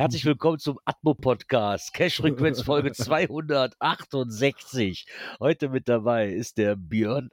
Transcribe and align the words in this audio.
Herzlich 0.00 0.24
willkommen 0.24 0.58
zum 0.58 0.80
Atmo 0.86 1.12
Podcast, 1.12 1.92
Cash 1.92 2.16
Frequenz 2.16 2.62
Folge 2.62 2.92
268. 2.94 5.04
Heute 5.38 5.68
mit 5.68 5.90
dabei 5.90 6.32
ist 6.32 6.56
der 6.56 6.74
Björn 6.74 7.28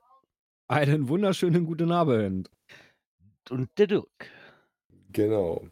Einen 0.67 1.08
wunderschönen 1.08 1.66
guten 1.66 1.94
Abend. 1.94 2.52
und 3.49 3.70
der 3.77 3.88
Dirk. 3.88 4.30
Genau. 5.13 5.66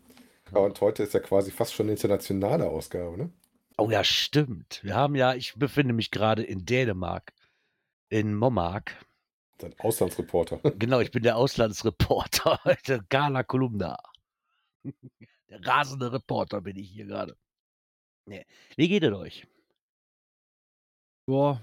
Ja, 0.53 0.59
und 0.59 0.80
heute 0.80 1.03
ist 1.03 1.13
ja 1.13 1.20
quasi 1.20 1.52
fast 1.52 1.73
schon 1.73 1.88
eine 1.88 1.91
internationale 1.91 2.70
Ausgabe, 2.70 3.17
ne? 3.17 3.30
Oh 3.77 3.91
ja, 3.91 4.05
stimmt. 4.05 4.80
Wir 4.81 4.95
haben 4.95 5.16
ja, 5.16 5.36
ich 5.36 5.55
befinde 5.55 5.94
mich 5.94 6.12
gerade 6.12 6.44
in 6.44 6.66
Dänemark, 6.66 7.33
in 8.08 8.33
Mommark. 8.33 9.05
Dein 9.58 9.77
Auslandsreporter. 9.80 10.59
Genau, 10.80 11.02
ich 11.02 11.11
bin 11.11 11.23
der 11.23 11.36
Auslandsreporter 11.36 12.61
heute, 12.64 13.03
Gala 13.09 13.44
Kolumna. 13.44 13.98
Der 15.50 15.66
rasende 15.66 16.12
Reporter 16.12 16.62
bin 16.62 16.76
ich 16.78 16.90
hier 16.90 17.06
gerade. 17.06 17.38
Nee. 18.28 18.46
Wie 18.76 18.88
geht 18.88 19.04
es 19.04 19.14
euch? 19.14 19.48
Boah, 21.28 21.62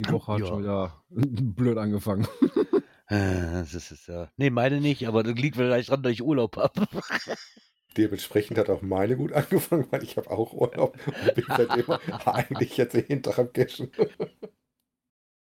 die 0.00 0.10
Woche 0.12 0.32
hat 0.32 0.40
Ja. 0.40 0.46
schon 0.46 0.62
wieder 0.62 1.04
blöd 1.10 1.78
angefangen. 1.78 2.26
Äh, 3.08 3.60
Das 3.60 3.74
ist, 3.74 3.90
ist 3.90 4.06
ja. 4.08 4.32
Nee, 4.38 4.48
meine 4.48 4.80
nicht, 4.80 5.06
aber 5.06 5.22
das 5.22 5.34
liegt 5.34 5.56
vielleicht 5.56 5.90
dran, 5.90 6.02
dass 6.02 6.12
ich 6.12 6.22
Urlaub 6.22 6.56
habe. 6.56 6.88
Dementsprechend 7.98 8.56
hat 8.56 8.70
auch 8.70 8.80
meine 8.80 9.18
gut 9.18 9.30
angefangen, 9.34 9.86
weil 9.92 10.02
ich 10.02 10.16
habe 10.16 10.30
auch 10.30 10.54
Urlaub 10.54 10.96
und 11.06 11.34
bin 11.34 11.44
seitdem 11.46 11.90
eigentlich 12.24 12.78
jetzt 12.78 12.94
jeden 12.94 13.22
Tag 13.22 13.38
am 13.38 13.52
Cashen. 13.52 13.92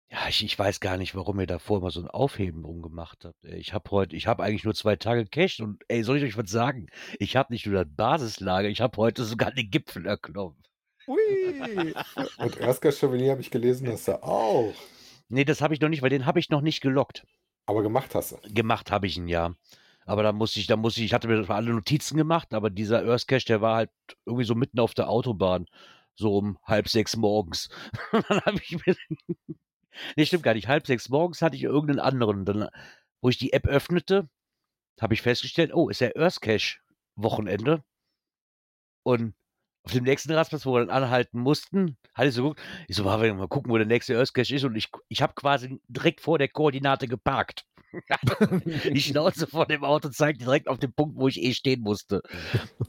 Ja, 0.10 0.28
ich, 0.30 0.44
ich 0.44 0.58
weiß 0.58 0.80
gar 0.80 0.98
nicht, 0.98 1.16
warum 1.16 1.40
ihr 1.40 1.48
davor 1.48 1.80
immer 1.80 1.92
so 1.92 2.00
ein 2.00 2.08
Aufheben 2.08 2.62
drum 2.62 2.82
gemacht 2.82 3.26
habt. 3.26 3.44
ey. 3.44 3.58
Ich 3.58 3.74
habe 3.74 3.90
heute, 3.92 4.16
ich 4.16 4.28
habe 4.28 4.44
eigentlich 4.44 4.64
nur 4.64 4.76
zwei 4.76 4.96
Tage 4.96 5.24
gecached 5.24 5.62
und 5.62 5.84
ey, 5.88 6.04
soll 6.04 6.18
ich 6.18 6.24
euch 6.24 6.38
was 6.38 6.50
sagen? 6.50 6.88
Ich 7.20 7.36
habe 7.36 7.52
nicht 7.52 7.66
nur 7.66 7.84
das 7.84 7.94
Basislager, 7.96 8.70
ich 8.70 8.82
habe 8.82 8.98
heute 8.98 9.24
sogar 9.26 9.52
den 9.52 9.70
Gipfel 9.70 10.06
erklommen. 10.06 10.62
Ui. 11.08 11.94
Und 12.38 12.58
Erska 12.58 12.92
Chauvigny 12.92 13.28
habe 13.28 13.42
ich 13.42 13.52
gelesen, 13.52 13.86
dass 13.86 14.08
er 14.08 14.24
auch. 14.24 14.74
Nee, 15.30 15.46
das 15.46 15.62
habe 15.62 15.74
ich 15.74 15.82
noch 15.82 15.90
nicht, 15.90 16.02
weil 16.02 16.10
den 16.10 16.26
habe 16.26 16.40
ich 16.40 16.50
noch 16.50 16.62
nicht 16.62 16.82
gelockt. 16.82 17.26
Aber 17.68 17.84
gemacht 17.84 18.16
hast 18.16 18.32
du. 18.32 18.38
Gemacht 18.52 18.92
habe 18.92 19.08
ich 19.08 19.18
ihn 19.18 19.28
ja. 19.28 19.54
Aber 20.06 20.24
da 20.24 20.32
musste 20.32 20.60
ich, 20.60 20.68
da 20.68 20.78
musste 20.78 21.00
ich, 21.02 21.08
ich 21.08 21.14
hatte 21.14 21.28
mir 21.28 21.50
alle 21.50 21.74
Notizen 21.74 22.18
gemacht, 22.18 22.54
aber 22.54 22.70
dieser 22.70 23.04
Earth 23.06 23.28
Cache, 23.28 23.46
der 23.46 23.62
war 23.62 23.76
halt 23.78 23.92
irgendwie 24.26 24.46
so 24.46 24.54
mitten 24.54 24.80
auf 24.80 24.94
der 24.94 25.10
Autobahn, 25.10 25.66
so 26.16 26.38
um 26.38 26.60
halb 26.64 26.88
sechs 26.90 27.16
morgens. 27.16 27.70
Und 28.12 28.26
dann 28.30 28.42
habe 28.42 28.60
ich 28.64 28.86
mir, 28.86 28.96
nee, 30.16 30.26
stimmt 30.26 30.44
gar 30.44 30.54
nicht, 30.54 30.68
halb 30.68 30.88
sechs 30.88 31.10
morgens 31.10 31.42
hatte 31.42 31.56
ich 31.56 31.64
irgendeinen 31.64 32.00
anderen. 32.00 32.46
Dann, 32.46 32.70
wo 33.22 33.30
ich 33.30 33.38
die 33.38 33.54
App 33.54 33.68
öffnete, 33.68 34.30
habe 35.02 35.14
ich 35.14 35.22
festgestellt, 35.22 35.74
oh, 35.74 35.90
ist 35.90 36.02
der 36.02 36.18
Earth 36.18 36.42
Cache 36.42 36.80
Wochenende. 37.16 37.84
Und 39.04 39.36
auf 39.84 39.92
dem 39.92 40.04
nächsten 40.04 40.32
Rastplatz, 40.34 40.66
wo 40.66 40.74
wir 40.74 40.86
dann 40.86 41.04
anhalten 41.04 41.40
mussten, 41.40 41.98
hatte 42.14 42.30
ich 42.30 42.34
so 42.36 42.42
geguckt, 42.44 42.62
ich 42.88 42.96
so, 42.96 43.04
mal 43.04 43.48
gucken, 43.48 43.72
wo 43.72 43.78
der 43.78 43.86
nächste 43.86 44.18
Earth 44.18 44.34
Cache 44.34 44.56
ist. 44.56 44.64
Und 44.64 44.76
ich, 44.76 44.90
ich 45.10 45.22
habe 45.22 45.34
quasi 45.36 45.80
direkt 45.88 46.22
vor 46.22 46.40
der 46.40 46.50
Koordinate 46.50 47.08
geparkt. 47.08 47.66
Die 48.94 49.02
Schnauze 49.02 49.48
vor 49.48 49.66
dem 49.66 49.84
Auto 49.84 50.10
zeigt 50.10 50.42
direkt 50.42 50.68
auf 50.68 50.80
den 50.80 50.94
Punkt, 50.94 51.18
wo 51.18 51.28
ich 51.28 51.42
eh 51.42 51.54
stehen 51.54 51.82
musste. 51.82 52.22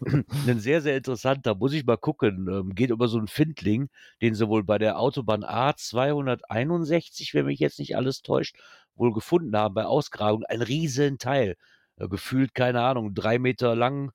Ein 0.46 0.60
sehr, 0.60 0.80
sehr 0.82 0.96
interessanter, 0.96 1.54
muss 1.54 1.72
ich 1.72 1.84
mal 1.84 1.96
gucken. 1.96 2.48
Ähm, 2.48 2.74
geht 2.74 2.90
über 2.90 3.08
so 3.08 3.18
einen 3.18 3.28
Findling, 3.28 3.88
den 4.22 4.34
sie 4.34 4.48
wohl 4.48 4.64
bei 4.64 4.78
der 4.78 4.98
Autobahn 4.98 5.44
A261, 5.44 7.34
wenn 7.34 7.46
mich 7.46 7.58
jetzt 7.58 7.78
nicht 7.78 7.96
alles 7.96 8.22
täuscht, 8.22 8.56
wohl 8.94 9.12
gefunden 9.12 9.56
haben 9.56 9.74
bei 9.74 9.84
Ausgrabung. 9.84 10.44
Ein 10.44 10.62
riesen 10.62 11.18
Teil. 11.18 11.56
Äh, 11.96 12.08
gefühlt, 12.08 12.54
keine 12.54 12.82
Ahnung, 12.82 13.14
drei 13.14 13.38
Meter 13.38 13.74
lang, 13.76 14.12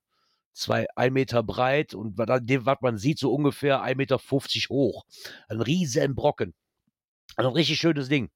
zwei, 0.53 0.87
ein 0.95 1.13
Meter 1.13 1.43
breit 1.43 1.93
und 1.93 2.17
dem, 2.17 2.65
was 2.65 2.77
man 2.81 2.97
sieht, 2.97 3.19
so 3.19 3.33
ungefähr 3.33 3.83
1,50 3.83 3.95
Meter 3.95 4.19
hoch. 4.69 5.05
Ein 5.47 5.61
riesen 5.61 6.15
Brocken. 6.15 6.53
Also 7.35 7.49
ein 7.49 7.55
richtig 7.55 7.79
schönes 7.79 8.09
Ding 8.09 8.29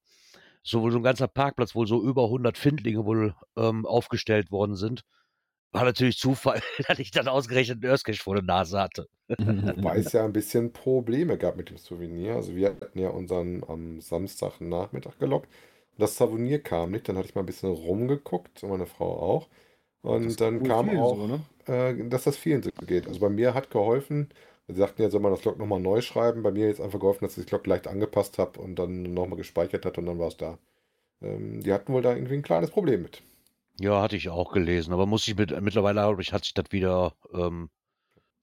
so 0.65 0.81
wohl 0.81 0.91
so 0.91 0.97
ein 0.97 1.03
ganzer 1.03 1.27
Parkplatz, 1.27 1.75
wohl 1.75 1.87
so 1.87 2.01
über 2.01 2.25
100 2.25 2.57
Findlinge 2.57 3.05
wohl 3.05 3.35
ähm, 3.55 3.85
aufgestellt 3.85 4.51
worden 4.51 4.75
sind. 4.75 5.03
War 5.71 5.85
natürlich 5.85 6.17
Zufall, 6.17 6.61
dass 6.87 6.99
ich 6.99 7.11
dann 7.11 7.27
ausgerechnet 7.27 7.83
einen 7.83 7.91
Earthcache 7.91 8.17
vor 8.17 8.35
der 8.35 8.43
Nase 8.43 8.79
hatte. 8.79 9.07
Wobei 9.29 9.97
es 9.97 10.11
ja 10.11 10.25
ein 10.25 10.33
bisschen 10.33 10.73
Probleme 10.73 11.37
gab 11.37 11.55
mit 11.55 11.69
dem 11.69 11.77
Souvenir. 11.77 12.35
Also 12.35 12.55
wir 12.55 12.69
hatten 12.69 12.97
ja 12.97 13.09
unseren 13.09 13.63
am 13.67 14.01
Samstagnachmittag 14.01 15.19
gelockt. 15.19 15.47
Und 15.93 16.01
das 16.01 16.17
Souvenir 16.17 16.61
kam 16.61 16.91
nicht. 16.91 17.07
Dann 17.07 17.17
hatte 17.17 17.27
ich 17.29 17.35
mal 17.35 17.43
ein 17.43 17.47
bisschen 17.47 17.71
rumgeguckt 17.71 18.63
und 18.63 18.69
meine 18.69 18.87
Frau 18.87 19.19
auch. 19.19 19.47
Und 20.01 20.39
dann 20.41 20.63
kam 20.63 20.97
auch, 20.97 21.15
so, 21.15 21.27
ne? 21.27 21.41
äh, 21.67 22.09
dass 22.09 22.23
das 22.23 22.37
vielen 22.37 22.63
so 22.63 22.69
geht. 22.85 23.07
Also 23.07 23.19
bei 23.19 23.29
mir 23.29 23.53
hat 23.53 23.69
geholfen, 23.69 24.29
sie 24.67 24.75
sagten 24.75 25.01
ja, 25.01 25.09
soll 25.09 25.21
man 25.21 25.31
das 25.31 25.43
Log 25.45 25.57
nochmal 25.57 25.79
neu 25.79 26.01
schreiben. 26.01 26.43
Bei 26.43 26.51
mir 26.51 26.67
jetzt 26.67 26.81
einfach 26.81 26.99
geholfen, 26.99 27.25
dass 27.25 27.37
ich 27.37 27.45
das 27.45 27.51
Log 27.51 27.67
leicht 27.67 27.87
angepasst 27.87 28.37
habe 28.39 28.59
und 28.59 28.75
dann 28.77 29.03
nochmal 29.13 29.37
gespeichert 29.37 29.85
hat 29.85 29.97
und 29.97 30.05
dann 30.05 30.19
war 30.19 30.27
es 30.29 30.37
da. 30.37 30.57
Ähm, 31.21 31.61
die 31.61 31.73
hatten 31.73 31.93
wohl 31.93 32.01
da 32.01 32.13
irgendwie 32.15 32.35
ein 32.35 32.41
kleines 32.43 32.71
Problem 32.71 33.03
mit. 33.03 33.21
Ja, 33.79 34.01
hatte 34.01 34.15
ich 34.15 34.29
auch 34.29 34.51
gelesen, 34.53 34.93
aber 34.93 35.05
muss 35.05 35.27
ich 35.27 35.35
mit, 35.37 35.59
mittlerweile 35.61 36.01
glaub 36.01 36.19
ich, 36.19 36.31
hat 36.33 36.45
sich 36.45 36.53
das 36.53 36.65
wieder 36.71 37.13
ähm, 37.33 37.69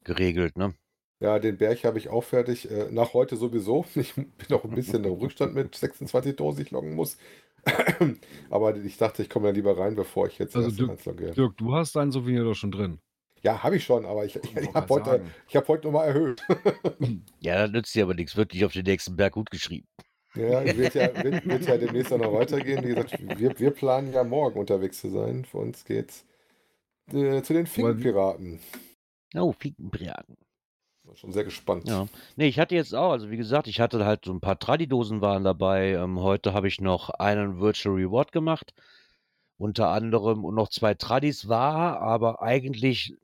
geregelt, 0.04 0.56
ne? 0.58 0.74
Ja, 1.20 1.38
den 1.38 1.56
Berg 1.56 1.84
habe 1.84 1.98
ich 1.98 2.08
auch 2.08 2.24
fertig. 2.24 2.70
Äh, 2.70 2.90
nach 2.90 3.14
heute 3.14 3.36
sowieso. 3.36 3.86
Ich 3.94 4.14
bin 4.14 4.32
noch 4.48 4.64
ein 4.64 4.74
bisschen 4.74 5.04
im 5.04 5.12
Rückstand 5.12 5.54
mit 5.54 5.74
26 5.76 6.36
Dosen, 6.36 6.56
die 6.56 6.62
ich 6.64 6.70
loggen 6.70 6.94
muss. 6.94 7.16
Aber 8.50 8.76
ich 8.76 8.96
dachte, 8.96 9.22
ich 9.22 9.30
komme 9.30 9.46
da 9.46 9.52
lieber 9.52 9.78
rein, 9.78 9.94
bevor 9.94 10.26
ich 10.26 10.38
jetzt 10.38 10.56
Also 10.56 10.84
logge. 10.84 11.30
Dirk, 11.30 11.56
du 11.56 11.72
hast 11.74 11.94
dein 11.94 12.10
Souvenir 12.10 12.42
doch 12.44 12.54
schon 12.54 12.72
drin. 12.72 12.98
Ja, 13.42 13.62
habe 13.62 13.76
ich 13.76 13.84
schon, 13.84 14.06
aber 14.06 14.24
ich, 14.24 14.36
ich, 14.36 14.56
ich 14.56 14.74
habe 14.74 14.88
heute, 14.88 15.24
ich 15.48 15.56
hab 15.56 15.66
heute 15.68 15.86
nochmal 15.86 16.08
erhöht. 16.08 16.42
Ja, 17.40 17.62
das 17.62 17.72
nützt 17.72 17.94
dir 17.94 18.04
aber 18.04 18.14
nichts, 18.14 18.36
wird 18.36 18.52
nicht 18.52 18.64
auf 18.64 18.72
den 18.72 18.84
nächsten 18.84 19.16
Berg 19.16 19.32
gut 19.32 19.50
geschrieben. 19.50 19.88
Ja, 20.34 20.64
wird 20.64 20.94
ja, 20.94 21.12
wird, 21.22 21.44
wird 21.44 21.66
ja 21.66 21.76
demnächst 21.76 22.12
auch 22.12 22.18
noch 22.18 22.32
weitergehen. 22.32 22.82
Wie 22.84 22.94
gesagt, 22.94 23.18
wir, 23.38 23.58
wir 23.58 23.70
planen 23.72 24.12
ja 24.12 24.24
morgen 24.24 24.58
unterwegs 24.58 25.00
zu 25.00 25.10
sein. 25.10 25.44
Für 25.44 25.58
uns 25.58 25.84
geht's 25.84 26.24
äh, 27.12 27.42
zu 27.42 27.52
den 27.52 27.66
Finkenpiraten. 27.66 28.60
Oh, 29.34 29.52
Finkenbraten. 29.52 30.36
Bin 31.04 31.16
Schon 31.16 31.32
sehr 31.32 31.44
gespannt. 31.44 31.88
Ja. 31.88 32.06
Nee, 32.36 32.46
ich 32.46 32.58
hatte 32.58 32.74
jetzt 32.76 32.94
auch, 32.94 33.10
also 33.10 33.30
wie 33.30 33.36
gesagt, 33.36 33.66
ich 33.66 33.80
hatte 33.80 34.04
halt 34.06 34.24
so 34.24 34.32
ein 34.32 34.40
paar 34.40 34.58
Tradidosen 34.58 35.20
waren 35.20 35.44
dabei. 35.44 35.94
Ähm, 35.94 36.20
heute 36.20 36.54
habe 36.54 36.68
ich 36.68 36.80
noch 36.80 37.10
einen 37.10 37.60
Virtual 37.60 37.96
Reward 37.96 38.32
gemacht. 38.32 38.72
Unter 39.62 39.90
anderem 39.90 40.44
und 40.44 40.56
noch 40.56 40.70
zwei 40.70 40.94
Tradis 40.94 41.46
war, 41.48 42.00
aber 42.00 42.42
eigentlich 42.42 43.14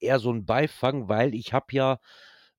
eher 0.00 0.18
so 0.18 0.30
ein 0.30 0.44
Beifang, 0.44 1.08
weil 1.08 1.34
ich 1.34 1.54
habe 1.54 1.66
ja 1.70 1.98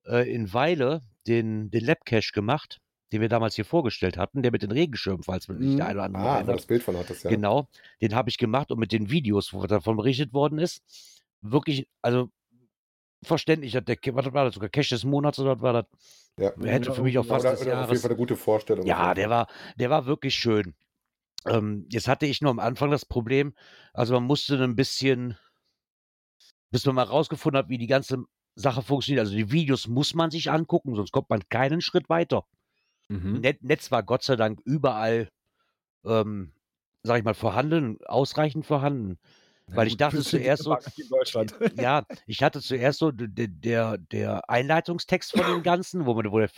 äh, 0.07 0.27
in 0.33 0.51
Weile 0.51 1.03
den, 1.27 1.69
den 1.69 1.85
Labcache 1.85 2.31
gemacht, 2.33 2.79
den 3.11 3.21
wir 3.21 3.29
damals 3.29 3.53
hier 3.55 3.65
vorgestellt 3.65 4.17
hatten, 4.17 4.41
der 4.41 4.51
mit 4.51 4.63
den 4.63 4.71
Regenschirmen, 4.71 5.21
falls 5.21 5.47
man 5.47 5.59
Mhm. 5.59 5.77
der 5.77 5.85
eine 5.85 5.99
oder 5.99 6.05
andere 6.05 6.23
Ah, 6.23 6.35
erinnert. 6.37 6.57
das 6.61 6.65
Bild 6.65 6.81
von 6.83 6.97
hattest, 6.97 7.23
ja. 7.23 7.29
Genau, 7.31 7.67
den 8.01 8.15
habe 8.15 8.29
ich 8.31 8.39
gemacht 8.39 8.71
und 8.71 8.79
mit 8.79 8.91
den 8.91 9.11
Videos, 9.11 9.53
wo 9.53 9.67
davon 9.67 9.95
berichtet 9.97 10.33
worden 10.33 10.57
ist, 10.57 10.81
wirklich, 11.41 11.87
also 12.01 12.29
verständlich, 13.23 13.73
der, 13.73 13.97
was 14.13 14.33
war 14.33 14.45
das 14.45 14.55
sogar 14.55 14.69
Cash 14.69 14.89
des 14.89 15.03
Monats 15.03 15.39
oder 15.39 15.55
was 15.57 15.61
war 15.61 15.73
das? 15.73 15.85
ja. 16.37 16.51
Hätte 16.65 16.91
für 16.91 17.03
mich 17.03 17.17
auch 17.19 17.25
fast 17.25 17.45
Oder, 17.45 17.53
des 17.53 17.61
oder 17.61 17.71
auf 17.83 17.89
jeden 17.89 17.91
Jahres. 17.91 18.01
Fall 18.01 18.11
eine 18.11 18.17
gute 18.17 18.35
Vorstellung. 18.35 18.85
Ja, 18.87 19.13
der 19.13 19.29
war, 19.29 19.47
der 19.77 19.89
war 19.89 20.05
wirklich 20.05 20.35
schön. 20.35 20.73
Ähm, 21.45 21.85
jetzt 21.89 22.07
hatte 22.07 22.25
ich 22.25 22.41
nur 22.41 22.51
am 22.51 22.59
Anfang 22.59 22.91
das 22.91 23.05
Problem, 23.05 23.53
also 23.93 24.13
man 24.13 24.23
musste 24.23 24.61
ein 24.61 24.75
bisschen, 24.75 25.37
bis 26.69 26.85
man 26.85 26.95
mal 26.95 27.03
rausgefunden 27.03 27.57
hat, 27.57 27.69
wie 27.69 27.77
die 27.77 27.87
ganze 27.87 28.25
Sache 28.55 28.81
funktioniert. 28.81 29.25
Also 29.25 29.35
die 29.35 29.51
Videos 29.51 29.87
muss 29.87 30.13
man 30.13 30.31
sich 30.31 30.51
angucken, 30.51 30.95
sonst 30.95 31.11
kommt 31.11 31.29
man 31.29 31.47
keinen 31.49 31.81
Schritt 31.81 32.09
weiter. 32.09 32.45
Mhm. 33.07 33.39
Net, 33.41 33.63
Netz 33.63 33.89
war 33.91 34.03
Gott 34.03 34.23
sei 34.23 34.35
Dank 34.35 34.59
überall, 34.65 35.29
ähm, 36.05 36.53
sag 37.03 37.19
ich 37.19 37.23
mal, 37.23 37.33
vorhanden, 37.33 37.97
ausreichend 38.05 38.65
vorhanden. 38.65 39.17
Weil 39.67 39.87
ich 39.87 39.97
dachte 39.97 40.21
zuerst 40.23 40.63
so, 40.63 40.75
ja, 41.75 42.05
ich 42.25 42.43
hatte 42.43 42.61
zuerst 42.61 42.99
so 42.99 43.11
der, 43.11 43.97
der 43.97 44.49
Einleitungstext 44.49 45.31
von 45.31 45.45
dem 45.45 45.63
Ganzen, 45.63 46.05
wo 46.05 46.13
man, 46.13 46.31
wo 46.31 46.39
der 46.39 46.49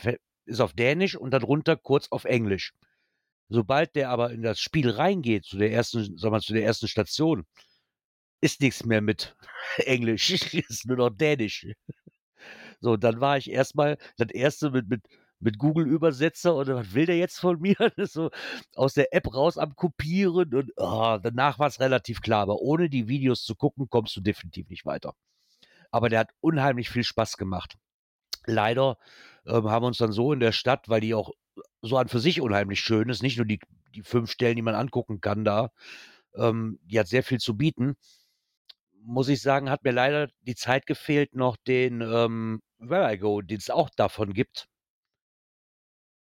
ist 0.46 0.60
auf 0.60 0.74
Dänisch 0.74 1.16
und 1.16 1.32
dann 1.32 1.44
runter 1.44 1.76
kurz 1.78 2.08
auf 2.10 2.26
Englisch. 2.26 2.74
Sobald 3.54 3.98
der 3.98 4.10
aber 4.10 4.32
in 4.32 4.44
das 4.44 4.62
Spiel 4.62 4.90
reingeht, 4.90 5.44
zu 5.44 5.58
der 5.58 5.74
ersten, 5.74 6.18
sag 6.18 6.32
mal, 6.32 6.40
zu 6.40 6.54
der 6.54 6.64
ersten 6.64 6.88
Station, 6.88 7.46
ist 8.40 8.62
nichts 8.62 8.86
mehr 8.86 9.02
mit 9.02 9.36
Englisch, 9.78 10.32
ist 10.54 10.88
nur 10.88 10.96
noch 10.96 11.10
Dänisch. 11.10 11.68
So, 12.80 12.96
dann 12.96 13.20
war 13.20 13.38
ich 13.38 13.52
erstmal 13.52 13.98
das 14.16 14.30
erste 14.32 14.72
mit, 14.72 14.88
mit, 14.88 15.06
mit 15.42 15.58
Google-Übersetzer 15.58 16.56
und 16.56 16.70
was 16.70 16.94
will 16.94 17.06
der 17.06 17.18
jetzt 17.18 17.40
von 17.40 17.60
mir? 17.60 17.76
so 17.98 18.32
aus 18.74 18.94
der 18.94 19.14
App 19.14 19.34
raus 19.34 19.58
am 19.58 19.76
Kopieren 19.76 20.56
und 20.56 20.72
oh, 20.78 21.20
danach 21.22 21.60
war 21.60 21.68
es 21.68 21.82
relativ 21.82 22.22
klar, 22.22 22.44
aber 22.44 22.56
ohne 22.62 22.90
die 22.90 23.10
Videos 23.10 23.44
zu 23.44 23.56
gucken, 23.56 23.90
kommst 23.90 24.16
du 24.16 24.22
definitiv 24.22 24.70
nicht 24.70 24.86
weiter. 24.86 25.14
Aber 25.92 26.08
der 26.08 26.20
hat 26.20 26.30
unheimlich 26.40 26.90
viel 26.90 27.04
Spaß 27.04 27.36
gemacht. 27.36 27.78
Leider 28.46 28.98
ähm, 29.46 29.70
haben 29.70 29.84
wir 29.84 29.88
uns 29.88 29.98
dann 29.98 30.14
so 30.14 30.32
in 30.32 30.40
der 30.40 30.54
Stadt, 30.54 30.88
weil 30.88 31.02
die 31.02 31.14
auch 31.14 31.32
so 31.82 31.98
an 31.98 32.08
für 32.08 32.20
sich 32.20 32.42
unheimlich 32.42 32.80
schön 32.80 33.10
ist, 33.10 33.24
nicht 33.24 33.38
nur 33.38 33.46
die, 33.46 33.60
die 33.96 34.04
fünf 34.04 34.32
Stellen, 34.32 34.56
die 34.56 34.62
man 34.62 34.76
angucken 34.76 35.22
kann 35.22 35.44
da, 35.44 35.72
ähm, 36.36 36.80
die 36.84 37.00
hat 37.00 37.08
sehr 37.08 37.24
viel 37.24 37.40
zu 37.40 37.58
bieten. 37.58 37.96
Muss 39.04 39.30
ich 39.30 39.42
sagen, 39.42 39.70
hat 39.70 39.84
mir 39.84 39.92
leider 39.92 40.30
die 40.42 40.56
Zeit 40.56 40.86
gefehlt, 40.86 41.36
noch 41.36 41.58
den 41.58 42.02
ähm, 42.02 42.62
Where 42.78 43.12
I 43.14 43.18
Go, 43.18 43.42
den 43.42 43.58
es 43.58 43.70
auch 43.70 43.90
davon 43.90 44.34
gibt, 44.34 44.68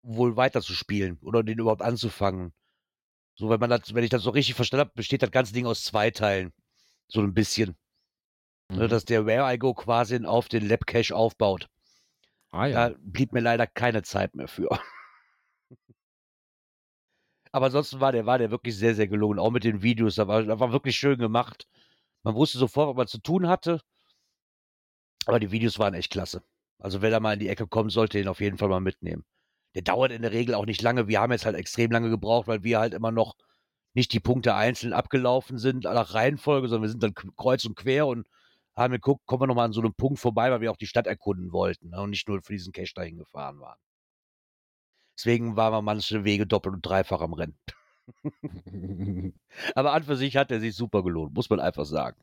wohl 0.02 0.36
weiterzuspielen 0.36 1.20
oder 1.22 1.44
den 1.44 1.60
überhaupt 1.60 1.84
anzufangen. 1.84 2.54
So, 3.36 3.50
wenn 3.50 3.60
man 3.60 3.70
das, 3.70 3.94
wenn 3.94 4.04
ich 4.04 4.10
das 4.10 4.24
so 4.24 4.32
richtig 4.32 4.56
verstanden 4.56 4.88
habe, 4.88 4.96
besteht 4.96 5.22
das 5.22 5.32
ganze 5.32 5.54
Ding 5.54 5.66
aus 5.66 5.84
zwei 5.84 6.12
Teilen. 6.12 6.54
So 7.08 7.22
ein 7.22 7.34
bisschen. 7.34 7.76
Ne, 8.70 8.86
Mhm. 8.86 8.90
dass 8.90 9.06
der 9.06 9.26
Where 9.26 9.54
I 9.54 9.58
Go 9.58 9.74
quasi 9.74 10.24
auf 10.26 10.48
den 10.48 10.68
Lab 10.68 10.88
Cache 10.88 11.14
aufbaut. 11.14 11.68
Ah 12.52 12.68
ja. 12.68 12.90
Da 12.90 12.96
blieb 13.00 13.34
mir 13.34 13.42
leider 13.42 13.68
keine 13.68 14.02
Zeit 14.04 14.36
mehr 14.36 14.48
für. 14.48 14.70
Aber 17.52 17.68
ansonsten 17.68 18.00
war 18.00 18.12
der, 18.12 18.26
war 18.26 18.38
der 18.38 18.52
wirklich 18.52 18.78
sehr, 18.78 18.96
sehr 18.96 19.08
gelungen. 19.08 19.40
Auch 19.40 19.52
mit 19.52 19.64
den 19.64 19.82
Videos. 19.82 20.16
Da 20.16 20.28
war, 20.28 20.44
da 20.44 20.60
war 20.60 20.72
wirklich 20.72 20.96
schön 20.96 21.18
gemacht. 21.20 21.68
Man 22.24 22.36
wusste 22.36 22.58
sofort, 22.58 22.90
was 22.90 22.96
man 22.96 23.08
zu 23.08 23.20
tun 23.20 23.48
hatte. 23.48 23.82
Aber 25.26 25.40
die 25.40 25.52
Videos 25.52 25.80
waren 25.80 25.94
echt 25.94 26.12
klasse. 26.12 26.44
Also 26.80 27.02
wer 27.02 27.12
da 27.12 27.20
mal 27.20 27.34
in 27.34 27.40
die 27.40 27.50
Ecke 27.50 27.68
kommt, 27.68 27.92
sollte 27.92 28.20
ihn 28.20 28.28
auf 28.28 28.42
jeden 28.42 28.58
Fall 28.58 28.70
mal 28.70 28.80
mitnehmen. 28.82 29.24
Der 29.76 29.84
dauert 29.84 30.12
in 30.12 30.22
der 30.22 30.32
Regel 30.32 30.56
auch 30.56 30.66
nicht 30.66 30.82
lange. 30.82 31.08
Wir 31.08 31.22
haben 31.22 31.32
jetzt 31.32 31.46
halt 31.46 31.56
extrem 31.56 31.92
lange 31.92 32.10
gebraucht, 32.10 32.48
weil 32.48 32.64
wir 32.64 32.80
halt 32.80 32.94
immer 32.94 33.12
noch 33.12 33.36
nicht 33.94 34.14
die 34.14 34.20
Punkte 34.20 34.56
einzeln 34.56 34.94
abgelaufen 34.94 35.58
sind 35.58 35.84
nach 35.84 36.14
Reihenfolge, 36.14 36.68
sondern 36.70 36.84
wir 36.84 36.90
sind 36.90 37.04
dann 37.04 37.14
kreuz 37.14 37.66
und 37.66 37.76
quer 37.76 38.08
und 38.08 38.28
haben 38.76 38.94
geguckt, 38.94 39.26
kommen 39.26 39.44
wir 39.44 39.48
nochmal 39.48 39.66
an 39.66 39.74
so 39.74 39.82
einem 39.82 39.94
Punkt 39.94 40.20
vorbei, 40.20 40.50
weil 40.52 40.62
wir 40.62 40.72
auch 40.72 40.78
die 40.78 40.88
Stadt 40.88 41.08
erkunden 41.08 41.52
wollten 41.52 41.90
ne, 41.90 42.02
und 42.02 42.12
nicht 42.12 42.28
nur 42.28 42.42
für 42.42 42.54
diesen 42.54 42.72
Cache 42.74 42.94
dahin 42.96 43.18
gefahren 43.18 43.60
waren. 43.60 43.78
Deswegen 45.22 45.56
waren 45.56 45.72
wir 45.72 45.84
manche 45.84 46.24
Wege 46.24 46.48
doppelt 46.48 46.74
und 46.74 46.84
dreifach 46.84 47.22
am 47.22 47.34
Rennen. 47.34 47.56
Aber 49.76 49.94
an 49.94 50.02
für 50.02 50.16
sich 50.16 50.36
hat 50.36 50.50
er 50.50 50.60
sich 50.60 50.76
super 50.76 51.04
gelohnt, 51.04 51.36
muss 51.36 51.48
man 51.48 51.60
einfach 51.60 51.86
sagen. 51.86 52.20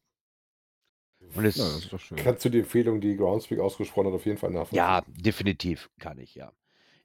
Und 1.37 1.45
es, 1.45 1.59
ja, 1.59 1.65
das 1.65 1.79
ist 1.79 1.93
doch 1.93 2.01
schön. 2.01 2.19
Kannst 2.19 2.45
du 2.45 2.49
die 2.49 2.59
Empfehlung, 2.59 3.01
die 3.01 3.17
Groundspeak 3.17 3.61
ausgesprochen 3.61 4.09
hat, 4.09 4.15
auf 4.15 4.27
jeden 4.27 4.37
Fall 4.37 4.51
nachvollziehen? 4.51 4.79
ja, 4.79 5.05
definitiv 5.07 5.91
kann 6.01 6.19
ich, 6.19 6.35
ja. 6.35 6.51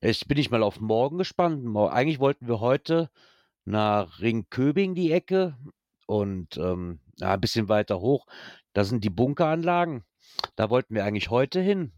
Jetzt 0.01 0.28
bin 0.28 0.40
ich 0.40 0.50
mal 0.50 0.63
auf 0.63 0.80
morgen 0.80 1.19
gespannt. 1.19 1.63
Eigentlich 1.78 2.19
wollten 2.19 2.48
wir 2.48 2.60
heute 2.60 3.12
nach 3.63 4.19
Ringköbing 4.19 4.96
die 4.96 5.12
Ecke 5.12 5.60
und 6.07 6.57
ähm, 6.57 7.01
ja, 7.18 7.36
ein 7.36 7.42
bisschen 7.42 7.69
weiter 7.69 8.00
hoch. 8.00 8.25
Da 8.74 8.84
sind 8.84 9.04
die 9.04 9.12
Bunkeranlagen. 9.12 10.04
Da 10.56 10.72
wollten 10.72 10.96
wir 10.96 11.06
eigentlich 11.06 11.30
heute 11.30 11.62
hin. 11.62 11.94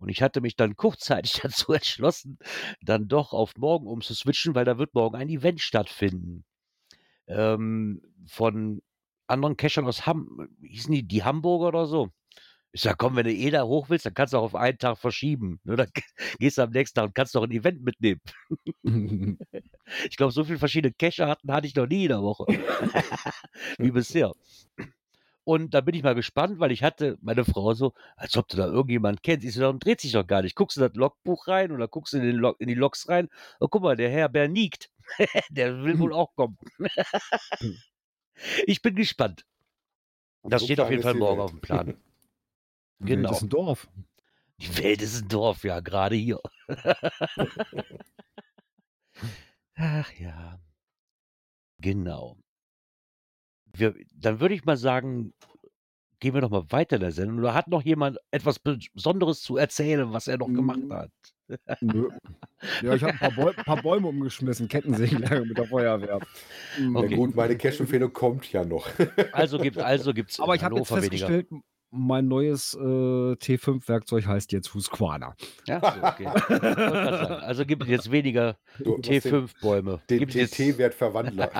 Und 0.00 0.08
ich 0.08 0.22
hatte 0.22 0.40
mich 0.40 0.56
dann 0.56 0.76
kurzzeitig 0.76 1.34
dazu 1.42 1.72
entschlossen, 1.72 2.38
dann 2.82 3.06
doch 3.08 3.32
auf 3.32 3.56
morgen 3.56 3.86
umzuswitchen, 3.86 4.54
weil 4.54 4.64
da 4.64 4.78
wird 4.78 4.94
morgen 4.94 5.16
ein 5.16 5.28
Event 5.28 5.60
stattfinden. 5.60 6.44
Ähm, 7.28 8.02
von 8.26 8.82
anderen 9.28 9.56
Cachern 9.56 9.86
aus 9.86 10.06
Ham, 10.06 10.48
hießen 10.62 10.92
die, 10.92 11.06
die 11.06 11.22
Hamburger 11.22 11.68
oder 11.68 11.86
so. 11.86 12.10
Ich 12.72 12.82
sag, 12.82 12.98
komm, 12.98 13.16
wenn 13.16 13.24
du 13.24 13.32
eh 13.32 13.50
da 13.50 13.64
hoch 13.64 13.88
willst, 13.90 14.06
dann 14.06 14.14
kannst 14.14 14.32
du 14.32 14.38
auch 14.38 14.44
auf 14.44 14.54
einen 14.54 14.78
Tag 14.78 14.96
verschieben. 14.98 15.60
Ne? 15.64 15.76
Dann 15.76 15.90
gehst 16.38 16.58
du 16.58 16.62
am 16.62 16.70
nächsten 16.70 16.96
Tag 16.96 17.06
und 17.06 17.14
kannst 17.14 17.34
noch 17.34 17.42
ein 17.42 17.50
Event 17.50 17.82
mitnehmen. 17.82 18.20
Ich 20.08 20.16
glaube, 20.16 20.32
so 20.32 20.44
viele 20.44 20.58
verschiedene 20.58 20.94
Cacher 20.94 21.26
hatten, 21.26 21.52
hatte 21.52 21.66
ich 21.66 21.74
noch 21.74 21.88
nie 21.88 22.04
in 22.04 22.10
der 22.10 22.22
Woche. 22.22 22.44
Wie 23.78 23.90
bisher. 23.90 24.32
Und 25.50 25.74
da 25.74 25.80
bin 25.80 25.96
ich 25.96 26.04
mal 26.04 26.14
gespannt, 26.14 26.60
weil 26.60 26.70
ich 26.70 26.84
hatte 26.84 27.18
meine 27.22 27.44
Frau 27.44 27.74
so, 27.74 27.92
als 28.14 28.36
ob 28.36 28.46
du 28.46 28.56
da 28.56 28.66
irgendjemand 28.66 29.24
kennst. 29.24 29.44
Ich 29.44 29.54
so, 29.54 29.62
darum 29.62 29.80
dreht 29.80 30.00
sich 30.00 30.12
doch 30.12 30.24
gar 30.24 30.42
nicht. 30.42 30.54
Guckst 30.54 30.76
du 30.76 30.80
das 30.80 30.94
Logbuch 30.94 31.48
rein 31.48 31.72
oder 31.72 31.88
guckst 31.88 32.12
du 32.12 32.18
in, 32.18 32.22
den 32.22 32.36
Log, 32.36 32.60
in 32.60 32.68
die 32.68 32.74
Logs 32.74 33.08
rein? 33.08 33.28
Oh, 33.58 33.66
guck 33.66 33.82
mal, 33.82 33.96
der 33.96 34.10
Herr 34.10 34.28
Berniegt, 34.28 34.92
der 35.50 35.82
will 35.82 35.98
wohl 35.98 36.12
auch 36.12 36.36
kommen. 36.36 36.56
ich 38.64 38.80
bin 38.80 38.94
gespannt. 38.94 39.44
Das 40.44 40.60
So 40.60 40.66
steht 40.66 40.78
auf 40.78 40.88
jeden 40.88 41.02
Fall 41.02 41.14
morgen 41.14 41.38
Welt. 41.38 41.44
auf 41.44 41.50
dem 41.50 41.60
Plan. 41.60 41.96
Genau. 43.00 43.32
ist 43.32 43.42
ein 43.42 43.48
Dorf. 43.48 43.88
Die 44.58 44.78
Welt 44.78 45.02
ist 45.02 45.20
ein 45.20 45.28
Dorf, 45.28 45.64
ja, 45.64 45.80
gerade 45.80 46.14
hier. 46.14 46.38
Ach 49.74 50.12
ja. 50.12 50.60
Genau. 51.78 52.36
Wir, 53.72 53.94
dann 54.14 54.40
würde 54.40 54.54
ich 54.54 54.64
mal 54.64 54.76
sagen, 54.76 55.32
gehen 56.20 56.34
wir 56.34 56.40
doch 56.40 56.50
mal 56.50 56.64
weiter 56.70 56.96
in 56.96 57.02
der 57.02 57.12
Sendung. 57.12 57.38
Oder 57.38 57.54
hat 57.54 57.68
noch 57.68 57.82
jemand 57.82 58.18
etwas 58.30 58.58
Besonderes 58.58 59.42
zu 59.42 59.56
erzählen, 59.56 60.12
was 60.12 60.28
er 60.28 60.38
noch 60.38 60.48
gemacht 60.48 60.80
hat? 60.90 61.10
Nö. 61.80 62.08
Ja, 62.82 62.94
ich 62.94 63.02
habe 63.02 63.14
ein 63.14 63.18
paar, 63.18 63.32
Bäu 63.32 63.52
paar 63.52 63.82
Bäume 63.82 64.08
umgeschmissen, 64.08 64.68
Kettensägenlager 64.68 65.44
mit 65.44 65.58
der 65.58 65.64
Feuerwehr. 65.64 66.20
Na 66.78 67.00
Okay. 67.00 67.16
gut, 67.16 67.34
meine 67.34 67.56
Cash-Empfehlung 67.56 68.12
kommt 68.12 68.52
ja 68.52 68.64
noch. 68.64 68.88
Also 69.32 69.58
gibt 69.58 69.78
also 69.78 70.12
gibt's 70.12 70.38
Aber 70.38 70.54
ich 70.54 70.62
habe 70.62 70.76
jetzt 70.76 70.90
Hannover 70.90 71.10
weniger. 71.10 71.42
Mein 71.90 72.28
neues 72.28 72.74
äh, 72.74 72.78
T5-Werkzeug 73.34 74.26
heißt 74.26 74.52
jetzt 74.52 74.72
Husqvarna. 74.74 75.34
Ja, 75.66 75.80
so, 75.80 76.02
okay. 76.06 76.26
Also 77.42 77.66
gibt 77.66 77.82
es 77.84 77.88
jetzt 77.88 78.10
weniger 78.10 78.58
Du 78.78 78.96
hast 78.98 79.06
den- 79.08 79.20
T5-Bäume. 79.22 80.00
Den 80.08 80.28
jetzt, 80.28 80.54
TT-Wertverwandler. 80.54 81.50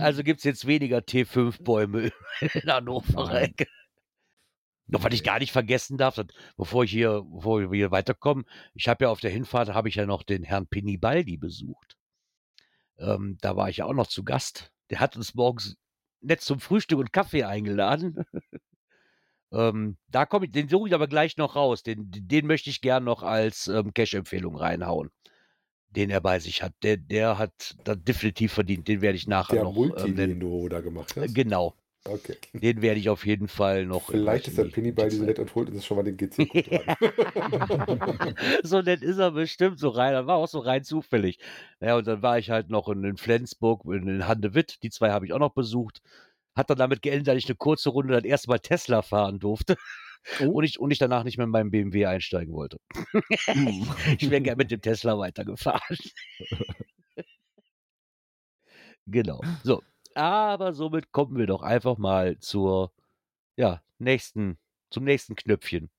also 0.00 0.22
gibt 0.22 0.38
es 0.38 0.44
jetzt 0.44 0.66
weniger 0.66 0.98
T5-Bäume 0.98 2.12
in 2.40 2.72
Hannover. 2.72 3.26
Nein. 3.26 3.54
Noch 4.86 5.02
was 5.02 5.14
ich 5.14 5.24
gar 5.24 5.38
nicht 5.38 5.50
vergessen 5.52 5.96
darf, 5.96 6.14
das, 6.16 6.26
bevor 6.56 6.84
ich 6.84 6.90
hier, 6.90 7.22
bevor 7.28 7.60
wir 7.60 7.68
hier 7.76 7.90
weiterkommen, 7.90 8.44
ich 8.74 8.86
habe 8.86 9.04
ja 9.06 9.10
auf 9.10 9.20
der 9.20 9.30
Hinfahrt 9.30 9.70
habe 9.72 9.88
ich 9.88 9.94
ja 9.94 10.04
noch 10.06 10.22
den 10.22 10.42
Herrn 10.42 10.66
Pinibaldi 10.66 11.36
besucht. 11.38 11.96
Ähm, 12.98 13.38
da 13.40 13.56
war 13.56 13.70
ich 13.70 13.78
ja 13.78 13.86
auch 13.86 13.94
noch 13.94 14.06
zu 14.06 14.22
Gast. 14.24 14.70
Der 14.90 15.00
hat 15.00 15.16
uns 15.16 15.34
morgens 15.34 15.76
nett 16.20 16.42
zum 16.42 16.60
Frühstück 16.60 16.98
und 16.98 17.12
Kaffee 17.12 17.44
eingeladen. 17.44 18.24
ähm, 19.52 19.96
da 20.08 20.26
komme 20.26 20.46
ich, 20.46 20.52
den 20.52 20.68
suche 20.68 20.88
ich 20.88 20.94
aber 20.94 21.06
gleich 21.06 21.36
noch 21.36 21.56
raus. 21.56 21.82
Den, 21.82 22.10
den 22.10 22.46
möchte 22.46 22.70
ich 22.70 22.80
gern 22.80 23.04
noch 23.04 23.22
als 23.22 23.68
ähm, 23.68 23.94
Cash-Empfehlung 23.94 24.56
reinhauen. 24.56 25.10
Den 25.90 26.10
er 26.10 26.20
bei 26.20 26.40
sich 26.40 26.62
hat. 26.62 26.72
Der, 26.82 26.96
der 26.96 27.38
hat 27.38 27.76
da 27.84 27.94
definitiv 27.94 28.52
verdient. 28.52 28.88
Den 28.88 29.00
werde 29.00 29.16
ich 29.16 29.28
nachher 29.28 29.54
Der 29.54 29.64
noch. 29.64 29.74
Multi, 29.74 30.08
ähm, 30.08 30.16
den 30.16 30.30
den, 30.30 30.40
du 30.40 30.68
da 30.68 30.80
gemacht 30.80 31.14
hast. 31.16 31.34
genau. 31.34 31.74
Okay. 32.06 32.36
Den 32.52 32.82
werde 32.82 33.00
ich 33.00 33.08
auf 33.08 33.24
jeden 33.24 33.48
Fall 33.48 33.86
noch. 33.86 34.10
Vielleicht 34.10 34.48
ist 34.48 34.58
der 34.58 34.64
Penny 34.64 34.92
bei 34.92 35.08
diese 35.08 35.24
nett 35.24 35.38
und 35.38 35.54
holt 35.54 35.70
uns 35.70 35.86
schon 35.86 35.96
mal 35.96 36.02
den 36.02 36.16
GC 36.18 36.36
so 38.62 38.82
nett 38.82 39.02
ist 39.02 39.18
er 39.18 39.30
bestimmt 39.30 39.78
so 39.78 39.88
rein. 39.88 40.12
Das 40.12 40.26
war 40.26 40.36
auch 40.36 40.48
so 40.48 40.58
rein 40.58 40.84
zufällig. 40.84 41.38
Ja, 41.80 41.96
und 41.96 42.06
dann 42.06 42.20
war 42.20 42.38
ich 42.38 42.50
halt 42.50 42.68
noch 42.68 42.88
in, 42.88 43.04
in 43.04 43.16
Flensburg, 43.16 43.84
in, 43.86 44.06
in 44.06 44.28
Handewitt. 44.28 44.82
Die 44.82 44.90
zwei 44.90 45.12
habe 45.12 45.24
ich 45.24 45.32
auch 45.32 45.38
noch 45.38 45.54
besucht. 45.54 46.02
Hat 46.56 46.70
dann 46.70 46.78
damit 46.78 47.02
geendet, 47.02 47.26
dass 47.28 47.36
ich 47.36 47.46
eine 47.46 47.56
kurze 47.56 47.90
Runde 47.90 48.14
das 48.14 48.24
erste 48.24 48.48
Mal 48.48 48.60
Tesla 48.60 49.02
fahren 49.02 49.40
durfte. 49.40 49.76
Oh. 50.40 50.50
Und, 50.52 50.64
ich, 50.64 50.78
und 50.78 50.90
ich 50.90 50.98
danach 50.98 51.24
nicht 51.24 51.36
mehr 51.36 51.44
in 51.44 51.50
meinem 51.50 51.70
BMW 51.70 52.06
einsteigen 52.06 52.54
wollte. 52.54 52.78
Mm. 53.54 53.84
Ich 54.18 54.30
wäre 54.30 54.40
gerne 54.40 54.56
mit 54.56 54.70
dem 54.70 54.80
Tesla 54.80 55.18
weitergefahren. 55.18 55.96
genau. 59.06 59.40
So. 59.62 59.82
Aber 60.14 60.72
somit 60.72 61.10
kommen 61.10 61.36
wir 61.36 61.46
doch 61.46 61.62
einfach 61.62 61.98
mal 61.98 62.38
zur, 62.38 62.92
ja, 63.56 63.82
nächsten, 63.98 64.58
zum 64.90 65.04
nächsten 65.04 65.34
Knöpfchen. 65.34 65.90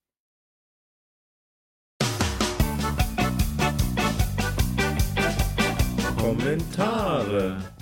Kommentare. 6.17 7.74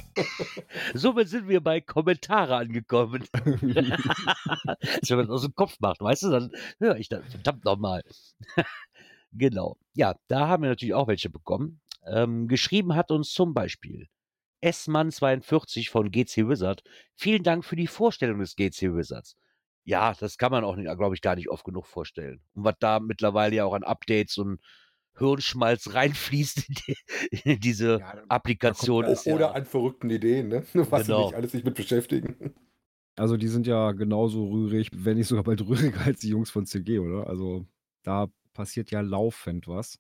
Somit 0.94 1.30
sind 1.30 1.48
wir 1.48 1.62
bei 1.62 1.82
Kommentare 1.82 2.56
angekommen. 2.56 3.24
Wenn 3.34 5.18
man 5.18 5.28
das 5.28 5.30
aus 5.30 5.42
dem 5.44 5.56
Kopf 5.56 5.80
macht, 5.80 6.02
weißt 6.02 6.24
du, 6.24 6.30
dann 6.30 6.52
höre 6.80 6.98
ich 6.98 7.10
das 7.10 7.24
verdammt 7.30 7.66
nochmal. 7.66 8.04
genau. 9.32 9.78
Ja, 9.94 10.16
da 10.28 10.48
haben 10.48 10.64
wir 10.64 10.70
natürlich 10.70 10.94
auch 10.94 11.08
welche 11.08 11.30
bekommen. 11.30 11.82
Ähm, 12.06 12.48
geschrieben 12.48 12.96
hat 12.96 13.12
uns 13.12 13.32
zum 13.32 13.54
Beispiel 13.54 14.08
S-Mann42 14.62 15.90
von 15.90 16.12
GC 16.12 16.48
Wizard. 16.48 16.84
Vielen 17.16 17.44
Dank 17.44 17.66
für 17.66 17.76
die 17.76 17.88
Vorstellung 17.88 18.40
des 18.40 18.56
GC 18.56 18.96
Wizards. 18.96 19.36
Ja, 19.86 20.14
das 20.14 20.38
kann 20.38 20.52
man 20.52 20.64
auch, 20.64 20.78
glaube 20.78 21.16
ich, 21.16 21.22
gar 21.22 21.36
nicht 21.36 21.50
oft 21.50 21.66
genug 21.66 21.86
vorstellen. 21.86 22.42
Und 22.54 22.64
was 22.64 22.76
da 22.80 23.00
mittlerweile 23.02 23.56
ja 23.56 23.66
auch 23.66 23.74
an 23.74 23.84
Updates 23.84 24.38
und 24.38 24.62
Hirnschmalz 25.18 25.94
reinfließt 25.94 26.68
in, 26.70 26.76
die, 26.76 26.96
in 27.50 27.60
diese 27.60 28.00
Ja, 28.00 28.24
Applikation. 28.30 29.04
da 29.04 29.08
kommt 29.08 29.20
ist 29.20 29.26
ja, 29.26 29.36
Oder 29.36 29.56
an 29.56 29.66
verrückten 29.66 30.10
Ideen, 30.10 30.48
ne? 30.50 30.64
Was 30.74 31.06
Genau. 31.06 31.18
sie 31.20 31.24
nicht 31.26 31.36
alles 31.36 31.52
sich 31.52 31.64
mit 31.64 31.76
beschäftigen. 31.76 32.54
Also 33.16 33.38
die 33.38 33.48
sind 33.48 33.68
ja 33.68 33.92
genauso 33.92 34.48
rührig, 34.50 34.90
wenn 34.94 35.18
nicht 35.18 35.28
sogar 35.28 35.44
bald 35.44 35.62
rühriger 35.62 36.02
als 36.02 36.22
die 36.22 36.30
Jungs 36.30 36.50
von 36.50 36.66
CG, 36.66 37.00
oder? 37.00 37.28
Also 37.28 37.68
da 38.04 38.28
passiert 38.54 38.90
ja 38.92 39.02
laufend 39.02 39.68
was. 39.68 40.00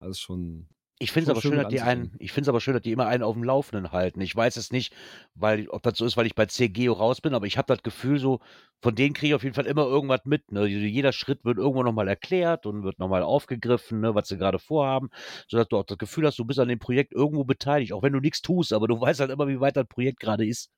Also 0.00 0.18
schon. 0.20 0.68
Ich 0.98 1.10
finde 1.10 1.24
es 1.24 1.30
aber 1.30 1.42
schön 1.42 1.56
dass 1.56 1.68
die 1.68 1.80
einen, 1.80 2.14
ich 2.20 2.32
finde 2.32 2.42
es 2.42 2.48
aber 2.48 2.60
schön, 2.60 2.74
dass 2.74 2.82
die 2.82 2.92
immer 2.92 3.06
einen 3.06 3.24
auf 3.24 3.34
dem 3.34 3.42
Laufenden 3.42 3.90
halten. 3.90 4.20
Ich 4.20 4.34
weiß 4.34 4.56
es 4.56 4.70
nicht, 4.70 4.94
weil, 5.34 5.68
ob 5.68 5.82
das 5.82 5.98
so 5.98 6.04
ist, 6.04 6.16
weil 6.16 6.26
ich 6.26 6.36
bei 6.36 6.46
CGO 6.46 6.92
raus 6.92 7.20
bin, 7.20 7.34
aber 7.34 7.46
ich 7.46 7.58
habe 7.58 7.66
das 7.66 7.82
Gefühl 7.82 8.20
so, 8.20 8.40
von 8.80 8.94
denen 8.94 9.12
kriege 9.12 9.28
ich 9.28 9.34
auf 9.34 9.42
jeden 9.42 9.56
Fall 9.56 9.66
immer 9.66 9.86
irgendwas 9.86 10.20
mit. 10.24 10.52
Ne? 10.52 10.66
Jeder 10.66 11.12
Schritt 11.12 11.44
wird 11.44 11.58
irgendwo 11.58 11.82
nochmal 11.82 12.06
erklärt 12.06 12.64
und 12.64 12.84
wird 12.84 13.00
nochmal 13.00 13.22
aufgegriffen, 13.22 14.00
ne, 14.00 14.14
was 14.14 14.28
sie 14.28 14.38
gerade 14.38 14.60
vorhaben, 14.60 15.10
sodass 15.48 15.68
du 15.68 15.78
auch 15.78 15.84
das 15.84 15.98
Gefühl 15.98 16.26
hast, 16.26 16.38
du 16.38 16.44
bist 16.44 16.60
an 16.60 16.68
dem 16.68 16.78
Projekt 16.78 17.12
irgendwo 17.12 17.44
beteiligt, 17.44 17.92
auch 17.92 18.02
wenn 18.02 18.12
du 18.12 18.20
nichts 18.20 18.40
tust, 18.40 18.72
aber 18.72 18.86
du 18.86 19.00
weißt 19.00 19.20
halt 19.20 19.30
immer, 19.30 19.48
wie 19.48 19.60
weit 19.60 19.76
das 19.76 19.88
Projekt 19.88 20.20
gerade 20.20 20.46
ist. 20.46 20.70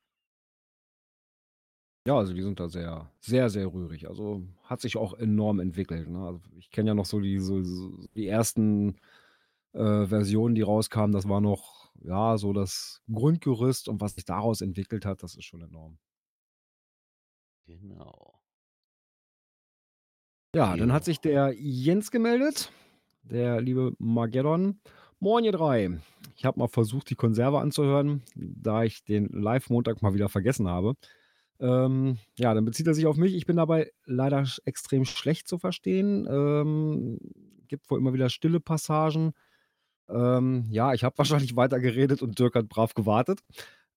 Ja, 2.06 2.16
also 2.16 2.32
die 2.32 2.42
sind 2.42 2.58
da 2.60 2.68
sehr, 2.68 3.10
sehr, 3.20 3.50
sehr 3.50 3.66
rührig. 3.66 4.08
Also 4.08 4.42
hat 4.62 4.80
sich 4.80 4.96
auch 4.96 5.12
enorm 5.14 5.58
entwickelt. 5.58 6.08
Ne? 6.08 6.24
Also 6.24 6.40
ich 6.56 6.70
kenne 6.70 6.88
ja 6.90 6.94
noch 6.94 7.04
so 7.04 7.20
die, 7.20 7.38
so, 7.40 7.62
so 7.64 7.98
die 8.14 8.28
ersten 8.28 8.96
äh, 9.72 10.06
Versionen, 10.06 10.54
die 10.54 10.62
rauskamen. 10.62 11.12
Das 11.12 11.28
war 11.28 11.40
noch, 11.40 11.92
ja, 12.02 12.38
so 12.38 12.52
das 12.52 13.02
Grundgerüst 13.12 13.88
und 13.88 14.00
was 14.00 14.14
sich 14.14 14.24
daraus 14.24 14.60
entwickelt 14.60 15.04
hat, 15.06 15.22
das 15.22 15.34
ist 15.36 15.44
schon 15.44 15.62
enorm. 15.62 15.98
Genau. 17.66 18.40
Ja, 20.54 20.76
dann 20.76 20.88
Jo. 20.88 20.94
hat 20.94 21.04
sich 21.04 21.20
der 21.20 21.52
Jens 21.58 22.10
gemeldet, 22.10 22.70
der 23.22 23.60
liebe 23.60 23.94
Mageddon. 23.98 24.80
Moin, 25.18 25.44
ihr 25.44 25.52
drei. 25.52 25.98
Ich 26.36 26.44
habe 26.44 26.58
mal 26.58 26.68
versucht, 26.68 27.10
die 27.10 27.14
Konserve 27.14 27.58
anzuhören, 27.60 28.22
da 28.34 28.84
ich 28.84 29.04
den 29.04 29.26
Live-Montag 29.28 30.02
mal 30.02 30.14
wieder 30.14 30.28
vergessen 30.28 30.68
habe. 30.68 30.94
Ähm, 31.58 32.18
ja, 32.38 32.52
dann 32.52 32.66
bezieht 32.66 32.86
er 32.86 32.94
sich 32.94 33.06
auf 33.06 33.16
mich. 33.16 33.34
Ich 33.34 33.46
bin 33.46 33.56
dabei 33.56 33.90
leider 34.04 34.40
sch- 34.40 34.60
extrem 34.66 35.06
schlecht 35.06 35.48
zu 35.48 35.58
verstehen. 35.58 36.26
Ähm, 36.30 37.18
gibt 37.66 37.90
wohl 37.90 37.98
immer 37.98 38.12
wieder 38.12 38.28
stille 38.28 38.60
Passagen. 38.60 39.32
Ähm, 40.08 40.66
ja, 40.70 40.92
ich 40.94 41.04
habe 41.04 41.18
wahrscheinlich 41.18 41.56
weiter 41.56 41.80
geredet 41.80 42.22
und 42.22 42.38
Dirk 42.38 42.54
hat 42.54 42.68
brav 42.68 42.94
gewartet. 42.94 43.40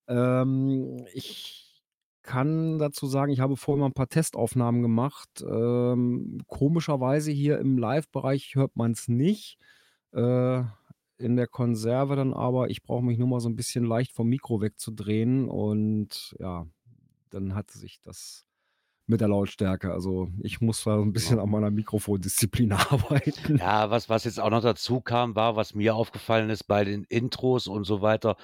Ähm, 0.08 1.06
ich 1.14 1.82
kann 2.22 2.78
dazu 2.78 3.06
sagen, 3.06 3.32
ich 3.32 3.40
habe 3.40 3.56
vorher 3.56 3.80
mal 3.80 3.86
ein 3.86 3.92
paar 3.94 4.08
Testaufnahmen 4.08 4.82
gemacht. 4.82 5.28
Ähm, 5.42 6.42
komischerweise 6.46 7.30
hier 7.30 7.58
im 7.58 7.78
Live-Bereich 7.78 8.54
hört 8.54 8.76
man 8.76 8.92
es 8.92 9.08
nicht. 9.08 9.58
Äh, 10.12 10.62
in 11.18 11.36
der 11.36 11.46
Konserve 11.46 12.16
dann 12.16 12.32
aber, 12.32 12.70
ich 12.70 12.82
brauche 12.82 13.04
mich 13.04 13.18
nur 13.18 13.28
mal 13.28 13.40
so 13.40 13.48
ein 13.48 13.56
bisschen 13.56 13.84
leicht 13.84 14.12
vom 14.12 14.28
Mikro 14.28 14.60
wegzudrehen 14.60 15.48
und 15.48 16.34
ja, 16.38 16.66
dann 17.30 17.54
hat 17.54 17.70
sich 17.70 18.00
das 18.00 18.46
mit 19.10 19.20
der 19.20 19.28
Lautstärke. 19.28 19.92
Also 19.92 20.30
ich 20.42 20.60
muss 20.60 20.84
da 20.84 20.96
ein 20.98 21.12
bisschen 21.12 21.38
an 21.38 21.50
meiner 21.50 21.70
Mikrofondisziplin 21.70 22.72
arbeiten. 22.72 23.58
Ja, 23.58 23.90
was, 23.90 24.08
was 24.08 24.24
jetzt 24.24 24.40
auch 24.40 24.50
noch 24.50 24.62
dazu 24.62 25.00
kam, 25.00 25.34
war, 25.34 25.56
was 25.56 25.74
mir 25.74 25.94
aufgefallen 25.94 26.48
ist 26.48 26.64
bei 26.64 26.84
den 26.84 27.04
Intros 27.04 27.66
und 27.66 27.84
so 27.84 28.00
weiter, 28.00 28.36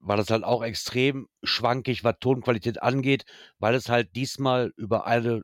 war 0.00 0.16
das 0.16 0.30
halt 0.30 0.44
auch 0.44 0.62
extrem 0.62 1.28
schwankig, 1.42 2.04
was 2.04 2.16
Tonqualität 2.20 2.82
angeht, 2.82 3.24
weil 3.58 3.74
es 3.74 3.88
halt 3.88 4.14
diesmal 4.14 4.72
über 4.76 5.06
eine 5.06 5.42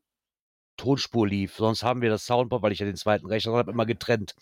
Tonspur 0.76 1.26
lief. 1.26 1.56
Sonst 1.56 1.82
haben 1.82 2.02
wir 2.02 2.10
das 2.10 2.26
Soundboard, 2.26 2.62
weil 2.62 2.72
ich 2.72 2.80
ja 2.80 2.86
den 2.86 2.96
zweiten 2.96 3.26
Rechner 3.26 3.52
habe, 3.52 3.70
immer 3.70 3.86
getrennt. 3.86 4.34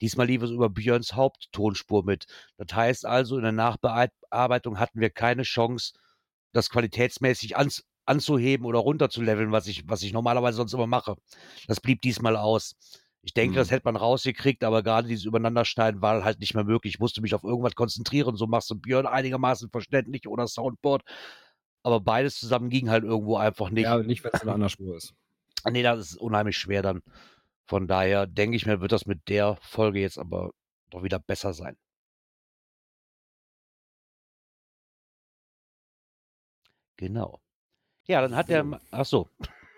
Diesmal 0.00 0.26
lief 0.26 0.42
es 0.42 0.50
über 0.50 0.68
Björns 0.68 1.14
Haupttonspur 1.14 2.04
mit. 2.04 2.26
Das 2.56 2.74
heißt 2.74 3.06
also, 3.06 3.36
in 3.36 3.42
der 3.42 3.52
Nachbearbeitung 3.52 4.78
hatten 4.78 5.00
wir 5.00 5.10
keine 5.10 5.42
Chance, 5.42 5.92
das 6.52 6.70
qualitätsmäßig 6.70 7.56
ans, 7.56 7.84
anzuheben 8.08 8.66
oder 8.66 8.78
runterzuleveln, 8.80 9.52
was 9.52 9.66
ich, 9.66 9.88
was 9.88 10.02
ich 10.02 10.12
normalerweise 10.12 10.56
sonst 10.56 10.72
immer 10.72 10.86
mache. 10.86 11.16
Das 11.66 11.80
blieb 11.80 12.00
diesmal 12.02 12.36
aus. 12.36 12.74
Ich 13.22 13.34
denke, 13.34 13.56
das 13.56 13.68
Mhm. 13.68 13.74
hätte 13.74 13.84
man 13.86 13.96
rausgekriegt, 13.96 14.64
aber 14.64 14.82
gerade 14.82 15.08
dieses 15.08 15.24
Übereinanderschneiden 15.24 16.00
war 16.00 16.24
halt 16.24 16.40
nicht 16.40 16.54
mehr 16.54 16.64
möglich. 16.64 16.94
Ich 16.94 17.00
musste 17.00 17.20
mich 17.20 17.34
auf 17.34 17.44
irgendwas 17.44 17.74
konzentrieren. 17.74 18.36
So 18.36 18.46
machst 18.46 18.70
du 18.70 18.76
Björn 18.76 19.06
einigermaßen 19.06 19.70
verständlich 19.70 20.26
oder 20.28 20.46
Soundboard. 20.46 21.02
Aber 21.82 22.00
beides 22.00 22.38
zusammen 22.38 22.70
ging 22.70 22.90
halt 22.90 23.04
irgendwo 23.04 23.36
einfach 23.36 23.70
nicht. 23.70 23.84
Ja, 23.84 23.98
nicht, 23.98 24.24
wenn 24.24 24.30
es 24.32 24.42
in 24.42 24.48
einer 24.48 24.68
Spur 24.68 24.96
ist. 24.96 25.14
Nee, 25.70 25.82
das 25.82 25.98
ist 26.12 26.16
unheimlich 26.16 26.56
schwer 26.56 26.82
dann. 26.82 27.02
Von 27.66 27.88
daher 27.88 28.26
denke 28.26 28.56
ich 28.56 28.64
mir, 28.64 28.80
wird 28.80 28.92
das 28.92 29.06
mit 29.06 29.28
der 29.28 29.56
Folge 29.60 30.00
jetzt 30.00 30.18
aber 30.18 30.52
doch 30.90 31.02
wieder 31.02 31.18
besser 31.18 31.52
sein. 31.52 31.76
Genau. 36.96 37.40
Ja, 38.08 38.22
dann 38.22 38.34
hat 38.34 38.48
der. 38.48 38.66
Ach 38.90 39.04
so. 39.04 39.28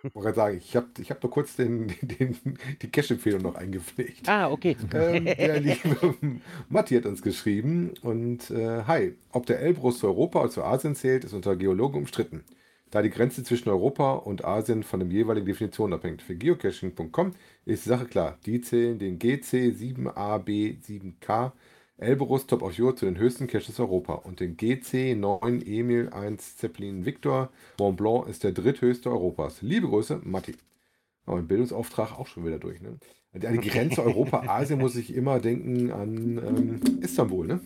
Ich 0.02 0.14
wollte 0.14 0.32
gerade 0.32 0.37
sagen, 0.37 0.56
ich 0.56 0.76
habe 0.76 0.87
ich 0.99 1.10
hab 1.10 1.22
nur 1.22 1.30
kurz 1.30 1.56
den, 1.56 1.88
den, 2.00 2.38
die 2.80 2.90
Cache-Empfehlung 2.90 3.42
noch 3.42 3.54
eingepflegt. 3.54 4.26
Ah, 4.28 4.50
okay. 4.50 4.76
Ähm, 4.94 5.26
der 5.26 5.60
liebe 5.60 6.14
Matti 6.70 6.94
hat 6.94 7.04
uns 7.04 7.20
geschrieben 7.20 7.92
und 8.00 8.50
äh, 8.50 8.84
hi, 8.87 9.14
ob 9.32 9.44
der 9.44 9.60
Elbrus 9.60 9.99
zu 9.99 10.06
Europa 10.06 10.40
oder 10.40 10.50
zu 10.50 10.64
Asien 10.64 10.94
zählt, 10.94 11.25
ist 11.25 11.34
unter 11.34 11.54
Geologen 11.54 11.99
umstritten, 11.99 12.44
da 12.90 13.02
die 13.02 13.10
Grenze 13.10 13.44
zwischen 13.44 13.68
Europa 13.68 14.14
und 14.14 14.44
Asien 14.44 14.84
von 14.84 15.00
der 15.00 15.08
jeweiligen 15.10 15.46
Definition 15.46 15.92
abhängt. 15.92 16.22
Für 16.22 16.34
geocaching.com 16.34 17.34
ist 17.66 17.84
die 17.84 17.88
Sache 17.90 18.06
klar, 18.06 18.38
die 18.46 18.62
zählen 18.62 18.99
den 18.99 19.18
GC 19.18 19.75
7AB7K 19.76 21.52
Elbrus 22.00 22.47
Top 22.47 22.62
of 22.62 22.78
Your 22.78 22.97
zu 22.97 23.04
den 23.04 23.19
höchsten 23.19 23.47
Caches 23.47 23.78
Europa 23.78 24.14
und 24.14 24.40
den 24.40 24.57
GC 24.57 25.14
9 25.16 25.61
Emil 25.66 26.09
1 26.09 26.57
Zeppelin 26.57 27.04
Victor 27.04 27.50
Mont 27.78 27.99
Blanc 27.99 28.26
ist 28.26 28.42
der 28.42 28.52
dritthöchste 28.52 29.11
Europas. 29.11 29.61
Liebe 29.61 29.87
Grüße, 29.87 30.21
Matti. 30.25 30.57
Aber 31.26 31.37
ein 31.37 31.47
Bildungsauftrag 31.47 32.19
auch 32.19 32.26
schon 32.26 32.47
wieder 32.47 32.59
durch. 32.59 32.80
Ne? 32.80 32.99
An 33.35 33.61
die 33.61 33.69
Grenze 33.69 34.02
Europa-Asien 34.02 34.78
muss 34.80 34.97
ich 34.97 35.14
immer 35.14 35.40
denken 35.40 35.92
an 35.92 36.38
ähm, 36.38 37.00
Istanbul. 37.02 37.47
Ne? 37.47 37.61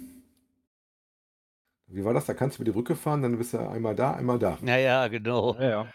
Wie 1.87 2.05
war 2.05 2.12
das? 2.12 2.26
Da 2.26 2.35
kannst 2.35 2.59
du 2.59 2.62
über 2.62 2.73
die 2.73 2.75
Brücke 2.75 2.97
fahren, 2.97 3.23
dann 3.23 3.38
bist 3.38 3.55
du 3.55 3.59
einmal 3.59 3.95
da, 3.95 4.14
einmal 4.14 4.41
da. 4.41 4.59
Naja, 4.62 5.07
genau. 5.07 5.55
Ja, 5.55 5.69
ja. 5.69 5.88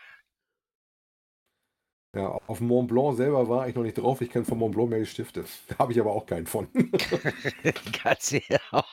Ja, 2.16 2.30
auf 2.48 2.60
Mont 2.60 2.88
Blanc 2.88 3.18
selber 3.18 3.48
war 3.50 3.68
ich 3.68 3.76
noch 3.76 3.84
nicht 3.84 3.98
drauf. 3.98 4.22
Ich 4.22 4.30
kenne 4.32 4.46
von 4.46 4.58
Mont 4.58 4.74
Blanc 4.74 4.90
mehr 4.90 5.00
die 5.00 5.06
Stifte. 5.06 5.46
Da 5.68 5.78
habe 5.78 5.92
ich 5.94 6.00
aber 6.00 6.12
auch 6.12 6.26
keinen 6.26 6.48
von. 6.48 6.68
Ganz 8.04 8.32
genau. 8.32 8.84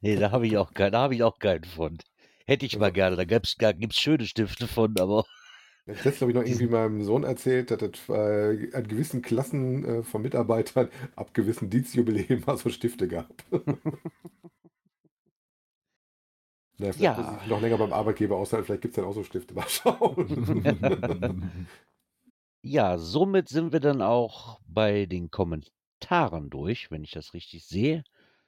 Nee, 0.00 0.16
da 0.16 0.30
habe 0.30 0.46
ich 0.46 0.56
auch 0.56 0.72
keinen, 0.72 0.92
da 0.92 1.00
habe 1.02 1.14
ich 1.14 1.22
auch 1.22 1.38
keinen 1.38 1.64
von. 1.64 1.98
Hätte 2.46 2.64
ich 2.64 2.78
mal 2.78 2.86
Also- 2.86 2.94
gerne. 2.94 3.16
Da 3.16 3.24
gibt's, 3.24 3.56
da 3.56 3.72
gibt's 3.72 3.98
schöne 3.98 4.24
Stifte 4.24 4.66
von, 4.66 4.94
aber 4.98 5.24
habe 5.86 5.96
letztens, 5.98 6.16
glaube 6.18 6.30
ich, 6.32 6.36
noch 6.36 6.44
irgendwie 6.44 6.66
meinem 6.68 7.02
Sohn 7.04 7.24
erzählt, 7.24 7.70
dass 7.70 7.78
das 7.78 8.08
äh, 8.08 8.70
an 8.74 8.88
gewissen 8.88 9.20
Klassen 9.20 9.84
äh, 9.84 10.02
von 10.02 10.22
Mitarbeitern 10.22 10.88
ab 11.16 11.34
gewissen 11.34 11.68
Dienstjubiläen 11.68 12.42
mal 12.46 12.56
so 12.56 12.70
Stifte 12.70 13.06
gab. 13.06 13.28
Ja, 16.80 16.92
vielleicht 16.92 17.00
Ja. 17.00 17.32
muss 17.32 17.42
ich 17.42 17.48
noch 17.48 17.60
länger 17.60 17.78
beim 17.78 17.92
Arbeitgeber 17.92 18.36
aushalten, 18.36 18.66
vielleicht 18.66 18.82
gibt 18.82 18.92
es 18.92 18.96
dann 18.96 19.04
auch 19.04 19.14
so 19.14 19.22
Stifte. 19.24 19.54
Mal 19.54 19.68
schauen. 19.68 21.58
ja, 22.62 22.98
somit 22.98 23.48
sind 23.48 23.72
wir 23.72 23.80
dann 23.80 24.02
auch 24.02 24.60
bei 24.66 25.06
den 25.06 25.30
Kommentaren 25.30 26.50
durch, 26.50 26.90
wenn 26.90 27.04
ich 27.04 27.10
das 27.12 27.34
richtig 27.34 27.64
sehe. 27.66 28.04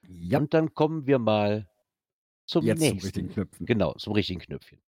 ja, 0.08 0.38
Und 0.38 0.52
dann 0.54 0.74
kommen 0.74 1.06
wir 1.06 1.18
mal 1.18 1.68
zum 2.46 2.64
jetzt 2.64 2.78
zum 2.80 2.88
nächsten. 2.88 3.06
richtigen 3.06 3.28
Knöpfen. 3.30 3.66
Genau, 3.66 3.92
zum 3.94 4.12
richtigen 4.14 4.40
Knöpfchen. 4.40 4.80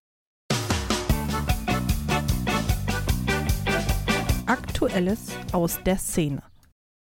Aktuelles 4.47 5.37
aus 5.53 5.83
der 5.85 5.97
Szene. 5.97 6.43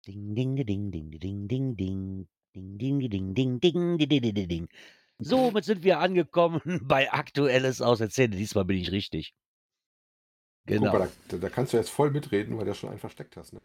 Ding, 0.06 0.34
ding, 0.34 0.56
ding, 0.56 0.90
ding, 0.90 1.10
ding, 1.18 1.48
ding, 1.48 1.76
ding. 1.76 2.26
Ding, 2.54 2.76
ding, 2.78 2.98
ding, 3.08 3.34
ding, 3.34 3.60
ding, 3.60 3.96
ding, 3.98 4.08
ding, 4.08 4.34
ding, 4.34 4.48
ding. 4.48 4.68
Somit 5.24 5.64
sind 5.64 5.82
wir 5.82 5.98
angekommen 6.00 6.60
bei 6.84 7.12
Aktuelles 7.12 7.80
aus 7.80 7.98
der 7.98 8.10
Szene. 8.10 8.36
Diesmal 8.36 8.64
bin 8.64 8.78
ich 8.78 8.90
richtig. 8.92 9.34
Guck 10.66 10.78
Genau. 10.78 10.92
mal, 10.92 11.10
da, 11.28 11.36
da 11.38 11.48
kannst 11.48 11.72
du 11.72 11.76
jetzt 11.76 11.90
voll 11.90 12.10
mitreden, 12.10 12.56
weil 12.56 12.64
du 12.66 12.74
schon 12.74 12.90
einen 12.90 12.98
versteckt 13.00 13.36
hast. 13.36 13.52
Ne? 13.52 13.60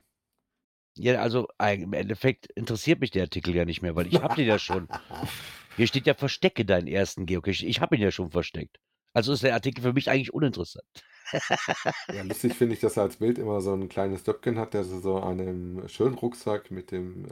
Ja, 0.97 1.21
also 1.21 1.47
im 1.59 1.93
Endeffekt 1.93 2.47
interessiert 2.55 3.01
mich 3.01 3.11
der 3.11 3.23
Artikel 3.23 3.53
ja 3.55 3.65
nicht 3.65 3.81
mehr, 3.83 3.95
weil 3.95 4.07
ich 4.07 4.19
habe 4.21 4.33
den 4.35 4.47
ja 4.47 4.57
schon. 4.57 4.87
Hier 5.75 5.85
steht 5.85 6.07
ja 6.07 6.15
Verstecke 6.15 6.65
deinen 6.65 6.87
ersten 6.87 7.27
Geocache. 7.27 7.65
Ich 7.67 7.81
habe 7.81 7.95
ihn 7.95 8.01
ja 8.01 8.09
schon 8.11 8.31
versteckt. 8.31 8.79
Also 9.13 9.31
ist 9.31 9.43
der 9.43 9.53
Artikel 9.53 9.81
für 9.83 9.93
mich 9.93 10.09
eigentlich 10.09 10.33
uninteressant. 10.33 10.85
Ja, 12.13 12.21
lustig 12.23 12.53
finde 12.53 12.73
ich, 12.73 12.79
dass 12.79 12.95
er 12.95 13.03
als 13.03 13.17
Bild 13.17 13.37
immer 13.37 13.59
so 13.59 13.73
ein 13.73 13.89
kleines 13.89 14.23
Döpken 14.23 14.57
hat, 14.57 14.73
der 14.73 14.85
so 14.85 15.17
an 15.17 15.41
einem 15.41 15.87
schönen 15.89 16.15
Rucksack 16.15 16.71
mit 16.71 16.91
dem 16.91 17.25
äh, 17.25 17.29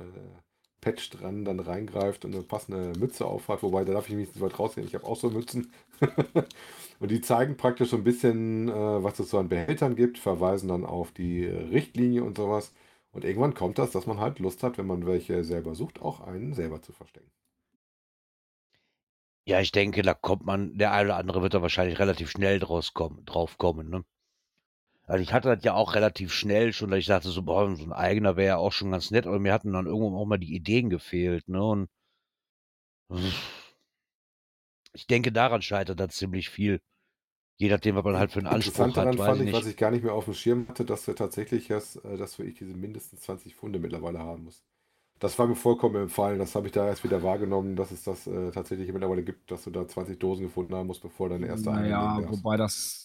Patch 0.86 1.10
dran 1.10 1.46
dann 1.46 1.60
reingreift 1.60 2.26
und 2.26 2.36
eine 2.36 2.44
passende 2.44 2.98
Mütze 3.00 3.26
aufhat. 3.26 3.64
Wobei, 3.64 3.84
da 3.84 3.94
darf 3.94 4.08
ich 4.08 4.16
mich 4.16 4.28
nicht 4.28 4.36
so 4.36 4.46
weit 4.46 4.60
rausgehen. 4.60 4.86
Ich 4.88 4.94
habe 4.94 5.06
auch 5.06 5.16
so 5.16 5.32
Mützen. 5.32 5.74
und 7.00 7.10
die 7.10 7.22
zeigen 7.22 7.58
praktisch 7.58 7.90
so 7.90 7.98
ein 7.98 8.04
bisschen, 8.04 8.70
äh, 8.70 9.04
was 9.04 9.18
es 9.18 9.32
so 9.32 9.40
an 9.40 9.50
Behältern 9.50 9.96
gibt, 9.96 10.20
verweisen 10.20 10.70
dann 10.70 10.86
auf 10.86 11.12
die 11.12 11.46
Richtlinie 11.46 12.24
und 12.24 12.38
sowas. 12.38 12.72
Und 13.12 13.26
irgendwann 13.26 13.56
kommt 13.56 13.80
das, 13.80 13.92
dass 13.92 14.06
man 14.06 14.20
halt 14.20 14.38
Lust 14.38 14.62
hat, 14.62 14.78
wenn 14.78 14.86
man 14.86 15.08
welche 15.08 15.44
selber 15.44 15.74
sucht, 15.74 16.02
auch 16.04 16.20
einen 16.22 16.54
selber 16.54 16.82
zu 16.84 16.92
verstecken. 16.92 17.32
Ja, 19.48 19.60
ich 19.60 19.72
denke, 19.72 20.04
da 20.04 20.14
kommt 20.14 20.46
man, 20.46 20.78
der 20.78 20.92
eine 20.92 21.10
oder 21.10 21.18
andere 21.18 21.42
wird 21.42 21.56
da 21.56 21.62
wahrscheinlich 21.64 21.98
relativ 22.00 22.30
schnell 22.30 22.60
draus 22.60 22.94
kommen, 22.94 23.26
drauf 23.26 23.58
kommen, 23.58 23.90
ne? 23.90 24.04
Also 25.08 25.22
ich 25.22 25.34
hatte 25.34 25.56
das 25.56 25.64
ja 25.64 25.74
auch 25.74 25.94
relativ 25.94 26.34
schnell 26.34 26.74
schon, 26.74 26.90
dass 26.90 27.00
ich 27.00 27.06
dachte, 27.06 27.30
so, 27.30 27.44
boah, 27.44 27.76
so 27.76 27.84
ein 27.84 27.94
eigener 27.94 28.38
wäre 28.38 28.48
ja 28.48 28.58
auch 28.58 28.72
schon 28.72 28.92
ganz 28.92 29.12
nett, 29.12 29.28
aber 29.28 29.40
mir 29.40 29.54
hatten 29.54 29.72
dann 29.72 29.86
irgendwo 29.86 30.18
auch 30.18 30.26
mal 30.26 30.38
die 30.40 30.56
Ideen 30.56 30.90
gefehlt, 30.90 31.48
ne? 31.48 31.64
Und 31.64 31.90
ich 34.94 35.08
denke, 35.08 35.32
daran 35.32 35.62
scheitert 35.62 36.00
da 36.00 36.10
ziemlich 36.10 36.50
viel. 36.50 36.80
Je 37.58 37.70
nachdem, 37.70 37.96
was 37.96 38.04
man 38.04 38.18
halt 38.18 38.32
für 38.32 38.40
einen 38.40 38.48
Anspruch 38.48 38.86
Interessant 38.86 38.98
hat, 38.98 39.06
daran 39.06 39.18
weiß 39.18 39.38
fand 39.38 39.50
ich 39.50 39.54
was 39.54 39.68
ich 39.68 39.78
gar 39.78 39.92
nicht 39.92 40.04
mehr 40.04 40.14
auf 40.14 40.26
dem 40.26 40.34
Schirm 40.34 40.68
hatte, 40.68 40.84
dass 40.84 41.08
wir 41.08 41.16
tatsächlich 41.16 41.70
erst, 41.70 42.04
äh, 42.04 42.18
dass 42.18 42.38
wir 42.38 42.46
ich 42.46 42.56
diese 42.56 42.74
mindestens 42.74 43.22
20 43.22 43.56
Funde 43.56 43.80
mittlerweile 43.80 44.20
haben 44.20 44.44
muss. 44.44 44.64
Das 45.20 45.40
war 45.40 45.48
mir 45.48 45.56
vollkommen 45.56 45.96
empfallen. 45.96 46.40
Das 46.40 46.56
habe 46.56 46.68
ich 46.68 46.74
da 46.74 46.88
erst 46.88 47.06
wieder 47.06 47.24
wahrgenommen, 47.24 47.78
dass 47.78 47.92
es 47.92 48.04
das 48.04 48.28
äh, 48.28 48.52
tatsächlich 48.52 48.92
mittlerweile 48.92 49.24
gibt, 49.24 49.50
dass 49.52 49.64
du 49.64 49.72
da 49.72 49.88
20 49.88 50.20
Dosen 50.20 50.44
gefunden 50.44 50.76
haben 50.76 50.88
musst, 50.88 51.02
bevor 51.02 51.30
deine 51.30 51.48
erste 51.48 51.72
Naja, 51.72 52.22
wobei 52.28 52.58
das, 52.58 53.05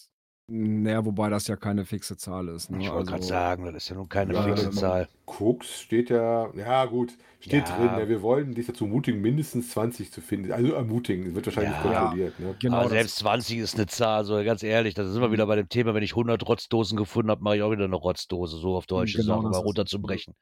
naja, 0.53 1.05
wobei 1.05 1.29
das 1.29 1.47
ja 1.47 1.55
keine 1.55 1.85
fixe 1.85 2.17
Zahl 2.17 2.49
ist. 2.49 2.69
Ne? 2.71 2.79
Ich 2.81 2.89
wollte 2.91 3.05
gerade 3.05 3.15
Also, 3.17 3.29
sagen, 3.29 3.65
das 3.65 3.75
ist 3.75 3.89
ja 3.89 3.95
nun 3.95 4.09
keine 4.09 4.33
Ja, 4.33 4.43
fixe 4.43 4.69
Zahl. 4.71 5.07
Koks 5.25 5.79
steht 5.81 6.09
ja, 6.09 6.53
ja 6.55 6.85
gut, 6.85 7.13
steht 7.39 7.69
Ja. 7.69 7.75
drin. 7.77 7.99
Ja, 7.99 8.09
wir 8.09 8.21
wollen 8.21 8.53
dich 8.53 8.65
dazu 8.67 8.83
ermutigen, 8.85 9.21
mindestens 9.21 9.69
20 9.71 10.11
zu 10.11 10.19
finden. 10.19 10.51
Also 10.51 10.73
ermutigen, 10.73 11.33
wird 11.33 11.45
wahrscheinlich 11.45 11.73
Ja. 11.73 11.81
kontrolliert. 11.81 12.39
Ne? 12.39 12.55
genau, 12.59 12.75
aber 12.75 12.83
das- 12.83 12.91
selbst 12.91 13.15
20 13.19 13.59
ist 13.59 13.75
eine 13.75 13.87
Zahl, 13.87 14.17
also 14.17 14.43
ganz 14.43 14.61
ehrlich, 14.63 14.93
da 14.93 15.05
sind 15.05 15.21
wir 15.21 15.31
wieder 15.31 15.45
bei 15.47 15.55
dem 15.55 15.69
Thema, 15.69 15.93
wenn 15.93 16.03
ich 16.03 16.15
100 16.15 16.45
Rotzdosen 16.47 16.97
gefunden 16.97 17.31
habe, 17.31 17.41
mache 17.43 17.55
ich 17.57 17.61
auch 17.63 17.71
wieder 17.71 17.85
eine 17.85 17.95
Rotzdose, 17.95 18.57
so 18.57 18.75
auf 18.75 18.85
Deutsch 18.87 19.13
Genau, 19.13 19.23
gesagt, 19.23 19.37
um 19.39 19.43
das 19.45 19.51
mal 19.53 19.57
ist- 19.59 19.65
runterzubrechen. 19.65 20.35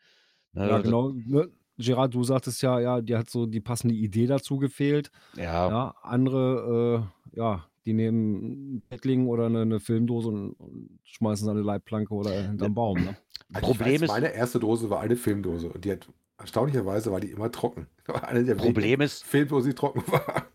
Ne, 0.54 0.63
Ja, 0.68 0.70
das- 0.78 0.84
genau. 0.84 1.12
Ne? 1.13 1.50
Gerard, 1.78 2.13
du 2.13 2.24
sagtest 2.25 2.62
ja, 2.62 2.80
ja, 2.82 3.00
dir 3.00 3.20
hat 3.20 3.30
so 3.30 3.46
die 3.46 3.62
passende 3.62 3.94
Idee 3.96 4.25
dazu 4.28 4.58
gefehlt. 4.58 5.12
Ja, 5.38 5.70
Ja, 5.70 5.96
andere, 6.01 7.06
äh, 7.34 7.38
ja, 7.38 7.63
die 7.86 7.93
nehmen 7.93 8.36
einen 8.36 8.81
Paddling 8.89 9.27
oder 9.27 9.45
eine, 9.48 9.62
eine 9.62 9.79
Filmdose 9.79 10.29
und, 10.29 10.51
und 10.53 11.00
schmeißen 11.03 11.45
es 11.45 11.50
an 11.50 11.57
eine 11.57 11.65
Leitplanke 11.65 12.13
oder 12.13 12.48
hinterm 12.48 12.74
Baum. 12.74 13.03
Ne? 13.03 13.15
Also 13.53 13.67
Problem 13.67 13.95
ich 13.95 14.01
weiß, 14.01 14.01
ist- 14.03 14.07
meine 14.21 14.33
erste 14.33 14.59
Dose 14.59 14.89
war 14.89 15.00
eine 15.01 15.15
Filmdose 15.15 15.69
und 15.69 15.86
die 15.86 15.91
hat 15.91 16.07
erstaunlicherweise 16.38 17.12
war 17.12 17.19
die 17.19 17.31
immer 17.31 17.51
trocken. 17.51 17.88
War 18.05 18.24
eine 18.27 18.43
der 18.43 18.55
Problem 18.55 19.01
ist, 19.01 19.24
Filmdosen, 19.24 19.71
die 19.71 19.75
trocken 19.75 20.03
war. 20.12 20.48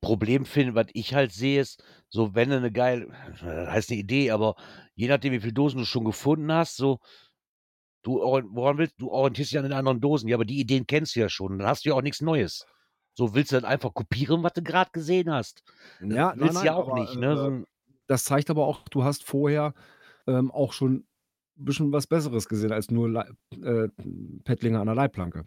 Problem 0.00 0.44
finde, 0.44 0.74
was 0.74 0.88
ich 0.92 1.14
halt 1.14 1.32
sehe, 1.32 1.60
ist, 1.62 1.82
so 2.10 2.34
wenn 2.34 2.50
du 2.50 2.56
eine 2.58 2.70
geile, 2.70 3.08
heißt 3.40 3.90
eine 3.90 3.98
Idee, 4.00 4.30
aber 4.32 4.54
je 4.94 5.08
nachdem, 5.08 5.32
wie 5.32 5.40
viele 5.40 5.54
Dosen 5.54 5.78
du 5.78 5.86
schon 5.86 6.04
gefunden 6.04 6.52
hast, 6.52 6.76
so, 6.76 6.98
du, 8.02 8.16
woran 8.20 8.76
willst, 8.78 9.00
du 9.00 9.10
orientierst 9.10 9.52
dich 9.52 9.58
an 9.58 9.64
den 9.64 9.72
anderen 9.72 10.00
Dosen, 10.02 10.28
ja, 10.28 10.36
aber 10.36 10.44
die 10.44 10.60
Ideen 10.60 10.86
kennst 10.86 11.16
du 11.16 11.20
ja 11.20 11.28
schon, 11.30 11.58
dann 11.58 11.66
hast 11.68 11.84
du 11.84 11.88
ja 11.88 11.94
auch 11.94 12.02
nichts 12.02 12.20
Neues. 12.20 12.66
So 13.14 13.34
willst 13.34 13.52
du 13.52 13.56
dann 13.56 13.64
einfach 13.64 13.94
kopieren, 13.94 14.42
was 14.42 14.52
du 14.54 14.62
gerade 14.62 14.90
gesehen 14.92 15.30
hast. 15.32 15.62
Ja, 16.00 16.34
willst 16.36 16.60
du 16.60 16.66
ja 16.66 16.74
auch 16.74 16.88
aber, 16.88 17.00
nicht, 17.00 17.16
ne? 17.16 17.62
Äh, 17.62 17.66
das 18.06 18.24
zeigt 18.24 18.50
aber 18.50 18.66
auch, 18.66 18.86
du 18.88 19.04
hast 19.04 19.24
vorher 19.24 19.72
ähm, 20.26 20.50
auch 20.50 20.72
schon 20.72 21.06
ein 21.56 21.64
bisschen 21.64 21.92
was 21.92 22.06
Besseres 22.06 22.48
gesehen 22.48 22.72
als 22.72 22.90
nur 22.90 23.08
Lei- 23.08 23.30
äh, 23.62 23.88
Paddlinge 24.44 24.80
an 24.80 24.86
der 24.86 24.94
Leitplanke. 24.94 25.46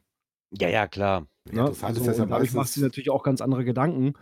ja, 0.52 0.70
ja, 0.70 0.88
klar. 0.88 1.28
Ne? 1.52 1.60
Interessant 1.60 1.96
so, 1.96 2.02
ist 2.02 2.08
das 2.08 2.18
ja 2.18 2.26
dadurch 2.26 2.54
machst 2.54 2.76
du 2.76 2.80
dir 2.80 2.88
natürlich 2.88 3.10
auch 3.10 3.24
ganz 3.24 3.42
andere 3.42 3.64
Gedanken 3.64 4.14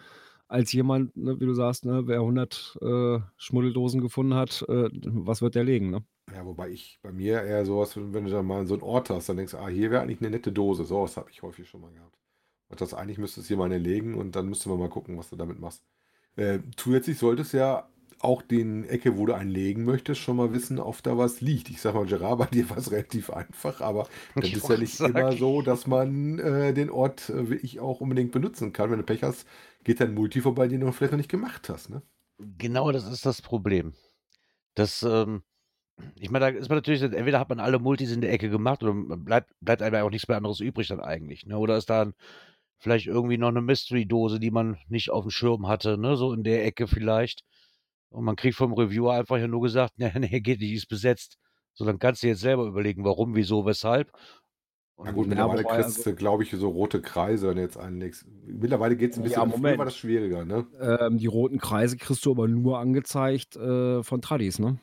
als 0.47 0.71
jemand, 0.73 1.15
ne, 1.17 1.39
wie 1.39 1.45
du 1.45 1.53
sagst, 1.53 1.85
ne, 1.85 2.03
wer 2.05 2.19
100 2.19 2.77
äh, 2.81 3.19
Schmuddeldosen 3.37 4.01
gefunden 4.01 4.35
hat, 4.35 4.63
äh, 4.69 4.89
was 4.91 5.41
wird 5.41 5.55
der 5.55 5.63
legen? 5.63 5.89
Ne? 5.89 6.03
ja, 6.31 6.45
wobei 6.45 6.69
ich 6.69 6.99
bei 7.01 7.11
mir 7.11 7.41
eher 7.43 7.65
sowas, 7.65 7.95
wenn 7.95 8.25
du 8.25 8.31
dann 8.31 8.45
mal 8.45 8.65
so 8.67 8.73
einen 8.75 8.83
Ort 8.83 9.09
hast, 9.09 9.29
dann 9.29 9.37
denkst 9.37 9.53
du, 9.53 9.57
ah, 9.57 9.69
hier 9.69 9.91
wäre 9.91 10.01
eigentlich 10.01 10.19
eine 10.21 10.29
nette 10.31 10.51
Dose. 10.51 10.83
So 10.83 11.03
was 11.03 11.17
habe 11.17 11.29
ich 11.31 11.41
häufig 11.41 11.67
schon 11.69 11.81
mal 11.81 11.91
gehabt. 11.93 12.17
Das 12.69 12.93
eigentlich 12.93 13.17
müsstest 13.17 13.45
du 13.45 13.49
hier 13.49 13.57
mal 13.57 13.65
eine 13.65 13.77
legen 13.77 14.15
und 14.15 14.35
dann 14.35 14.47
müsste 14.49 14.69
man 14.69 14.79
mal 14.79 14.89
gucken, 14.89 15.17
was 15.17 15.29
du 15.29 15.35
damit 15.35 15.59
machst. 15.59 15.83
Äh, 16.35 16.59
zusätzlich 16.77 17.17
solltest 17.17 17.53
du 17.53 17.57
ja 17.57 17.89
auch 18.19 18.41
den 18.41 18.85
Ecke, 18.85 19.17
wo 19.17 19.25
du 19.25 19.33
einen 19.33 19.51
legen 19.51 19.83
möchtest, 19.85 20.21
schon 20.21 20.37
mal 20.37 20.53
wissen, 20.53 20.79
ob 20.79 21.01
da 21.03 21.17
was 21.17 21.41
liegt. 21.41 21.69
Ich 21.69 21.81
sag 21.81 21.93
mal, 21.95 22.05
Gerard, 22.05 22.39
bei 22.39 22.45
dir 22.47 22.69
war 22.69 22.77
es 22.77 22.91
relativ 22.91 23.29
einfach, 23.29 23.81
aber 23.81 24.07
das 24.39 24.51
Ich 24.51 24.53
ist 24.53 24.69
ja 24.69 24.77
nicht 24.77 24.95
sagen. 24.95 25.13
immer 25.13 25.33
so, 25.33 25.61
dass 25.61 25.87
man 25.87 26.39
äh, 26.39 26.73
den 26.73 26.89
Ort 26.89 27.29
äh, 27.29 27.49
wirklich 27.49 27.79
auch 27.79 28.01
unbedingt 28.01 28.31
benutzen 28.31 28.73
kann. 28.73 28.91
Wenn 28.91 28.97
du 28.99 29.03
Pech 29.05 29.23
hast, 29.23 29.47
geht 29.83 29.99
dann 29.99 30.13
Multi 30.13 30.41
vorbei, 30.41 30.67
den 30.67 30.81
du 30.81 30.91
vielleicht 30.91 31.11
noch 31.13 31.17
nicht 31.17 31.29
gemacht 31.29 31.69
hast. 31.69 31.89
Ne? 31.89 32.01
Genau 32.37 32.91
das 32.91 33.05
ist 33.05 33.25
das 33.25 33.41
Problem. 33.41 33.93
Das, 34.75 35.03
ähm, 35.03 35.43
ich 36.15 36.31
meine, 36.31 36.51
da 36.53 36.59
ist 36.59 36.69
man 36.69 36.77
natürlich, 36.79 37.01
entweder 37.03 37.39
hat 37.39 37.49
man 37.49 37.59
alle 37.61 37.79
Multis 37.79 38.11
in 38.13 38.21
der 38.21 38.33
Ecke 38.33 38.49
gemacht 38.49 38.83
oder 38.83 38.93
bleibt, 39.17 39.53
bleibt 39.61 39.81
einem 39.83 39.95
ja 39.95 40.03
auch 40.03 40.11
nichts 40.11 40.27
mehr 40.27 40.37
anderes 40.37 40.61
übrig 40.61 40.89
dann 40.89 41.01
eigentlich. 41.01 41.45
Ne? 41.47 41.57
Oder 41.59 41.77
ist 41.77 41.89
da 41.89 42.13
vielleicht 42.77 43.07
irgendwie 43.07 43.37
noch 43.37 43.49
eine 43.49 43.61
Mystery-Dose, 43.61 44.39
die 44.39 44.51
man 44.51 44.77
nicht 44.87 45.09
auf 45.09 45.23
dem 45.23 45.31
Schirm 45.31 45.67
hatte, 45.67 45.97
ne? 45.97 46.17
so 46.17 46.33
in 46.33 46.43
der 46.43 46.65
Ecke 46.65 46.87
vielleicht. 46.87 47.41
Und 48.09 48.23
man 48.23 48.35
kriegt 48.35 48.55
vom 48.55 48.73
Reviewer 48.73 49.13
einfach 49.13 49.37
ja 49.37 49.47
nur 49.47 49.61
gesagt, 49.61 49.93
nee, 49.97 50.11
nee, 50.15 50.39
geht 50.39 50.59
nicht, 50.59 50.73
ist 50.73 50.87
besetzt. 50.87 51.37
So, 51.73 51.83
dann 51.85 51.99
kannst 51.99 52.23
du 52.23 52.27
jetzt 52.27 52.39
selber 52.39 52.65
überlegen, 52.65 53.03
warum, 53.03 53.35
wieso, 53.35 53.65
weshalb. 53.65 54.11
Na 54.97 55.11
gut, 55.11 55.27
mittlerweile 55.27 55.65
kriegst 55.65 56.05
du, 56.05 56.15
glaube 56.15 56.43
ich, 56.43 56.51
so 56.51 56.69
rote 56.69 57.01
Kreise, 57.01 57.49
wenn 57.49 57.57
du 57.57 57.63
jetzt 57.63 57.77
einlegst. 57.77 58.25
Mittlerweile 58.45 58.95
geht 58.95 59.11
es 59.11 59.17
ein 59.17 59.23
bisschen, 59.23 59.41
Ja, 59.41 59.45
früher 59.45 59.57
Moment. 59.57 59.77
war 59.79 59.85
das 59.85 59.97
schwieriger, 59.97 60.45
ne? 60.45 60.65
Ähm, 60.79 61.17
die 61.17 61.25
roten 61.25 61.59
Kreise 61.59 61.97
kriegst 61.97 62.25
du 62.25 62.31
aber 62.31 62.47
nur 62.47 62.79
angezeigt 62.79 63.57
äh, 63.57 64.03
von 64.03 64.21
Tradis, 64.21 64.57
ne? 64.57 64.79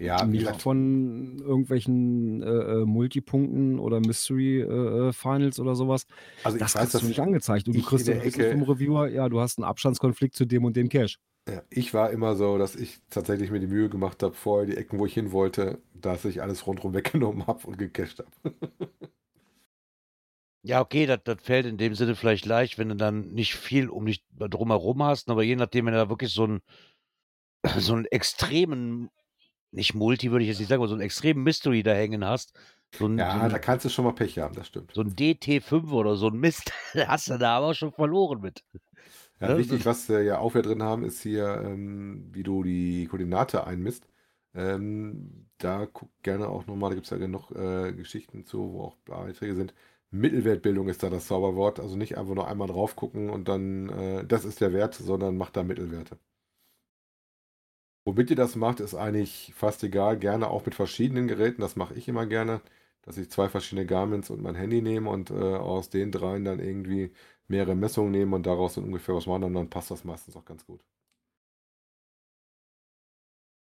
Ja, 0.00 0.26
wie 0.26 0.30
Nicht 0.32 0.40
gesagt, 0.40 0.62
von 0.62 1.38
irgendwelchen 1.40 2.42
äh, 2.42 2.46
äh, 2.46 2.84
Multipunkten 2.84 3.78
oder 3.80 4.00
Mystery 4.00 4.60
äh, 4.60 5.08
äh, 5.08 5.12
Finals 5.12 5.58
oder 5.58 5.74
sowas. 5.74 6.06
also 6.44 6.56
ich 6.56 6.62
Das 6.62 6.74
weiß, 6.74 6.90
kriegst 6.90 7.02
du 7.02 7.06
nicht 7.06 7.20
angezeigt. 7.20 7.66
Und 7.68 7.76
du 7.76 7.82
kriegst 7.82 8.08
in 8.08 8.14
der 8.14 8.24
Ecke- 8.24 8.50
vom 8.50 8.62
Reviewer, 8.62 9.08
ja, 9.08 9.28
du 9.28 9.40
hast 9.40 9.58
einen 9.58 9.64
Abstandskonflikt 9.64 10.36
zu 10.36 10.44
dem 10.46 10.64
und 10.64 10.76
dem 10.76 10.88
Cache. 10.88 11.16
ja, 11.48 11.62
ich 11.70 11.94
war 11.94 12.10
immer 12.10 12.36
so, 12.36 12.58
dass 12.58 12.76
ich 12.76 13.00
tatsächlich 13.10 13.50
mir 13.50 13.60
die 13.60 13.66
Mühe 13.66 13.88
gemacht 13.88 14.22
habe, 14.22 14.34
vorher 14.34 14.66
die 14.66 14.76
Ecken, 14.76 14.98
wo 14.98 15.06
ich 15.06 15.14
hin 15.14 15.32
wollte, 15.32 15.80
dass 15.94 16.24
ich 16.24 16.42
alles 16.42 16.66
rundherum 16.66 16.94
weggenommen 16.94 17.46
habe 17.46 17.66
und 17.66 17.78
gecached 17.78 18.18
habe. 18.20 18.30
Ja, 20.62 20.80
okay, 20.80 21.06
das, 21.06 21.20
das 21.24 21.42
fällt 21.42 21.66
in 21.66 21.78
dem 21.78 21.94
Sinne 21.94 22.14
vielleicht 22.16 22.44
leicht, 22.44 22.78
wenn 22.78 22.88
du 22.88 22.96
dann 22.96 23.32
nicht 23.32 23.54
viel 23.54 23.88
um 23.88 24.06
dich 24.06 24.24
drumherum 24.36 25.02
hast, 25.02 25.30
aber 25.30 25.42
je 25.42 25.56
nachdem, 25.56 25.86
wenn 25.86 25.92
du 25.94 25.98
da 26.00 26.08
wirklich 26.10 26.32
so 26.32 26.44
einen, 26.44 26.60
so 27.78 27.94
einen 27.94 28.04
extremen, 28.06 29.10
nicht 29.72 29.94
Multi 29.94 30.30
würde 30.30 30.44
ich 30.44 30.48
jetzt 30.50 30.58
nicht 30.60 30.68
sagen, 30.68 30.80
aber 30.82 30.88
so 30.88 30.94
einen 30.94 31.02
extremen 31.02 31.42
Mystery 31.44 31.82
da 31.82 31.92
hängen 31.94 32.24
hast, 32.24 32.58
so 32.92 33.06
ein, 33.06 33.28
so 33.30 33.38
Ja, 33.38 33.48
ein, 33.48 33.50
da 33.50 33.58
kannst 33.58 33.84
du 33.84 33.90
schon 33.90 34.04
mal 34.06 34.12
Pech 34.14 34.38
haben, 34.38 34.54
das 34.54 34.68
stimmt. 34.68 34.94
so 34.94 35.02
ein 35.02 35.14
DT5 35.16 35.92
oder 35.92 36.16
so 36.16 36.28
ein 36.28 36.38
Mist, 36.40 36.72
hast 36.94 37.28
du 37.30 37.38
da 37.38 37.56
aber 37.58 37.74
schon 37.74 37.92
verloren 37.92 38.40
mit. 38.40 38.64
Ja, 39.40 39.56
ne, 39.56 39.56
wichtig, 39.56 39.86
was 39.86 40.08
wir 40.08 40.22
ja 40.22 40.38
auch 40.38 40.54
wieder 40.54 40.62
drin 40.62 40.82
haben, 40.82 41.04
ist 41.04 41.22
hier, 41.22 41.60
ähm, 41.64 42.28
wie 42.32 42.42
du 42.42 42.62
die 42.64 43.06
Koordinate 43.06 43.66
einmisst. 43.66 44.06
Ähm, 44.54 45.48
da 45.58 45.86
guck 45.86 46.10
gerne 46.22 46.48
auch 46.48 46.66
nochmal, 46.66 46.90
da 46.90 46.94
gibt 46.94 47.06
es 47.06 47.10
ja 47.10 47.18
genug 47.18 47.50
äh, 47.52 47.92
Geschichten 47.92 48.44
zu, 48.44 48.72
wo 48.72 48.82
auch 48.84 48.96
Beiträge 49.04 49.54
sind. 49.54 49.74
Mittelwertbildung 50.10 50.88
ist 50.88 51.02
da 51.02 51.10
das 51.10 51.26
Zauberwort. 51.28 51.78
Also 51.80 51.96
nicht 51.96 52.16
einfach 52.18 52.34
nur 52.34 52.48
einmal 52.48 52.68
drauf 52.68 52.96
gucken 52.96 53.30
und 53.30 53.46
dann, 53.48 53.88
äh, 53.90 54.24
das 54.26 54.44
ist 54.44 54.60
der 54.60 54.72
Wert, 54.72 54.94
sondern 54.94 55.36
macht 55.36 55.56
da 55.56 55.62
Mittelwerte. 55.62 56.18
Womit 58.08 58.30
ihr 58.30 58.36
das 58.36 58.56
macht, 58.56 58.80
ist 58.80 58.94
eigentlich 58.94 59.52
fast 59.54 59.84
egal. 59.84 60.18
Gerne 60.18 60.48
auch 60.48 60.64
mit 60.64 60.74
verschiedenen 60.74 61.28
Geräten. 61.28 61.60
Das 61.60 61.76
mache 61.76 61.92
ich 61.92 62.08
immer 62.08 62.24
gerne, 62.24 62.62
dass 63.02 63.18
ich 63.18 63.30
zwei 63.30 63.50
verschiedene 63.50 63.84
Garments 63.84 64.30
und 64.30 64.40
mein 64.40 64.54
Handy 64.54 64.80
nehme 64.80 65.10
und 65.10 65.30
äh, 65.30 65.34
aus 65.34 65.90
den 65.90 66.10
dreien 66.10 66.42
dann 66.46 66.58
irgendwie 66.58 67.12
mehrere 67.48 67.74
Messungen 67.74 68.10
nehme 68.10 68.34
und 68.34 68.46
daraus 68.46 68.76
dann 68.76 68.84
ungefähr 68.84 69.14
was 69.14 69.26
machen. 69.26 69.44
Und 69.44 69.52
dann 69.52 69.68
passt 69.68 69.90
das 69.90 70.04
meistens 70.04 70.36
auch 70.36 70.46
ganz 70.46 70.64
gut. 70.64 70.82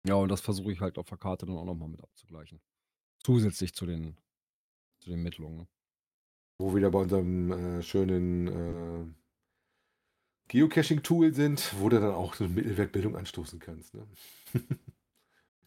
Ja, 0.08 0.16
und 0.16 0.30
das 0.30 0.40
versuche 0.40 0.72
ich 0.72 0.80
halt 0.80 0.98
auf 0.98 1.10
der 1.10 1.18
Karte 1.18 1.46
dann 1.46 1.58
auch 1.58 1.66
nochmal 1.66 1.90
mit 1.90 2.02
abzugleichen. 2.02 2.62
Zusätzlich 3.26 3.74
zu 3.74 3.86
den, 3.86 4.16
zu 5.02 5.10
den 5.10 5.22
Mittlungen. 5.24 5.58
Ne? 5.58 5.68
Wo 6.58 6.74
wieder 6.74 6.90
bei 6.90 7.00
unserem 7.00 7.52
äh, 7.52 7.82
schönen 7.82 8.48
äh, 8.48 9.14
Geocaching-Tool 10.52 11.34
sind, 11.34 11.74
wo 11.80 11.88
du 11.88 12.00
dann 12.00 12.12
auch 12.12 12.34
so 12.34 12.44
eine 12.44 12.54
Mittelwertbildung 12.54 13.16
anstoßen 13.16 13.60
kannst. 13.60 13.94
Ne? 13.94 14.06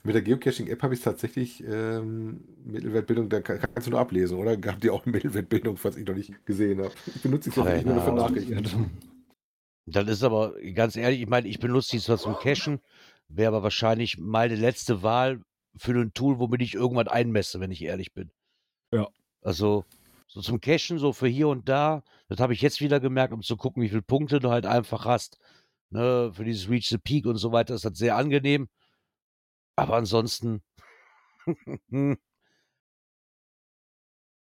Mit 0.03 0.14
der 0.14 0.20
Geocaching-App 0.20 0.83
habe 0.83 0.92
ich 0.92 1.01
tatsächlich 1.01 1.64
ähm, 1.66 2.44
Mittelwertbildung, 2.62 3.31
da 3.31 3.40
kann- 3.40 3.61
kannst 3.61 3.87
du 3.87 3.92
nur 3.92 4.01
ablesen, 4.01 4.37
oder? 4.37 4.51
Habt 4.70 4.85
ihr 4.85 4.92
auch 4.92 5.07
eine 5.07 5.12
Mittelwertbildung, 5.16 5.79
was 5.83 5.97
ich 5.97 6.07
noch 6.07 6.14
nicht 6.14 6.44
gesehen 6.44 6.81
habe? 6.81 6.92
Ich 7.07 7.23
benutze 7.23 7.49
sie 7.51 7.57
tatsächlich 7.57 7.87
nur 7.87 8.03
für. 8.03 8.12
Nachrichten. 8.12 8.90
Das 9.87 10.09
ist 10.09 10.23
aber 10.23 10.55
ganz 10.73 10.97
ehrlich, 10.97 11.20
ich 11.20 11.29
meine, 11.29 11.47
ich 11.47 11.59
benutze 11.59 11.90
die 11.90 11.99
zwar 12.03 12.16
zum 12.16 12.37
Cachen, 12.37 12.81
wäre 13.29 13.49
aber 13.49 13.62
wahrscheinlich 13.62 14.16
meine 14.16 14.55
letzte 14.57 15.03
Wahl 15.03 15.42
für 15.77 15.92
ein 15.92 16.14
Tool, 16.14 16.38
womit 16.38 16.62
ich 16.62 16.75
irgendwann 16.75 17.07
einmesse, 17.09 17.61
wenn 17.61 17.70
ich 17.70 17.83
ehrlich 17.83 18.14
bin. 18.14 18.31
Ja. 18.94 19.09
Also 19.42 19.85
so 20.35 20.40
zum 20.42 20.61
Cachen, 20.61 20.99
so 20.99 21.12
für 21.12 21.29
hier 21.29 21.49
und 21.49 21.68
da, 21.68 22.03
das 22.29 22.40
habe 22.40 22.53
ich 22.55 22.61
jetzt 22.61 22.81
wieder 22.81 23.01
gemerkt, 23.01 23.33
um 23.33 23.42
zu 23.42 23.57
gucken, 23.57 23.83
wie 23.83 23.88
viele 23.88 24.03
Punkte 24.03 24.40
du 24.40 24.51
halt 24.51 24.66
einfach 24.66 25.05
hast. 25.05 25.38
Ne, 25.90 26.33
für 26.35 26.44
dieses 26.44 26.68
Reach 26.68 26.88
the 26.88 26.99
Peak 26.99 27.27
und 27.27 27.37
so 27.37 27.53
weiter 27.53 27.75
ist 27.75 27.85
das 27.85 27.97
sehr 27.99 28.16
angenehm. 28.16 28.68
Aber 29.77 29.97
ansonsten 29.97 30.62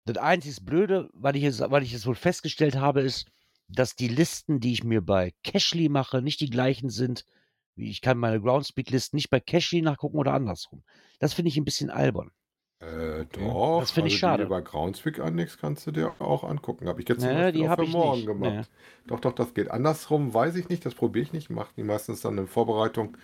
Das 0.09 0.17
einzig 0.17 0.64
Blöde, 0.64 1.11
weil 1.12 1.37
ich, 1.37 1.45
es, 1.45 1.61
weil 1.61 1.83
ich 1.83 1.93
es 1.93 2.07
wohl 2.07 2.14
festgestellt 2.14 2.77
habe, 2.77 3.03
ist, 3.03 3.27
dass 3.69 3.95
die 3.95 4.09
Listen, 4.09 4.59
die 4.59 4.73
ich 4.73 4.83
mir 4.83 5.03
bei 5.03 5.35
Cashly 5.45 5.91
mache, 5.91 6.23
nicht 6.23 6.41
die 6.41 6.49
gleichen 6.49 6.88
sind. 6.88 7.27
wie 7.77 7.91
Ich 7.91 8.01
kann 8.01 8.17
meine 8.17 8.41
Groundspeak-Listen 8.41 9.17
nicht 9.17 9.29
bei 9.29 9.38
Cashly 9.38 9.83
nachgucken 9.83 10.17
oder 10.17 10.33
andersrum. 10.33 10.83
Das 11.19 11.35
finde 11.35 11.51
ich 11.51 11.59
ein 11.59 11.67
bisschen 11.67 11.91
albern. 11.91 12.31
Äh, 12.81 13.25
doch. 13.33 13.81
Das 13.81 13.91
finde 13.91 14.09
ich 14.09 14.14
also 14.14 14.21
schade. 14.21 14.43
Die 14.45 14.49
bei 14.49 14.61
Groundspeak 14.61 15.19
anlegst, 15.19 15.59
kannst 15.59 15.87
du 15.87 15.91
dir 15.91 16.12
auch 16.21 16.45
angucken. 16.45 16.88
Habe 16.88 17.03
ich 17.03 17.09
jetzt 17.09 17.23
Naja, 17.23 17.51
die 17.51 17.69
auch 17.69 17.77
für 17.77 17.83
ich 17.83 17.93
morgen 17.93 18.19
nicht. 18.19 18.27
gemacht. 18.27 18.51
Naja. 18.53 18.62
Doch, 19.07 19.21
doch, 19.21 19.33
das 19.33 19.55
geht. 19.55 19.71
Andersrum 19.71 20.33
weiß 20.33 20.55
ich 20.57 20.69
nicht, 20.69 20.87
das 20.87 20.95
probiere 20.95 21.25
ich 21.25 21.33
nicht. 21.33 21.51
Mache 21.51 21.73
die 21.77 21.83
meistens 21.83 22.21
dann 22.21 22.38
eine 22.38 22.47
Vorbereitung 22.47 23.17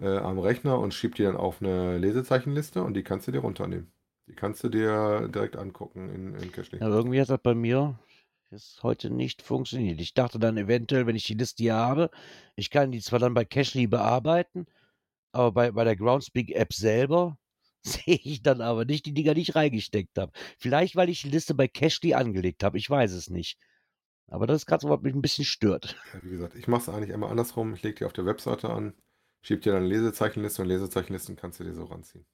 äh, 0.00 0.16
am 0.16 0.38
Rechner 0.38 0.78
und 0.78 0.94
schieb 0.94 1.14
die 1.16 1.24
dann 1.24 1.36
auf 1.36 1.60
eine 1.60 1.98
Lesezeichenliste 1.98 2.82
und 2.82 2.94
die 2.94 3.02
kannst 3.02 3.28
du 3.28 3.32
dir 3.32 3.40
runternehmen. 3.40 3.92
Die 4.28 4.34
kannst 4.34 4.64
du 4.64 4.68
dir 4.70 5.28
direkt 5.28 5.56
angucken 5.56 6.08
in, 6.08 6.34
in 6.36 6.52
Cashly. 6.52 6.78
Ja, 6.78 6.88
irgendwie 6.88 7.20
hat 7.20 7.28
das 7.28 7.40
bei 7.42 7.54
mir 7.54 7.98
jetzt 8.50 8.82
heute 8.82 9.10
nicht 9.10 9.42
funktioniert. 9.42 10.00
Ich 10.00 10.14
dachte 10.14 10.38
dann 10.38 10.56
eventuell, 10.56 11.06
wenn 11.06 11.16
ich 11.16 11.24
die 11.24 11.34
Liste 11.34 11.62
hier 11.62 11.74
habe, 11.74 12.10
ich 12.54 12.70
kann 12.70 12.92
die 12.92 13.00
zwar 13.00 13.18
dann 13.18 13.34
bei 13.34 13.44
Cashly 13.44 13.86
bearbeiten, 13.86 14.66
aber 15.32 15.52
bei, 15.52 15.72
bei 15.72 15.84
der 15.84 15.96
Groundspeak-App 15.96 16.72
selber 16.72 17.38
sehe 18.04 18.16
ich 18.22 18.42
dann 18.42 18.60
aber 18.60 18.84
nicht 18.84 19.06
die 19.06 19.14
Dinger, 19.14 19.34
die 19.34 19.42
ich 19.42 19.54
reingesteckt 19.54 20.18
habe. 20.18 20.32
Vielleicht, 20.58 20.96
weil 20.96 21.08
ich 21.08 21.22
die 21.22 21.30
Liste 21.30 21.54
bei 21.54 21.68
Cashly 21.68 22.14
angelegt 22.14 22.62
habe. 22.64 22.78
Ich 22.78 22.88
weiß 22.90 23.12
es 23.12 23.30
nicht. 23.30 23.58
Aber 24.28 24.46
das 24.46 24.62
ist 24.62 24.66
gerade 24.66 24.82
so, 24.82 24.90
was 24.90 25.02
mich 25.02 25.14
ein 25.14 25.22
bisschen 25.22 25.44
stört. 25.44 25.96
Ja, 26.12 26.22
wie 26.22 26.30
gesagt, 26.30 26.54
ich 26.54 26.68
mache 26.68 26.82
es 26.82 26.88
eigentlich 26.88 27.12
einmal 27.12 27.30
andersrum. 27.30 27.74
Ich 27.74 27.82
lege 27.82 27.96
die 27.96 28.04
auf 28.06 28.12
der 28.14 28.24
Webseite 28.26 28.70
an, 28.70 28.94
schieb 29.42 29.60
dir 29.62 29.72
dann 29.72 29.82
eine 29.82 29.88
Lesezeichenliste 29.90 30.62
und 30.62 30.68
Lesezeichenlisten 30.68 31.36
kannst 31.36 31.60
du 31.60 31.64
dir 31.64 31.74
so 31.74 31.84
ranziehen. 31.84 32.24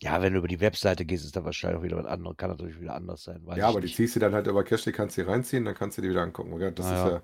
Ja, 0.00 0.22
wenn 0.22 0.32
du 0.32 0.38
über 0.38 0.48
die 0.48 0.60
Webseite 0.60 1.04
gehst, 1.04 1.24
ist 1.24 1.34
da 1.34 1.44
wahrscheinlich 1.44 1.78
auch 1.80 1.82
wieder 1.82 1.96
was 1.96 2.06
anderes. 2.06 2.36
Kann 2.36 2.50
natürlich 2.50 2.80
wieder 2.80 2.94
anders 2.94 3.24
sein. 3.24 3.44
Ja, 3.56 3.68
aber 3.68 3.80
die 3.80 3.86
nicht. 3.86 3.96
ziehst 3.96 4.14
du 4.14 4.20
dann 4.20 4.32
halt 4.32 4.46
über 4.46 4.62
Cashly, 4.62 4.92
kannst 4.92 5.16
du 5.16 5.22
die 5.24 5.28
reinziehen, 5.28 5.64
dann 5.64 5.74
kannst 5.74 5.98
du 5.98 6.02
die 6.02 6.10
wieder 6.10 6.22
angucken. 6.22 6.56
Das 6.74 6.86
Ah, 6.86 6.94
ist 6.94 7.04
ja. 7.04 7.10
ja 7.14 7.22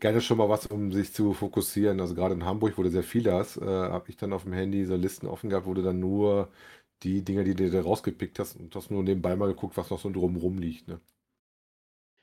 gerne 0.00 0.20
schon 0.20 0.38
mal 0.38 0.48
was, 0.48 0.66
um 0.66 0.92
sich 0.92 1.12
zu 1.12 1.32
fokussieren. 1.32 2.00
Also 2.00 2.14
gerade 2.14 2.34
in 2.34 2.44
Hamburg, 2.44 2.76
wo 2.76 2.82
du 2.82 2.90
sehr 2.90 3.02
viele 3.02 3.32
hast, 3.32 3.56
äh, 3.58 3.64
habe 3.64 4.10
ich 4.10 4.16
dann 4.16 4.32
auf 4.32 4.44
dem 4.44 4.52
Handy 4.52 4.84
so 4.84 4.96
Listen 4.96 5.26
offen 5.26 5.50
gehabt, 5.50 5.66
wo 5.66 5.74
du 5.74 5.82
dann 5.82 6.00
nur 6.00 6.50
die 7.02 7.22
Dinge, 7.22 7.44
die 7.44 7.54
du 7.54 7.70
da 7.70 7.80
rausgepickt 7.82 8.38
hast 8.38 8.56
und 8.56 8.74
hast 8.74 8.90
nur 8.90 9.02
nebenbei 9.02 9.36
mal 9.36 9.48
geguckt, 9.48 9.76
was 9.76 9.90
noch 9.90 10.00
so 10.00 10.10
drumrum 10.10 10.58
liegt. 10.58 10.88
Ne? 10.88 11.00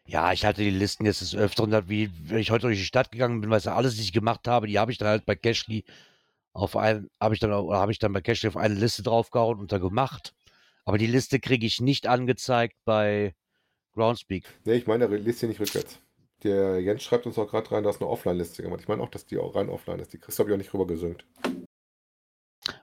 Ja, 0.07 0.33
ich 0.33 0.45
hatte 0.45 0.61
die 0.61 0.71
Listen 0.71 1.05
jetzt 1.05 1.21
des 1.21 1.35
Öfteren, 1.35 1.89
wie 1.89 2.09
wenn 2.23 2.39
ich 2.39 2.51
heute 2.51 2.67
durch 2.67 2.79
die 2.79 2.85
Stadt 2.85 3.11
gegangen 3.11 3.41
bin, 3.41 3.49
weißt 3.49 3.67
du, 3.67 3.71
alles, 3.73 3.93
was 3.93 4.03
ich 4.03 4.13
gemacht 4.13 4.47
habe, 4.47 4.67
die 4.67 4.79
habe 4.79 4.91
ich 4.91 4.97
dann 4.97 5.07
halt 5.07 5.25
bei 5.25 5.35
Cashly 5.35 5.85
auf 6.53 6.75
ein, 6.75 7.09
habe 7.19 7.33
ich 7.33 7.39
dann, 7.39 7.53
oder 7.53 7.77
habe 7.77 7.91
ich 7.91 7.99
dann 7.99 8.11
bei 8.11 8.21
Cashly 8.21 8.49
auf 8.49 8.57
eine 8.57 8.73
Liste 8.73 9.03
draufgehauen 9.03 9.59
und 9.59 9.71
da 9.71 9.77
gemacht. 9.77 10.33
Aber 10.83 10.97
die 10.97 11.07
Liste 11.07 11.39
kriege 11.39 11.65
ich 11.65 11.79
nicht 11.79 12.07
angezeigt 12.07 12.75
bei 12.83 13.35
Groundspeak. 13.93 14.45
Nee, 14.65 14.75
ich 14.75 14.87
meine, 14.87 15.07
hier 15.07 15.47
nicht 15.47 15.59
rückwärts. 15.59 15.99
Der 16.43 16.79
Jens 16.79 17.03
schreibt 17.03 17.25
uns 17.25 17.37
auch 17.37 17.47
gerade 17.47 17.71
rein, 17.71 17.83
da 17.83 17.89
ist 17.91 18.01
eine 18.01 18.09
Offline-Liste 18.09 18.63
gemacht. 18.63 18.81
Ich 18.81 18.87
meine 18.87 19.03
auch, 19.03 19.09
dass 19.09 19.25
die 19.25 19.37
auch 19.37 19.55
rein 19.55 19.69
offline 19.69 19.99
ist. 19.99 20.13
Die 20.13 20.19
du, 20.19 20.25
glaube 20.27 20.49
ich, 20.49 20.53
auch 20.53 20.57
nicht 20.57 20.73
rüber 20.73 20.87
gesynkt. 20.87 21.25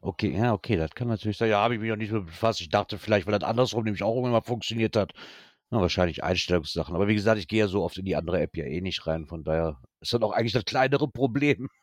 Okay, 0.01 0.37
ja, 0.37 0.53
okay, 0.53 0.77
das 0.77 0.91
kann 0.93 1.09
natürlich 1.09 1.39
sein. 1.39 1.51
Ja, 1.51 1.61
habe 1.61 1.75
ich 1.75 1.81
mich 1.81 1.91
noch 1.91 1.97
nicht 1.97 2.13
mit 2.13 2.27
befasst. 2.27 2.61
Ich 2.61 2.69
dachte 2.69 2.99
vielleicht, 2.99 3.27
weil 3.27 3.39
das 3.39 3.49
andersrum 3.49 3.85
nämlich 3.85 4.03
auch 4.03 4.15
irgendwann 4.15 4.33
mal 4.33 4.43
funktioniert 4.43 4.97
hat. 4.97 5.13
Na, 5.71 5.81
wahrscheinlich 5.81 6.25
Einstellungssachen. 6.25 6.95
Aber 6.95 7.09
wie 7.09 7.15
gesagt, 7.15 7.39
ich 7.39 7.49
gehe 7.49 7.61
ja 7.61 7.69
so 7.69 7.83
oft 7.85 7.99
in 7.99 8.05
die 8.05 8.17
andere 8.17 8.41
App 8.41 8.57
ja 8.57 8.65
eh 8.65 8.81
nicht 8.81 9.07
rein. 9.07 9.27
Von 9.27 9.45
daher 9.45 9.81
ist 10.01 10.13
das 10.13 10.23
auch 10.23 10.33
eigentlich 10.33 10.53
das 10.53 10.65
kleinere 10.65 11.09
Problem. 11.09 11.69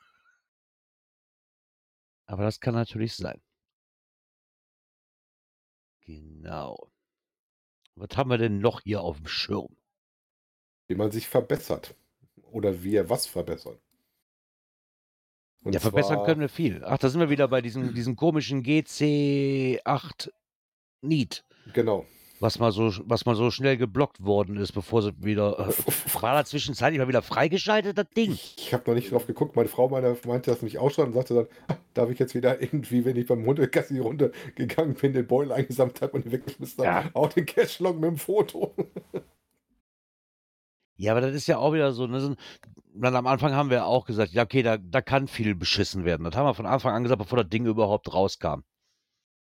Aber 2.27 2.43
das 2.43 2.59
kann 2.59 2.73
natürlich 2.73 3.15
sein. 3.15 3.41
Genau. 6.05 6.91
Was 7.95 8.15
haben 8.17 8.29
wir 8.29 8.37
denn 8.37 8.59
noch 8.59 8.81
hier 8.81 9.01
auf 9.01 9.17
dem 9.17 9.27
Schirm? 9.27 9.75
Wie 10.87 10.95
man 10.95 11.11
sich 11.11 11.27
verbessert. 11.27 11.95
Oder 12.51 12.83
wir 12.83 13.09
was 13.09 13.25
verbessern. 13.25 13.77
Und 15.63 15.73
ja, 15.73 15.79
verbessern 15.79 16.17
zwar- 16.17 16.25
können 16.25 16.41
wir 16.41 16.49
viel. 16.49 16.83
Ach, 16.85 16.97
da 16.97 17.09
sind 17.09 17.19
wir 17.19 17.29
wieder 17.29 17.47
bei 17.47 17.61
diesem, 17.61 17.93
diesem 17.95 18.15
komischen 18.15 18.63
GC8 18.63 20.29
Need, 21.01 21.43
Genau. 21.73 22.05
was 22.39 22.59
mal 22.59 22.71
so, 22.71 22.91
was 23.05 23.25
mal 23.25 23.35
so 23.35 23.49
schnell 23.51 23.77
geblockt 23.77 24.23
worden 24.23 24.57
ist, 24.57 24.71
bevor 24.73 25.01
sie 25.01 25.13
wieder. 25.23 25.57
Äh, 25.69 25.73
war 26.21 26.33
da 26.35 26.45
zwischenzeitlich 26.45 26.99
mal 26.99 27.07
wieder 27.07 27.21
freigeschaltet, 27.23 27.97
das 27.97 28.09
Ding? 28.15 28.33
Ich 28.57 28.73
habe 28.73 28.83
noch 28.89 28.95
nicht 28.95 29.11
drauf 29.11 29.25
geguckt. 29.25 29.55
Meine 29.55 29.69
Frau 29.69 29.89
meine, 29.89 30.15
meinte 30.25 30.51
das 30.51 30.61
nämlich 30.61 30.77
auch 30.77 30.91
schon 30.91 31.07
und 31.07 31.13
sagte 31.13 31.33
dann, 31.33 31.47
"Ah, 31.67 31.77
darf 31.95 32.09
ich 32.11 32.19
jetzt 32.19 32.35
wieder 32.35 32.61
irgendwie, 32.61 33.03
wenn 33.05 33.15
ich 33.17 33.25
beim 33.27 33.45
Hundegassi 33.45 33.97
runtergegangen 33.99 34.93
bin, 34.95 35.13
den 35.13 35.25
Beutel 35.27 35.51
eingesammelt 35.51 36.01
habe 36.01 36.13
und 36.13 36.25
ihn 36.25 36.31
weggeschmissen 36.31 36.85
habe, 36.85 37.05
Ja. 37.07 37.11
auch 37.15 37.29
den 37.33 37.45
Cashlog 37.47 37.95
mit 37.99 38.05
dem 38.11 38.17
Foto. 38.17 38.73
Ja, 40.97 41.11
aber 41.11 41.21
das 41.21 41.33
ist 41.35 41.47
ja 41.47 41.57
auch 41.57 41.73
wieder 41.73 41.91
so. 41.93 42.07
Ne, 42.07 42.19
so- 42.21 42.35
dann 42.93 43.15
am 43.15 43.27
Anfang 43.27 43.53
haben 43.53 43.69
wir 43.69 43.85
auch 43.85 44.05
gesagt, 44.05 44.31
ja, 44.31 44.43
okay, 44.43 44.63
da, 44.63 44.77
da 44.77 45.01
kann 45.01 45.27
viel 45.27 45.53
beschissen 45.55 46.05
werden. 46.05 46.23
Das 46.23 46.35
haben 46.35 46.45
wir 46.45 46.53
von 46.53 46.65
Anfang 46.65 46.93
an 46.93 47.03
gesagt, 47.03 47.19
bevor 47.19 47.39
das 47.43 47.49
Ding 47.49 47.65
überhaupt 47.65 48.13
rauskam. 48.13 48.61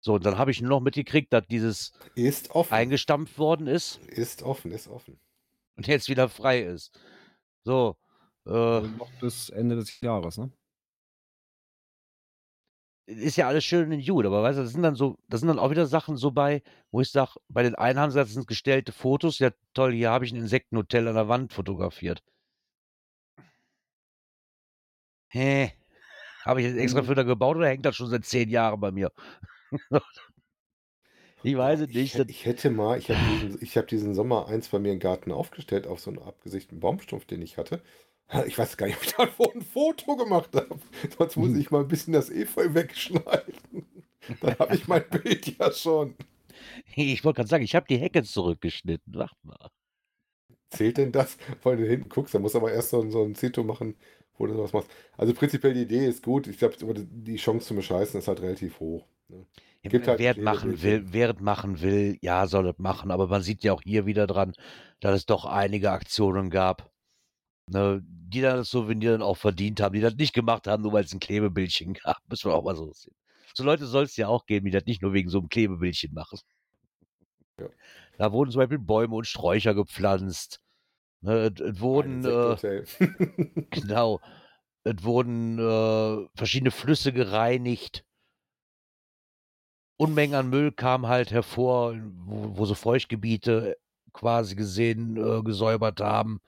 So, 0.02 0.14
und 0.14 0.26
dann 0.26 0.36
habe 0.38 0.50
ich 0.50 0.60
nur 0.60 0.70
noch 0.70 0.80
mitgekriegt, 0.80 1.32
dass 1.32 1.46
dieses 1.46 1.92
Ist 2.14 2.50
offen. 2.50 2.72
eingestampft 2.72 3.38
worden 3.38 3.66
ist 3.66 3.98
Ist 4.08 4.42
offen, 4.42 4.72
ist 4.72 4.88
offen. 4.88 5.18
und 5.76 5.86
jetzt 5.86 6.08
wieder 6.08 6.28
frei 6.28 6.60
ist. 6.60 6.98
So, 7.64 7.96
äh, 8.46 8.50
Also 8.50 8.88
noch 8.96 9.10
bis 9.20 9.48
Ende 9.50 9.76
des 9.76 10.00
Jahres, 10.00 10.36
ne? 10.38 10.50
Ist 13.10 13.36
ja 13.36 13.48
alles 13.48 13.64
schön 13.64 13.92
und 13.92 14.06
gut, 14.06 14.26
aber 14.26 14.42
weißt 14.42 14.58
du, 14.58 14.62
das 14.62 14.72
sind 14.72 14.82
dann 14.82 14.94
so, 14.94 15.18
das 15.28 15.40
sind 15.40 15.48
dann 15.48 15.58
auch 15.58 15.70
wieder 15.70 15.86
Sachen 15.86 16.16
so 16.16 16.30
bei, 16.30 16.62
wo 16.90 17.00
ich 17.00 17.10
sage, 17.10 17.32
bei 17.48 17.62
den 17.62 17.74
einen 17.74 17.98
haben 17.98 18.10
sie 18.10 18.18
das 18.18 18.32
sind 18.32 18.46
gestellte 18.46 18.92
Fotos. 18.92 19.38
Ja, 19.38 19.50
toll, 19.74 19.92
hier 19.92 20.10
habe 20.10 20.24
ich 20.24 20.32
ein 20.32 20.36
Insektenhotel 20.36 21.08
an 21.08 21.14
der 21.14 21.28
Wand 21.28 21.52
fotografiert. 21.52 22.22
Hä? 25.28 25.72
Habe 26.44 26.62
ich 26.62 26.68
jetzt 26.68 26.78
extra 26.78 27.02
Mhm. 27.02 27.06
für 27.06 27.14
da 27.16 27.22
gebaut 27.24 27.56
oder 27.56 27.68
hängt 27.68 27.86
das 27.86 27.96
schon 27.96 28.08
seit 28.10 28.24
zehn 28.26 28.48
Jahren 28.50 28.80
bei 28.80 28.92
mir? 28.92 29.12
ich 31.42 31.56
weiß 31.56 31.80
es 31.80 31.88
ich, 31.88 31.94
nicht. 31.94 32.18
Das, 32.18 32.26
ich 32.26 32.44
hätte 32.46 32.70
mal, 32.70 32.98
ich 32.98 33.10
habe 33.10 33.20
diesen, 33.24 33.56
ich 33.62 33.76
hab 33.76 33.88
diesen 33.88 34.14
Sommer 34.14 34.48
eins 34.48 34.68
bei 34.68 34.78
mir 34.78 34.92
im 34.92 34.98
Garten 35.00 35.32
aufgestellt 35.32 35.86
auf 35.86 36.00
so 36.00 36.10
einen 36.10 36.20
abgesichten 36.20 36.80
Baumstumpf, 36.80 37.24
den 37.26 37.42
ich 37.42 37.56
hatte. 37.58 37.82
Ich 38.46 38.56
weiß 38.58 38.76
gar 38.76 38.86
nicht, 38.86 38.96
ob 38.96 39.02
ich 39.04 39.12
davon 39.14 39.48
ein 39.56 39.62
Foto 39.62 40.16
gemacht 40.16 40.50
habe. 40.54 40.78
Sonst 41.18 41.36
muss 41.36 41.54
ich 41.56 41.70
mal 41.70 41.80
ein 41.80 41.88
bisschen 41.88 42.12
das 42.12 42.30
Efeu 42.30 42.72
wegschneiden. 42.74 43.54
Dann 44.40 44.58
habe 44.58 44.74
ich 44.76 44.86
mein 44.86 45.08
Bild 45.08 45.58
ja 45.58 45.72
schon. 45.72 46.14
ich 46.94 47.24
wollte 47.24 47.36
gerade 47.38 47.48
sagen, 47.48 47.64
ich 47.64 47.74
habe 47.74 47.86
die 47.88 47.98
Hecke 47.98 48.22
zurückgeschnitten. 48.22 49.14
Warte 49.14 49.34
mal. 49.42 49.68
Zählt 50.70 50.98
denn 50.98 51.12
das? 51.12 51.36
Weil 51.62 51.76
du 51.76 51.86
hinten 51.86 52.08
guckst, 52.08 52.34
dann 52.34 52.42
musst 52.42 52.54
du 52.54 52.58
aber 52.58 52.72
erst 52.72 52.90
so, 52.90 53.00
ein- 53.00 53.10
so 53.10 53.24
ein 53.24 53.34
Zito 53.34 53.64
machen, 53.64 53.96
wo 54.38 54.46
du 54.46 54.54
sowas 54.54 54.72
machst. 54.72 54.90
Also 55.16 55.34
prinzipiell 55.34 55.74
die 55.74 55.82
Idee 55.82 56.06
ist 56.06 56.22
gut. 56.22 56.46
Ich 56.46 56.58
glaube, 56.58 56.76
die 56.96 57.36
Chance 57.36 57.66
zu 57.68 57.74
bescheißen 57.74 58.18
ist 58.20 58.28
halt 58.28 58.40
relativ 58.40 58.78
hoch. 58.80 59.06
Ne? 59.28 59.46
Ja, 59.82 59.90
Gibt 59.90 60.06
halt 60.06 60.18
wer 60.20 60.32
es 60.32 60.38
machen 60.38 60.82
will, 60.82 61.04
wer 61.12 61.30
es 61.30 61.40
machen 61.40 61.80
will, 61.80 62.18
ja, 62.20 62.46
soll 62.46 62.68
es 62.68 62.78
machen. 62.78 63.10
Aber 63.10 63.26
man 63.28 63.42
sieht 63.42 63.64
ja 63.64 63.72
auch 63.72 63.82
hier 63.82 64.06
wieder 64.06 64.26
dran, 64.26 64.52
dass 65.00 65.16
es 65.16 65.26
doch 65.26 65.44
einige 65.46 65.90
Aktionen 65.90 66.50
gab, 66.50 66.90
ne, 67.70 68.02
die 68.04 68.40
dann 68.40 68.58
das 68.58 68.70
Souvenir 68.70 69.12
dann 69.12 69.22
auch 69.22 69.36
verdient 69.36 69.80
haben, 69.80 69.94
die 69.94 70.00
das 70.00 70.16
nicht 70.16 70.34
gemacht 70.34 70.66
haben, 70.66 70.82
nur 70.82 70.92
weil 70.92 71.04
es 71.04 71.12
ein 71.12 71.20
Klebebildchen 71.20 71.94
gab. 72.04 72.18
Müssen 72.28 72.50
wir 72.50 72.54
auch 72.54 72.64
mal 72.64 72.76
so 72.76 72.92
sehen. 72.92 73.14
So 73.54 73.64
Leute 73.64 73.86
soll 73.86 74.04
es 74.04 74.16
ja 74.16 74.28
auch 74.28 74.46
geben, 74.46 74.66
die 74.66 74.72
das 74.72 74.86
nicht 74.86 75.02
nur 75.02 75.12
wegen 75.12 75.28
so 75.28 75.38
einem 75.38 75.48
Klebebildchen 75.48 76.14
machen. 76.14 76.38
Ja. 77.58 77.68
Da 78.18 78.32
wurden 78.32 78.50
zum 78.50 78.60
Beispiel 78.60 78.78
Bäume 78.78 79.16
und 79.16 79.26
Sträucher 79.26 79.74
gepflanzt. 79.74 80.60
Ne, 81.22 81.52
es, 81.54 81.60
es 81.60 81.80
wurden, 81.80 82.24
äh, 82.24 82.84
genau, 83.70 84.20
es 84.84 85.02
wurden 85.02 85.58
äh, 85.58 86.28
verschiedene 86.34 86.70
Flüsse 86.70 87.12
gereinigt. 87.12 88.04
Unmengen 89.96 90.34
an 90.34 90.48
Müll 90.48 90.72
kam 90.72 91.08
halt 91.08 91.30
hervor, 91.30 91.94
wo, 92.24 92.56
wo 92.56 92.64
so 92.64 92.74
Feuchtgebiete 92.74 93.76
quasi 94.12 94.54
gesehen 94.54 95.16
äh, 95.16 95.42
gesäubert 95.42 96.00
haben. 96.00 96.40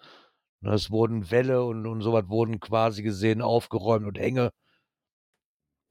Und 0.62 0.72
Es 0.72 0.90
wurden 0.90 1.30
Wälle 1.30 1.64
und, 1.64 1.86
und 1.86 2.02
sowas 2.02 2.28
wurden 2.28 2.60
quasi 2.60 3.02
gesehen 3.02 3.42
aufgeräumt 3.42 4.06
und 4.06 4.18
Hänge. 4.18 4.50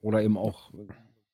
Oder 0.01 0.23
eben 0.23 0.37
auch 0.37 0.71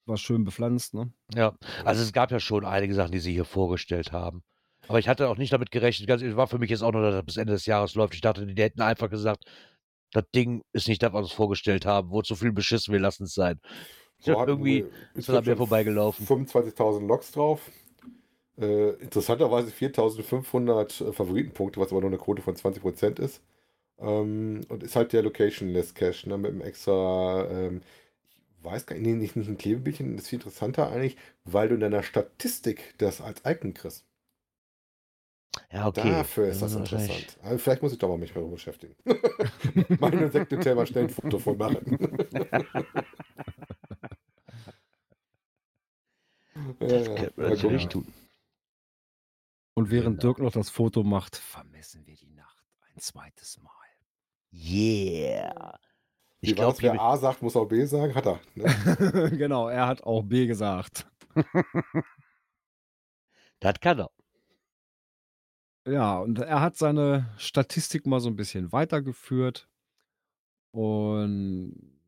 was 0.05 0.21
schön 0.21 0.43
bepflanzt, 0.43 0.93
ne? 0.93 1.11
Ja, 1.35 1.53
also 1.85 2.01
es 2.01 2.13
gab 2.13 2.31
ja 2.31 2.39
schon 2.39 2.65
einige 2.65 2.93
Sachen, 2.93 3.11
die 3.11 3.19
sie 3.19 3.33
hier 3.33 3.45
vorgestellt 3.45 4.11
haben. 4.11 4.43
Aber 4.87 4.99
ich 4.99 5.07
hatte 5.07 5.27
auch 5.27 5.37
nicht 5.37 5.51
damit 5.53 5.71
gerechnet. 5.71 6.07
Ganz, 6.07 6.23
war 6.35 6.47
für 6.47 6.59
mich 6.59 6.69
jetzt 6.69 6.81
auch 6.81 6.91
nur, 6.91 7.01
dass 7.01 7.13
das 7.13 7.25
bis 7.25 7.37
Ende 7.37 7.53
des 7.53 7.65
Jahres 7.65 7.95
läuft. 7.95 8.13
Ich 8.13 8.21
dachte, 8.21 8.45
die 8.45 8.61
hätten 8.61 8.81
einfach 8.81 9.09
gesagt, 9.09 9.43
das 10.11 10.23
Ding 10.33 10.63
ist 10.71 10.87
nicht 10.87 11.03
das, 11.03 11.11
was 11.11 11.19
wir 11.19 11.23
uns 11.23 11.31
vorgestellt 11.33 11.85
haben. 11.85 12.09
Wurde 12.09 12.27
zu 12.27 12.35
viel 12.35 12.53
beschissen, 12.53 12.93
wir 12.93 12.99
lassen 12.99 13.23
es 13.23 13.33
sein. 13.33 13.59
So 14.19 14.31
irgendwie 14.47 14.85
ist 15.13 15.27
das 15.27 15.35
an 15.35 15.45
mir 15.45 15.57
vorbeigelaufen. 15.57 16.25
25.000 16.25 17.05
Logs 17.05 17.31
drauf. 17.31 17.69
Äh, 18.59 18.89
interessanterweise 19.01 19.71
4.500 19.71 21.09
äh, 21.09 21.13
Favoritenpunkte, 21.13 21.79
was 21.79 21.91
aber 21.91 22.01
nur 22.01 22.09
eine 22.09 22.17
Quote 22.17 22.41
von 22.41 22.55
20% 22.55 23.19
ist. 23.19 23.41
Ähm, 23.99 24.61
und 24.69 24.83
ist 24.83 24.95
halt 24.95 25.13
der 25.13 25.23
Location-Less 25.23 25.93
Cache, 25.95 26.29
ne, 26.29 26.37
mit 26.37 26.51
einem 26.51 26.61
extra. 26.61 27.47
Ähm, 27.51 27.81
weiß 28.63 28.87
gar 28.87 28.97
nicht, 28.97 29.07
nicht, 29.17 29.37
nicht 29.37 29.49
ein 29.49 29.57
Klebebildchen, 29.57 30.15
das 30.17 30.25
ist 30.25 30.29
viel 30.29 30.39
interessanter 30.39 30.91
eigentlich, 30.91 31.17
weil 31.45 31.69
du 31.69 31.75
in 31.75 31.81
deiner 31.81 32.03
Statistik 32.03 32.95
das 32.99 33.21
als 33.21 33.41
Icon 33.45 33.73
kriegst. 33.73 34.05
Ja, 35.71 35.87
okay. 35.87 36.01
Dafür 36.03 36.47
ist 36.47 36.61
das 36.61 36.75
wahrscheinlich. 36.75 37.21
interessant. 37.21 37.37
Also 37.41 37.57
vielleicht 37.57 37.81
muss 37.81 37.91
ich 37.91 37.97
doch 37.97 38.09
mal 38.09 38.17
mich 38.17 38.35
mal 38.35 38.43
beschäftigen. 38.45 38.95
Meine 39.99 40.25
Insektenhotel 40.25 40.75
mal 40.75 40.85
schnell 40.85 41.05
ein 41.05 41.09
Foto 41.09 41.39
von 41.39 41.57
machen. 41.57 41.97
Das 46.79 47.03
Ja, 47.03 47.15
könnte 47.15 47.33
man 47.37 47.49
natürlich 47.49 47.87
tun. 47.87 48.05
Und 49.77 49.91
während 49.91 50.19
Genau. 50.19 50.33
Dirk 50.33 50.39
noch 50.43 50.51
das 50.51 50.71
Foto 50.71 51.03
macht, 51.03 51.35
vermessen 51.35 52.07
wir 52.07 52.15
die 52.15 52.31
Nacht 52.31 52.65
ein 52.89 52.97
zweites 52.97 53.61
Mal. 53.61 53.71
Yeah. 54.51 55.79
Ich 56.39 56.49
Wie 56.49 56.57
war 56.57 56.69
das, 56.69 56.79
glaube, 56.79 56.95
wer 56.95 57.01
A 57.03 57.15
sagt, 57.15 57.43
muss 57.43 57.55
auch 57.55 57.67
B 57.67 57.85
sagen? 57.85 58.15
Hat 58.15 58.25
er. 58.25 58.41
Ne? 58.55 58.63
genau, 59.37 59.67
er 59.67 59.85
hat 59.85 60.01
auch 60.01 60.23
B 60.23 60.47
gesagt. 60.47 61.05
das 63.59 63.79
kann 63.79 63.99
er. 63.99 64.09
Ja, 65.87 66.17
und 66.21 66.39
er 66.39 66.61
hat 66.61 66.75
seine 66.75 67.31
Statistik 67.37 68.07
mal 68.07 68.19
so 68.19 68.29
ein 68.29 68.35
bisschen 68.35 68.71
weitergeführt. 68.71 69.69
Und 70.71 71.99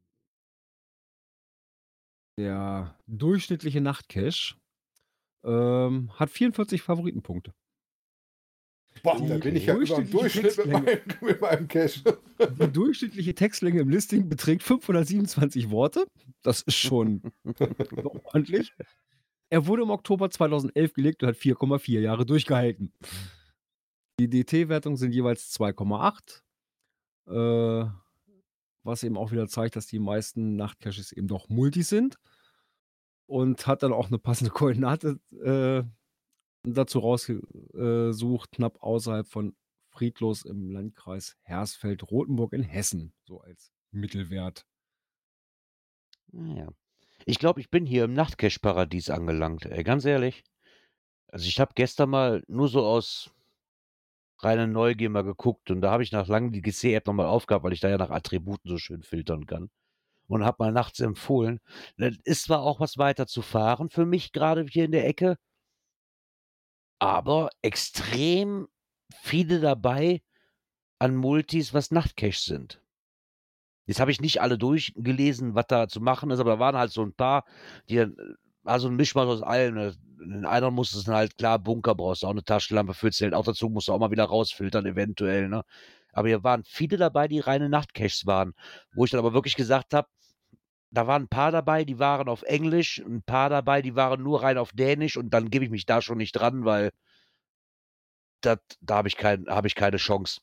der 2.36 2.98
durchschnittliche 3.06 3.80
Nachtcache 3.80 4.56
ähm, 5.44 6.12
hat 6.18 6.30
44 6.30 6.82
Favoritenpunkte. 6.82 7.54
Boah, 9.04 9.18
Die 9.18 9.28
da 9.28 9.38
bin 9.38 9.56
ich 9.56 9.66
ja 9.66 9.76
über 9.76 9.96
dem 9.96 10.10
Durchschnitt 10.10 10.58
mit 10.58 10.68
meinem, 10.68 11.00
mit 11.22 11.42
meinem 11.42 11.68
Cash. 11.68 12.04
Die 12.04 12.72
durchschnittliche 12.72 13.34
Textlänge 13.34 13.80
im 13.80 13.90
Listing 13.90 14.28
beträgt 14.28 14.64
527 14.64 15.70
Worte. 15.70 16.06
Das 16.42 16.62
ist 16.62 16.76
schon 16.76 17.22
ordentlich. 18.24 18.74
Er 19.50 19.68
wurde 19.68 19.84
im 19.84 19.90
Oktober 19.90 20.30
2011 20.30 20.94
gelegt 20.94 21.24
und 21.24 21.30
hat 21.30 21.36
4,4 21.36 22.00
Jahre 22.00 22.26
durchgehalten. 22.26 22.94
Die 24.20 24.30
DT-Wertungen 24.30 24.98
sind 24.98 25.14
jeweils 25.14 25.54
2,8. 25.58 26.42
Äh, 27.28 27.90
was 28.84 29.04
eben 29.04 29.18
auch 29.18 29.32
wieder 29.32 29.48
zeigt, 29.48 29.76
dass 29.76 29.88
die 29.88 30.00
meisten 30.00 30.56
Nachtcaches 30.56 31.12
eben 31.12 31.28
doch 31.28 31.50
Multis 31.50 31.90
sind. 31.90 32.20
Und 33.30 33.68
hat 33.68 33.84
dann 33.84 33.94
auch 33.94 34.08
eine 34.08 34.18
passende 34.18 34.50
Koordinate 34.54 35.20
äh, 35.44 35.84
dazu 36.64 37.00
rausgesucht, 37.00 38.52
knapp 38.52 38.82
außerhalb 38.82 39.28
von 39.28 39.56
Friedlos 39.92 40.46
im 40.46 40.72
Landkreis 40.72 41.38
Hersfeld-Rotenburg 41.44 42.54
in 42.54 42.64
Hessen, 42.64 43.14
so 43.26 43.40
als 43.42 43.72
Mittelwert. 43.92 44.66
Naja. 46.32 46.70
Ich 47.26 47.38
glaube, 47.38 47.60
ich 47.60 47.70
bin 47.70 47.86
hier 47.86 48.06
im 48.06 48.14
Nachtcash-Paradies 48.14 49.12
angelangt, 49.12 49.66
ey, 49.68 49.84
ganz 49.84 50.06
ehrlich. 50.06 50.44
Also 51.28 51.46
ich 51.46 51.60
habe 51.60 51.74
gestern 51.76 52.10
mal 52.10 52.44
nur 52.48 52.68
so 52.68 52.84
aus 52.84 53.30
reiner 54.40 54.66
Neugier 54.66 55.12
mal 55.12 55.24
geguckt 55.24 55.70
und 55.70 55.82
da 55.82 55.92
habe 55.92 56.02
ich 56.02 56.12
nach 56.12 56.28
langem 56.28 56.52
die 56.52 56.62
GC-App 56.64 57.06
nochmal 57.06 57.28
aufgehabt, 57.28 57.64
weil 57.64 57.74
ich 57.74 57.82
da 57.82 57.90
ja 57.90 58.00
nach 58.00 58.10
Attributen 58.10 58.70
so 58.70 58.80
schön 58.80 59.04
filtern 59.04 59.46
kann. 59.46 59.70
Und 60.30 60.46
habe 60.46 60.58
mal 60.64 60.72
nachts 60.72 61.02
empfohlen. 61.02 61.60
Das 61.98 62.16
ist 62.24 62.44
zwar 62.46 62.62
auch 62.62 62.80
was 62.80 62.98
weiter 62.98 63.28
zu 63.28 63.42
fahren 63.42 63.90
für 63.90 64.06
mich 64.06 64.32
gerade 64.32 64.66
hier 64.70 64.86
in 64.86 64.92
der 64.94 65.08
Ecke, 65.08 65.38
aber 67.00 67.50
extrem 67.62 68.68
viele 69.22 69.60
dabei 69.60 70.22
an 71.00 71.16
Multis, 71.16 71.74
was 71.74 71.92
Nachtcaches 71.92 72.46
sind. 72.46 72.82
Jetzt 73.88 74.00
habe 74.00 74.12
ich 74.12 74.22
nicht 74.22 74.42
alle 74.42 74.58
durchgelesen, 74.58 75.56
was 75.56 75.66
da 75.68 75.88
zu 75.88 76.00
machen 76.02 76.30
ist, 76.32 76.40
aber 76.40 76.52
da 76.52 76.60
waren 76.60 76.78
halt 76.78 76.92
so 76.92 77.02
ein 77.04 77.14
paar, 77.14 77.46
die 77.90 77.96
dann, 77.96 78.16
also 78.64 78.88
ein 78.88 78.96
Mischmasch 78.96 79.28
aus 79.28 79.42
allem. 79.42 79.76
ne? 79.76 79.96
In 80.22 80.46
einer 80.46 80.70
musst 80.70 80.94
du 80.94 81.00
es 81.00 81.08
halt 81.08 81.38
klar, 81.38 81.58
Bunker 81.60 81.96
brauchst 81.96 82.24
du 82.24 82.28
auch 82.28 82.32
eine 82.32 82.44
Taschenlampe 82.44 82.94
für 82.94 83.12
zählt 83.12 83.34
auch 83.34 83.46
dazu, 83.46 83.70
musst 83.70 83.88
du 83.88 83.94
auch 83.94 84.00
mal 84.00 84.12
wieder 84.12 84.26
rausfiltern, 84.26 84.86
eventuell, 84.86 85.50
ne? 85.50 85.64
Aber 86.14 86.28
hier 86.28 86.44
waren 86.44 86.64
viele 86.66 86.98
dabei, 86.98 87.28
die 87.28 87.40
reine 87.40 87.70
Nachtcaches 87.70 88.26
waren, 88.26 88.54
wo 88.94 89.06
ich 89.06 89.12
dann 89.12 89.20
aber 89.20 89.34
wirklich 89.34 89.56
gesagt 89.56 89.94
habe, 89.94 90.08
da 90.92 91.08
waren 91.08 91.24
ein 91.24 91.28
paar 91.28 91.52
dabei, 91.52 91.86
die 91.86 92.00
waren 92.00 92.28
auf 92.28 92.44
Englisch, 92.44 93.00
ein 93.00 93.22
paar 93.22 93.50
dabei, 93.50 93.82
die 93.82 93.96
waren 93.96 94.24
nur 94.24 94.42
rein 94.42 94.58
auf 94.58 94.72
Dänisch 94.72 95.18
und 95.18 95.30
dann 95.32 95.50
gebe 95.50 95.66
ich 95.66 95.72
mich 95.72 95.86
da 95.86 96.02
schon 96.02 96.18
nicht 96.18 96.34
dran, 96.34 96.66
weil 96.66 96.92
dat, 98.42 98.62
da 98.82 98.96
habe 98.98 99.08
ich, 99.08 99.18
kein, 99.18 99.46
hab 99.48 99.66
ich 99.66 99.76
keine 99.76 99.98
Chance. 99.98 100.42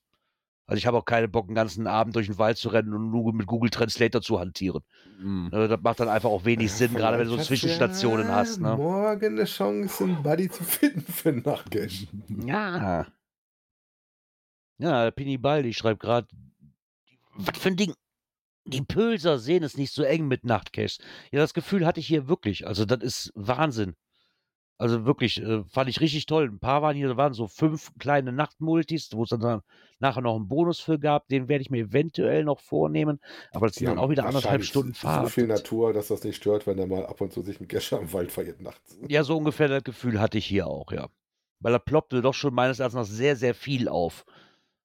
Also 0.69 0.79
ich 0.79 0.87
habe 0.87 0.99
auch 0.99 1.05
keinen 1.05 1.31
Bock, 1.31 1.47
den 1.47 1.55
ganzen 1.55 1.87
Abend 1.87 2.17
durch 2.17 2.27
den 2.27 2.39
Wald 2.39 2.59
zu 2.59 2.69
rennen 2.69 2.93
und 2.93 3.11
nur 3.11 3.33
mit 3.33 3.47
Google 3.47 3.71
Translator 3.71 4.21
zu 4.21 4.41
hantieren. 4.41 4.83
Hm. 5.19 5.49
Ne, 5.53 5.69
Das 5.69 5.81
macht 5.81 6.01
dann 6.01 6.09
einfach 6.09 6.29
auch 6.29 6.45
wenig 6.45 6.73
Sinn, 6.73 6.95
gerade 6.95 7.19
wenn 7.19 7.29
du 7.29 7.37
so 7.37 7.43
Zwischenstationen 7.43 8.27
ja 8.27 8.35
hast. 8.35 8.61
Ne? 8.61 8.75
Morgen 8.77 9.39
eine 9.39 9.45
Chance, 9.45 10.05
einen 10.05 10.23
Buddy 10.23 10.49
zu 10.51 10.65
finden 10.65 11.01
für 11.01 11.33
Nachtcash. 11.33 12.09
Ja. 12.45 13.07
Ja, 14.79 15.11
Pini 15.11 15.39
Baldi 15.39 15.73
schreibt 15.73 16.01
gerade, 16.01 16.27
was 17.37 17.59
für 17.59 17.69
ein 17.69 17.77
Ding. 17.77 17.95
Die 18.67 18.83
Pölser 18.83 19.39
sehen 19.39 19.63
es 19.63 19.77
nicht 19.77 19.93
so 19.93 20.03
eng 20.03 20.27
mit 20.29 20.45
Nachtcaches. 20.45 20.99
Ja, 21.33 21.41
das 21.41 21.55
Gefühl 21.55 21.87
hatte 21.87 22.01
ich 22.01 22.07
hier 22.07 22.29
wirklich. 22.29 22.67
Also, 22.67 22.85
das 22.85 23.01
ist 23.03 23.33
Wahnsinn. 23.35 23.95
Also 24.79 25.07
wirklich, 25.07 25.41
äh, 25.43 25.65
fand 25.65 25.89
ich 25.89 26.01
richtig 26.03 26.27
toll. 26.27 26.51
Ein 26.51 26.59
paar 26.59 26.83
waren 26.83 26.95
hier, 26.97 27.09
da 27.09 27.17
waren 27.17 27.33
so 27.33 27.47
fünf 27.47 27.93
kleine 27.99 28.31
Nachtmultis, 28.31 29.09
wo 29.13 29.23
es 29.23 29.31
dann, 29.31 29.63
nachher 30.01 30.21
noch 30.21 30.37
einen 30.37 30.49
Bonus 30.49 30.81
für 30.81 30.99
gab. 30.99 31.29
Den 31.29 31.49
werde 31.49 31.63
ich 31.63 31.71
mir 31.71 31.85
eventuell 31.85 32.45
noch 32.45 32.61
vornehmen. 32.61 33.19
Aber 33.53 33.69
das 33.69 33.77
sind 33.77 33.87
dann 33.87 33.99
auch 33.99 34.11
wieder 34.11 34.27
anderthalb 34.27 34.65
Stunden 34.65 34.93
So 34.93 35.01
Fahrt. 35.01 35.31
viel 35.31 35.47
Natur, 35.47 35.95
dass 35.95 36.09
das 36.09 36.25
nicht 36.25 36.37
stört, 36.37 36.67
wenn 36.67 36.79
er 36.79 36.87
mal 36.87 37.07
ab 37.07 37.23
und 37.23 37.33
zu 37.33 37.41
sich 37.41 37.59
ein 37.59 37.69
Cacher 37.69 38.01
im 38.01 38.13
Wald 38.13 38.31
verirrt 38.33 38.61
nachts. 38.61 38.99
Ja, 39.09 39.25
so 39.25 39.39
ungefähr 39.39 39.69
das 39.69 39.83
Gefühl 39.83 40.21
hatte 40.21 40.37
ich 40.37 40.45
hier 40.47 40.67
auch, 40.67 40.93
ja. 40.93 41.09
Weil 41.61 41.73
da 41.73 41.79
ploppte 41.79 42.21
doch 42.21 42.35
schon 42.35 42.53
meines 42.53 42.79
Erachtens 42.79 43.09
nach 43.09 43.17
sehr, 43.17 43.35
sehr 43.37 43.55
viel 43.55 43.89
auf, 43.89 44.27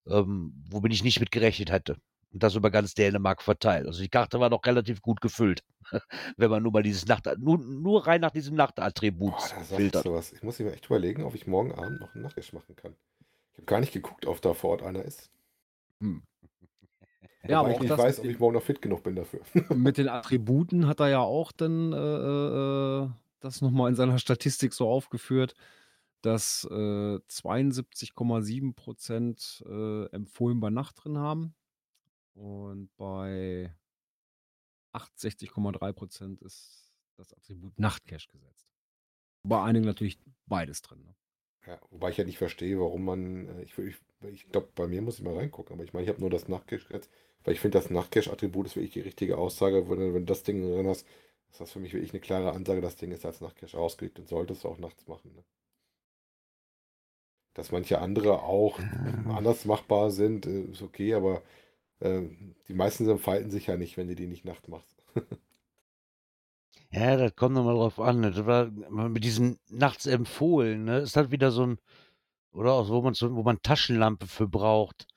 ähm, 0.08 0.54
womit 0.70 0.94
ich 0.94 1.04
nicht 1.04 1.20
mit 1.20 1.32
gerechnet 1.32 1.70
hätte. 1.70 1.98
Und 2.32 2.44
das 2.44 2.56
über 2.56 2.72
ganz 2.72 2.94
Dänemark 2.94 3.42
verteilt. 3.42 3.88
Also 3.88 4.02
die 4.02 4.10
Karte 4.10 4.40
war 4.40 4.50
doch 4.50 4.66
relativ 4.66 5.02
gut 5.02 5.20
gefüllt, 5.20 5.64
wenn 6.38 6.50
man 6.50 6.64
nur 6.64 6.72
mal 6.72 6.84
dieses 6.84 7.06
Nacht, 7.06 7.28
nur, 7.38 7.58
nur 7.58 8.08
rein 8.08 8.22
nach 8.22 8.32
diesem 8.32 8.56
Nachtattribut 8.56 9.40
sagst 9.40 9.76
filtert. 9.76 10.06
du 10.06 10.14
was. 10.14 10.32
Ich 10.32 10.42
muss 10.42 10.60
mir 10.60 10.72
echt 10.72 10.86
überlegen, 10.86 11.24
ob 11.24 11.36
ich 11.36 11.46
morgen 11.46 11.74
Abend 11.74 12.00
noch 12.00 12.16
einen 12.16 12.24
Nachtcash 12.24 12.54
machen 12.54 12.76
kann. 12.76 12.96
Ich 13.52 13.58
habe 13.58 13.66
gar 13.66 13.80
nicht 13.82 13.92
geguckt, 13.92 14.26
ob 14.26 14.42
da 14.42 14.54
vor 14.54 14.72
Ort 14.72 14.84
einer 14.84 15.04
ist. 15.04 15.30
Hm. 16.00 16.24
Ja, 17.48 17.62
aber 17.62 17.72
ich 17.72 17.80
nicht 17.80 17.90
weiß, 17.90 18.20
mit 18.20 18.28
ob 18.28 18.32
ich 18.34 18.40
morgen 18.40 18.54
noch 18.54 18.62
fit 18.62 18.84
genug 18.84 19.02
bin 19.02 19.16
dafür. 19.16 19.40
Mit 19.76 19.98
den 19.98 20.10
Attributen 20.10 20.86
hat 20.86 21.00
er 21.00 21.10
ja 21.10 21.20
auch 21.22 21.52
dann 21.52 21.92
äh, 21.92 21.98
äh, 21.98 23.10
das 23.40 23.62
nochmal 23.62 23.90
in 23.90 23.96
seiner 23.96 24.20
Statistik 24.20 24.74
so 24.74 24.88
aufgeführt, 24.88 25.56
dass 26.22 26.68
äh, 26.70 26.76
72,7 26.76 28.76
Prozent 28.76 29.64
äh, 29.68 30.06
empfohlen 30.12 30.60
bei 30.60 30.70
Nacht 30.70 31.04
drin 31.04 31.18
haben 31.18 31.56
und 32.42 32.90
bei 32.98 33.72
68,3 34.94 35.94
Prozent 35.94 36.42
ist 36.42 36.92
das 37.16 37.34
Attribut 37.34 37.78
Nachtcache 37.78 38.28
gesetzt. 38.32 38.68
Bei 39.44 39.62
einigen 39.64 39.86
natürlich 39.86 40.20
beides 40.48 40.82
drin. 40.82 41.04
Ne? 41.04 41.16
Ja, 41.68 41.80
wobei 41.92 42.10
ich 42.10 42.18
ja 42.18 42.24
nicht 42.24 42.40
verstehe, 42.40 42.80
warum 42.80 43.06
man, 43.06 43.48
äh, 43.48 43.64
ich, 43.64 43.78
ich, 43.78 43.98
ich 44.32 44.50
glaube, 44.50 44.70
bei 44.76 44.88
mir 44.88 45.02
muss 45.02 45.20
ich 45.20 45.24
mal 45.24 45.36
reingucken, 45.36 45.74
aber 45.76 45.84
ich 45.84 45.94
meine, 45.94 46.04
ich 46.06 46.10
habe 46.10 46.20
nur 46.20 46.30
das 46.32 46.48
Nachtcache 46.48 46.94
jetzt, 46.94 47.12
weil 47.44 47.54
ich 47.54 47.60
finde, 47.60 47.78
das 47.78 47.90
Nachtcache-Attribut 47.92 48.66
ist 48.68 48.76
wirklich 48.76 48.94
die 48.94 49.02
richtige 49.02 49.38
Aussage, 49.38 49.88
wenn, 49.90 50.00
du- 50.00 50.14
wenn 50.14 50.26
du 50.26 50.34
das 50.34 50.44
Ding 50.44 50.62
drin 50.62 50.88
hast, 50.88 51.06
ist 51.52 51.62
das 51.62 51.72
für 51.72 51.80
mich 51.80 51.94
wirklich 51.94 52.12
eine 52.14 52.22
klare 52.22 52.54
Ansage, 52.54 52.82
das 52.82 52.96
Ding 52.96 53.12
ist 53.12 53.26
als 53.26 53.42
Nachtcache 53.42 53.78
ausgelegt 53.78 54.18
und 54.20 54.28
solltest 54.28 54.64
du 54.64 54.70
auch 54.70 54.78
nachts 54.80 55.08
machen. 55.08 55.34
Ne? 55.36 55.44
Dass 57.54 57.72
manche 57.72 58.00
andere 58.00 58.44
auch 58.44 58.80
anders 59.30 59.66
machbar 59.66 60.12
sind, 60.12 60.46
äh, 60.46 60.62
ist 60.64 60.82
okay, 60.82 61.14
aber 61.14 61.42
äh, 62.02 62.24
die 62.68 62.74
meisten 62.74 63.10
entfalten 63.10 63.52
sich 63.52 63.68
ja 63.68 63.78
nicht, 63.78 63.98
wenn 63.98 64.08
du 64.08 64.16
die 64.16 64.28
nicht 64.28 64.46
nachts 64.46 64.68
machst. 64.68 64.96
Ja, 66.94 67.16
das 67.16 67.36
kommt 67.36 67.56
nochmal 67.56 67.76
drauf 67.76 68.00
an. 68.00 68.20
ne? 68.20 68.32
Das 68.32 68.46
war 68.46 68.66
mit 68.70 69.24
diesem 69.24 69.58
nachts 69.70 70.06
empfohlen, 70.06 70.84
ne? 70.84 71.00
Ist 71.00 71.16
halt 71.16 71.32
wieder 71.32 71.52
so 71.52 71.66
ein, 71.66 71.78
oder 72.54 72.74
auch, 72.74 72.90
wo 72.90 73.02
man 73.02 73.14
so, 73.14 73.34
wo 73.36 73.44
man 73.44 73.62
Taschenlampe 73.62 74.28
für 74.28 74.48
braucht. 74.48 75.08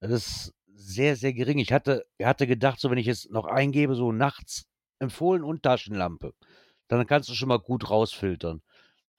Das 0.00 0.10
ist 0.12 0.54
sehr, 0.66 1.16
sehr 1.16 1.32
gering. 1.32 1.58
Ich 1.58 1.72
hatte, 1.72 2.06
hatte 2.22 2.46
gedacht, 2.46 2.80
so 2.80 2.90
wenn 2.90 2.98
ich 2.98 3.06
jetzt 3.06 3.30
noch 3.30 3.46
eingebe, 3.46 3.94
so 3.94 4.12
nachts 4.12 4.66
empfohlen 4.98 5.44
und 5.44 5.62
Taschenlampe, 5.62 6.34
dann 6.88 7.06
kannst 7.06 7.28
du 7.30 7.34
schon 7.34 7.48
mal 7.48 7.58
gut 7.58 7.90
rausfiltern. 7.90 8.62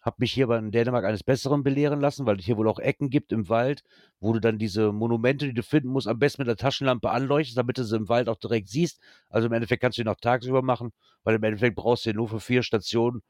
Hab 0.06 0.20
mich 0.20 0.32
hier 0.32 0.46
bei 0.46 0.60
in 0.60 0.70
Dänemark 0.70 1.04
eines 1.04 1.24
Besseren 1.24 1.64
belehren 1.64 2.00
lassen, 2.00 2.28
weil 2.28 2.38
es 2.38 2.46
hier 2.46 2.58
wohl 2.58 2.68
auch 2.68 2.78
Ecken 2.78 3.10
gibt 3.10 3.32
im 3.32 3.50
Wald, 3.50 3.84
wo 4.20 4.34
du 4.34 4.40
dann 4.40 4.60
diese 4.60 4.92
Monumente, 4.92 5.48
die 5.48 5.54
du 5.56 5.64
finden 5.64 5.90
musst, 5.90 6.08
am 6.08 6.20
besten 6.20 6.44
mit 6.44 6.48
der 6.48 6.58
Taschenlampe 6.58 7.10
anleuchtest, 7.10 7.58
damit 7.58 7.80
du 7.80 7.84
sie 7.84 7.96
im 7.96 8.08
Wald 8.08 8.30
auch 8.30 8.38
direkt 8.38 8.70
siehst. 8.70 9.02
Also 9.30 9.48
im 9.48 9.54
Endeffekt 9.54 9.82
kannst 9.82 9.98
du 9.98 10.04
die 10.04 10.08
noch 10.08 10.20
tagsüber 10.20 10.62
machen, 10.62 10.94
weil 11.24 11.36
im 11.36 11.44
Endeffekt 11.44 11.76
brauchst 11.76 12.06
du 12.06 12.12
ja 12.12 12.16
nur 12.16 12.30
für 12.30 12.40
vier 12.40 12.62
Stationen, 12.62 13.24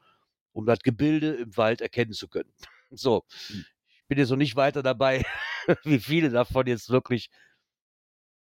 um 0.52 0.66
das 0.66 0.80
Gebilde 0.80 1.36
im 1.36 1.56
Wald 1.56 1.80
erkennen 1.82 2.14
zu 2.14 2.28
können. 2.28 2.52
So, 2.92 3.26
ich 3.50 4.08
bin 4.08 4.20
jetzt 4.20 4.30
noch 4.30 4.38
nicht 4.38 4.56
weiter 4.56 4.84
dabei, 4.84 5.26
wie 5.84 6.00
viele 6.00 6.30
davon 6.30 6.68
jetzt 6.68 6.92
wirklich 6.92 7.30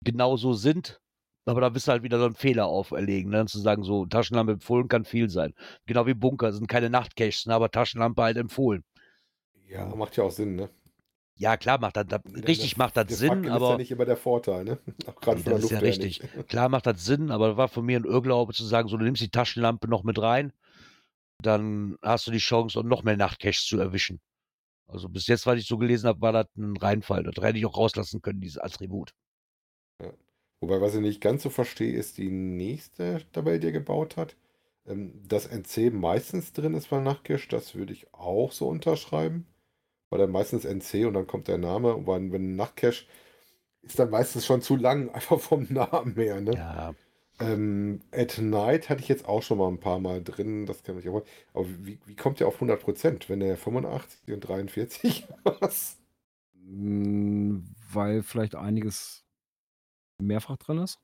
genau 0.01 0.35
so 0.35 0.53
sind. 0.53 0.99
Aber 1.45 1.61
da 1.61 1.69
bist 1.69 1.87
du 1.87 1.91
halt 1.91 2.03
wieder 2.03 2.17
so 2.19 2.25
ein 2.25 2.33
Fehler 2.35 2.65
auferlegen, 2.65 3.31
ne? 3.31 3.45
zu 3.45 3.59
sagen, 3.59 3.83
so 3.83 4.05
Taschenlampe 4.05 4.53
empfohlen 4.53 4.87
kann 4.87 5.05
viel 5.05 5.29
sein. 5.29 5.53
Genau 5.85 6.07
wie 6.07 6.15
Bunker, 6.15 6.51
sind 6.51 6.67
keine 6.67 6.89
Nachtcaches, 6.89 7.45
ne? 7.45 7.53
aber 7.53 7.69
Taschenlampe 7.69 8.21
halt 8.23 8.37
empfohlen. 8.37 8.83
Ja, 9.67 9.85
macht 9.95 10.17
ja 10.17 10.23
auch 10.23 10.31
Sinn, 10.31 10.55
ne? 10.55 10.69
Ja, 11.37 11.57
klar 11.57 11.79
macht 11.79 11.97
das, 11.97 12.05
das 12.07 12.21
richtig 12.47 12.77
macht 12.77 12.95
das 12.95 13.07
Der 13.07 13.17
Sinn, 13.17 13.29
Fackel 13.29 13.43
ist 13.43 13.49
ja 13.49 13.55
aber 13.55 13.77
nicht 13.77 13.91
immer 13.91 14.05
der 14.05 14.15
Vorteil, 14.15 14.63
ne? 14.63 14.79
Auch 15.05 15.19
gerade 15.19 15.37
Nee, 15.37 15.43
von 15.43 15.51
der 15.51 15.55
das 15.55 15.63
ist 15.65 15.71
ja 15.71 15.79
richtig. 15.79 16.21
nicht. 16.23 16.47
Klar 16.47 16.69
macht 16.69 16.85
das 16.85 17.03
Sinn, 17.03 17.29
aber 17.29 17.49
das 17.49 17.57
war 17.57 17.67
von 17.67 17.85
mir 17.85 17.99
ein 17.99 18.05
Irrglaube 18.05 18.53
zu 18.53 18.63
sagen, 18.63 18.87
so 18.87 18.95
du 18.95 19.03
nimmst 19.03 19.21
die 19.21 19.29
Taschenlampe 19.29 19.89
noch 19.89 20.03
mit 20.03 20.21
rein, 20.21 20.53
dann 21.41 21.97
hast 22.01 22.27
du 22.27 22.31
die 22.31 22.37
Chance, 22.37 22.79
noch 22.83 23.03
mehr 23.03 23.17
Nachtcaches 23.17 23.65
zu 23.65 23.77
erwischen. 23.77 24.21
Also 24.87 25.09
bis 25.09 25.27
jetzt, 25.27 25.45
was 25.45 25.59
ich 25.59 25.67
so 25.67 25.77
gelesen 25.77 26.07
habe, 26.07 26.21
war 26.21 26.31
das 26.31 26.47
ein 26.57 26.77
Reinfall. 26.77 27.23
Das 27.23 27.43
hätte 27.43 27.57
ich 27.57 27.65
auch 27.65 27.77
rauslassen 27.77 28.21
können, 28.21 28.39
dieses 28.39 28.57
Attribut. 28.57 29.11
Wobei, 30.61 30.81
was 30.81 30.95
ich 30.95 31.01
nicht 31.01 31.21
ganz 31.21 31.43
so 31.43 31.49
verstehe, 31.49 31.93
ist 31.93 32.17
die 32.17 32.29
nächste 32.31 33.21
Tabelle, 33.33 33.59
die 33.59 33.67
er 33.67 33.73
gebaut 33.73 34.17
hat. 34.17 34.35
Ähm, 34.87 35.21
Dass 35.27 35.47
NC 35.47 35.91
meistens 35.91 36.53
drin 36.53 36.73
ist 36.75 36.89
bei 36.89 36.99
Nachtcache, 36.99 37.47
das 37.49 37.75
würde 37.75 37.93
ich 37.93 38.13
auch 38.13 38.51
so 38.51 38.67
unterschreiben. 38.69 39.47
Weil 40.09 40.19
dann 40.19 40.31
meistens 40.31 40.65
NC 40.65 41.05
und 41.05 41.13
dann 41.15 41.27
kommt 41.27 41.47
der 41.49 41.57
Name. 41.59 41.95
Und 41.95 42.07
wenn, 42.33 42.55
Nachtcache 42.55 43.05
ist 43.83 43.99
dann 43.99 44.09
meistens 44.11 44.45
schon 44.45 44.61
zu 44.61 44.75
lang, 44.75 45.09
einfach 45.13 45.39
vom 45.39 45.67
Namen 45.71 46.15
her. 46.15 46.41
Ne? 46.41 46.57
Ja, 46.57 46.95
Ähm, 47.39 48.01
At 48.11 48.39
Night 48.39 48.89
hatte 48.89 49.01
ich 49.01 49.09
jetzt 49.09 49.27
auch 49.27 49.43
schon 49.43 49.57
mal 49.59 49.67
ein 49.69 49.79
paar 49.79 49.99
Mal 49.99 50.23
drin, 50.23 50.65
das 50.65 50.83
kann 50.83 50.99
ich 50.99 51.07
aber. 51.07 51.23
Aber 51.53 51.67
wie, 51.85 51.99
wie 52.05 52.15
kommt 52.15 52.39
der 52.41 52.47
auf 52.47 52.61
100%, 52.61 53.29
wenn 53.29 53.39
der 53.41 53.57
85 53.57 54.33
und 54.33 54.41
43 54.41 55.27
was? 55.43 55.97
Mm, 56.53 57.59
Weil 57.91 58.23
vielleicht 58.23 58.55
einiges 58.55 59.24
mehrfach 60.19 60.57
drin 60.57 60.79
ist. 60.79 60.99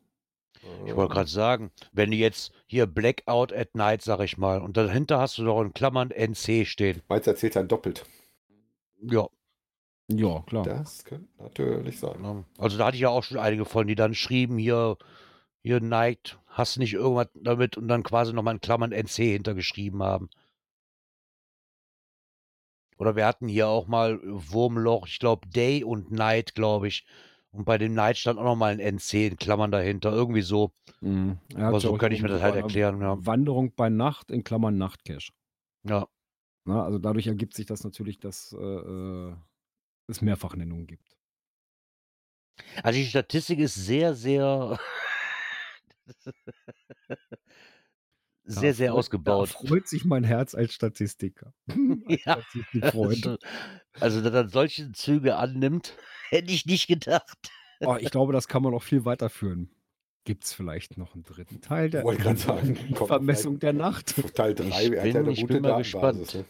ich 0.85 0.95
wollte 0.95 1.13
gerade 1.13 1.29
sagen, 1.29 1.71
wenn 1.91 2.11
du 2.11 2.17
jetzt 2.17 2.51
hier 2.67 2.85
Blackout 2.85 3.53
at 3.53 3.75
Night, 3.75 4.01
sag 4.01 4.19
ich 4.21 4.37
mal, 4.37 4.61
und 4.61 4.77
dahinter 4.77 5.19
hast 5.19 5.37
du 5.37 5.45
doch 5.45 5.61
in 5.61 5.73
Klammern 5.73 6.11
NC 6.11 6.65
stehen. 6.65 7.01
Meinst 7.07 7.27
du, 7.27 7.31
erzählt 7.31 7.55
dann 7.55 7.67
doppelt? 7.67 8.05
Ja, 9.01 9.27
Ja, 10.07 10.41
klar. 10.45 10.63
Das 10.63 11.03
könnte 11.03 11.27
natürlich 11.41 11.99
sein. 11.99 12.45
also 12.57 12.77
da 12.77 12.87
hatte 12.87 12.95
ich 12.95 13.01
ja 13.01 13.09
auch 13.09 13.23
schon 13.23 13.37
einige 13.39 13.65
von, 13.65 13.87
die 13.87 13.95
dann 13.95 14.13
schrieben, 14.13 14.57
hier, 14.57 14.97
hier 15.63 15.79
Night, 15.79 16.37
hast 16.47 16.75
du 16.75 16.81
nicht 16.81 16.93
irgendwas 16.93 17.29
damit 17.33 17.77
und 17.77 17.87
dann 17.87 18.03
quasi 18.03 18.33
nochmal 18.33 18.55
in 18.55 18.61
Klammern 18.61 18.91
NC 18.91 19.15
hintergeschrieben 19.31 20.03
haben. 20.03 20.29
Oder 22.97 23.15
wir 23.15 23.25
hatten 23.25 23.47
hier 23.47 23.67
auch 23.67 23.87
mal 23.87 24.19
Wurmloch, 24.23 25.07
ich 25.07 25.17
glaube 25.17 25.47
Day 25.47 25.83
und 25.83 26.11
Night, 26.11 26.53
glaube 26.53 26.87
ich. 26.87 27.05
Und 27.53 27.65
bei 27.65 27.77
dem 27.77 27.93
Night 27.93 28.17
stand 28.17 28.39
auch 28.39 28.43
nochmal 28.43 28.71
ein 28.73 28.79
NC 28.79 29.27
in 29.27 29.37
Klammern 29.37 29.71
dahinter, 29.71 30.11
irgendwie 30.11 30.41
so. 30.41 30.71
Mhm. 31.01 31.37
Er 31.55 31.67
Aber 31.67 31.79
so 31.81 31.97
könnte 31.97 32.15
ich 32.15 32.21
mir 32.21 32.29
das 32.29 32.41
halt 32.41 32.55
erklären, 32.55 33.01
ja. 33.01 33.17
Wanderung 33.25 33.73
bei 33.75 33.89
Nacht 33.89 34.31
in 34.31 34.43
Klammern 34.43 34.77
Nachtcache. 34.77 35.31
Ja, 35.83 36.07
Na, 36.65 36.83
also 36.83 36.99
dadurch 36.99 37.27
ergibt 37.27 37.55
sich 37.55 37.65
das 37.65 37.83
natürlich, 37.83 38.19
dass 38.19 38.53
äh, 38.53 38.57
äh, 38.63 39.35
es 40.07 40.21
Mehrfachnennungen 40.21 40.87
gibt. 40.87 41.17
also 42.83 42.99
die 42.99 43.05
Statistik 43.05 43.59
ist 43.59 43.75
sehr, 43.75 44.13
sehr, 44.13 44.79
sehr, 48.59 48.73
sehr 48.73 48.93
ausgebaut. 48.93 49.49
Da 49.49 49.67
freut 49.67 49.87
sich 49.87 50.05
mein 50.05 50.23
Herz 50.23 50.53
als 50.55 50.73
Statistiker. 50.73 51.53
Als 51.67 52.23
Ja. 52.25 52.41
Statistikfreund. 52.41 53.39
Also, 53.99 54.21
dass 54.21 54.33
er 54.33 54.49
solche 54.49 54.91
Züge 54.91 55.35
annimmt, 55.37 55.95
hätte 56.29 56.51
ich 56.51 56.65
nicht 56.65 56.87
gedacht. 56.87 57.37
Oh, 57.81 57.95
ich 57.99 58.11
glaube, 58.11 58.31
das 58.33 58.47
kann 58.47 58.61
man 58.63 58.73
auch 58.73 58.83
viel 58.83 59.05
weiterführen. 59.05 59.71
Gibt 60.23 60.43
es 60.45 60.53
vielleicht 60.53 60.97
noch 60.97 61.15
einen 61.15 61.23
dritten 61.23 61.61
Teil 61.61 61.89
der 61.89 62.03
Wollte 62.03 62.21
gerade 62.21 62.37
sagen, 62.37 62.75
Vermessung 62.95 63.57
der 63.57 63.73
Nacht? 63.73 64.13
Teil 64.35 64.53
3, 64.53 64.65
Ich 64.67 64.73
hat 64.75 64.83
ja 64.83 65.01
bin- 65.03 65.17
eine 65.17 65.31
ich 65.31 65.41
gute 65.41 65.53
bin 65.55 65.61
mal 65.63 65.77
gespannt. 65.79 66.33
Ne? 66.35 66.45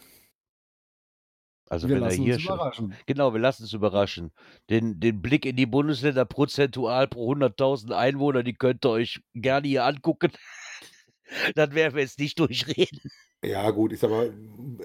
Also 1.70 1.88
Wir 1.88 1.96
wenn 1.96 2.04
er 2.04 2.10
lassen 2.10 2.24
hier 2.24 2.34
uns 2.34 2.44
schon, 2.44 2.56
überraschen. 2.56 2.96
genau, 3.06 3.32
wir 3.34 3.40
lassen 3.40 3.64
uns 3.64 3.72
überraschen. 3.72 4.32
Den, 4.70 5.00
den 5.00 5.22
Blick 5.22 5.46
in 5.46 5.56
die 5.56 5.66
Bundesländer 5.66 6.26
prozentual 6.26 7.08
pro 7.08 7.34
100.000 7.34 7.94
Einwohner, 7.94 8.44
die 8.44 8.54
könnt 8.54 8.86
ihr 8.86 8.90
euch 8.90 9.22
gerne 9.34 9.70
hier 9.70 9.86
angucken. 9.86 10.32
Dann 11.56 11.74
werden 11.74 11.96
wir 11.96 12.02
jetzt 12.02 12.20
nicht 12.20 12.39
durchreden. 12.39 13.00
Ja, 13.44 13.72
gut, 13.72 13.91
ich 13.91 14.00
sag 14.00 14.12
mal, 14.12 14.32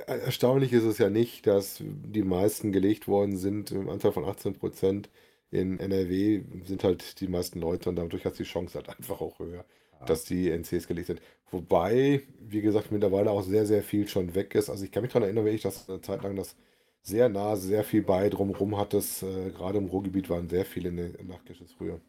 erstaunlich 0.07 0.73
ist 0.73 0.85
es 0.85 0.99
ja 0.99 1.11
nicht, 1.11 1.47
dass 1.47 1.83
die 1.83 2.23
meisten 2.23 2.73
gelegt 2.73 3.07
worden 3.07 3.37
sind, 3.37 3.71
im 3.71 3.89
Anteil 3.89 4.13
von 4.13 4.25
18 4.25 4.55
Prozent. 4.55 5.11
In 5.51 5.79
NRW 5.79 6.43
sind 6.65 6.83
halt 6.83 7.21
die 7.21 7.29
meisten 7.29 7.61
Leute 7.61 7.89
und 7.91 7.97
dadurch 7.97 8.25
hat 8.25 8.39
die 8.39 8.45
Chance 8.45 8.75
halt 8.75 8.89
einfach 8.89 9.21
auch 9.21 9.39
höher, 9.39 9.65
dass 10.07 10.25
die 10.25 10.51
NCs 10.51 10.89
gelegt 10.89 11.09
sind. 11.09 11.21
Wobei, 11.51 12.23
wie 12.41 12.63
gesagt, 12.63 12.91
mittlerweile 12.91 13.31
auch 13.31 13.43
sehr, 13.43 13.67
sehr 13.67 13.83
viel 13.83 14.09
schon 14.09 14.35
weg 14.35 14.55
ist. 14.55 14.71
Also 14.71 14.85
ich 14.85 14.91
kann 14.91 15.03
mich 15.03 15.13
daran 15.13 15.25
erinnern, 15.25 15.45
wenn 15.45 15.55
ich 15.55 15.63
das 15.63 15.89
eine 15.89 16.01
Zeit 16.01 16.23
lang 16.23 16.35
das 16.35 16.57
sehr 17.03 17.29
nah, 17.29 17.55
sehr 17.55 17.85
viel 17.85 18.03
bei 18.03 18.29
drumherum 18.29 18.77
hattest. 18.77 19.23
Äh, 19.23 19.51
gerade 19.51 19.79
im 19.79 19.87
Ruhrgebiet 19.87 20.29
waren 20.29 20.49
sehr 20.49 20.65
viele 20.65 20.91
Nachtcaches 20.91 21.73
früher. 21.73 22.01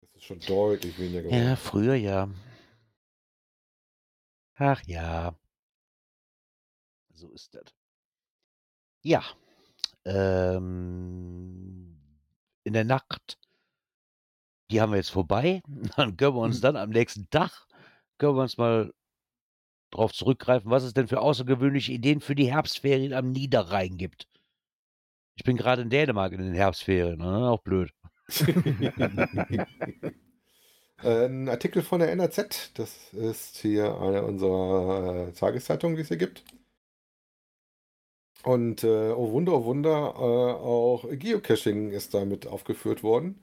Das 0.00 0.10
ist 0.16 0.24
schon 0.24 0.40
deutlich 0.40 0.98
weniger 0.98 1.22
geworden. 1.22 1.42
Ja, 1.42 1.56
früher 1.56 1.94
ja. 1.94 2.28
Ach 4.62 4.80
ja. 4.86 5.34
So 7.14 7.32
ist 7.32 7.52
das. 7.52 7.74
Ja. 9.02 9.24
Ähm, 10.04 11.98
in 12.62 12.72
der 12.72 12.84
Nacht, 12.84 13.40
die 14.70 14.80
haben 14.80 14.92
wir 14.92 14.98
jetzt 14.98 15.10
vorbei. 15.10 15.62
Dann 15.96 16.16
können 16.16 16.36
wir 16.36 16.42
uns 16.42 16.60
dann 16.60 16.76
am 16.76 16.90
nächsten 16.90 17.28
Tag, 17.30 17.66
können 18.18 18.36
wir 18.36 18.42
uns 18.42 18.56
mal 18.56 18.94
drauf 19.90 20.12
zurückgreifen, 20.12 20.70
was 20.70 20.84
es 20.84 20.94
denn 20.94 21.08
für 21.08 21.20
außergewöhnliche 21.20 21.90
Ideen 21.90 22.20
für 22.20 22.36
die 22.36 22.50
Herbstferien 22.50 23.14
am 23.14 23.32
Niederrhein 23.32 23.96
gibt. 23.96 24.28
Ich 25.34 25.42
bin 25.42 25.56
gerade 25.56 25.82
in 25.82 25.90
Dänemark 25.90 26.32
in 26.32 26.40
den 26.40 26.54
Herbstferien, 26.54 27.18
ne? 27.18 27.50
auch 27.50 27.62
blöd. 27.62 27.92
Äh, 31.02 31.26
Ein 31.26 31.48
Artikel 31.48 31.82
von 31.82 32.00
der 32.00 32.10
NRZ, 32.12 32.72
das 32.74 33.12
ist 33.12 33.56
hier 33.58 33.98
eine 34.00 34.22
unserer 34.24 35.28
äh, 35.28 35.32
Tageszeitungen, 35.32 35.96
die 35.96 36.02
es 36.02 36.08
hier 36.08 36.16
gibt. 36.16 36.44
Und 38.44 38.82
äh, 38.82 39.10
oh 39.12 39.30
Wunder, 39.32 39.52
oh 39.54 39.64
Wunder, 39.64 40.14
äh, 40.16 40.20
auch 40.62 41.04
Geocaching 41.10 41.90
ist 41.92 42.12
damit 42.14 42.46
aufgeführt 42.46 43.02
worden. 43.04 43.40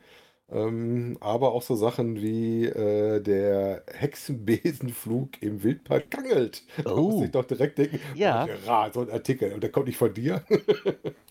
Ähm, 0.51 1.17
aber 1.21 1.51
auch 1.53 1.61
so 1.61 1.75
Sachen 1.75 2.15
wie 2.21 2.65
äh, 2.65 3.21
der 3.21 3.83
Hexenbesenflug 3.93 5.41
im 5.41 5.63
Wildpark 5.63 6.09
Kangelt. 6.11 6.63
Da 6.83 6.95
muss 6.95 7.21
Oh. 7.21 7.23
ich 7.23 7.31
doch 7.31 7.45
direkt 7.45 7.77
denken, 7.77 7.99
Ja. 8.15 8.47
ja, 8.65 8.91
so 8.91 9.01
ein 9.01 9.11
Artikel, 9.11 9.53
und 9.53 9.61
der 9.63 9.71
kommt 9.71 9.87
nicht 9.87 9.97
von 9.97 10.13
dir. 10.13 10.43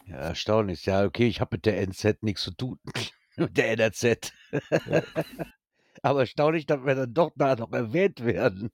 Ja, 0.06 0.16
erstaunlich. 0.16 0.86
Ja, 0.86 1.04
okay, 1.04 1.26
ich 1.26 1.40
habe 1.40 1.56
mit 1.56 1.66
der 1.66 1.80
NZ 1.86 2.22
nichts 2.22 2.42
zu 2.42 2.52
tun. 2.52 2.78
mit 3.36 3.56
der 3.56 3.70
NRZ. 3.72 4.32
Aber 6.02 6.20
erstaunlich, 6.20 6.66
dass 6.66 6.84
wir 6.84 6.94
dann 6.94 7.14
doch 7.14 7.32
da 7.36 7.56
noch 7.56 7.72
erwähnt 7.72 8.24
werden. 8.24 8.70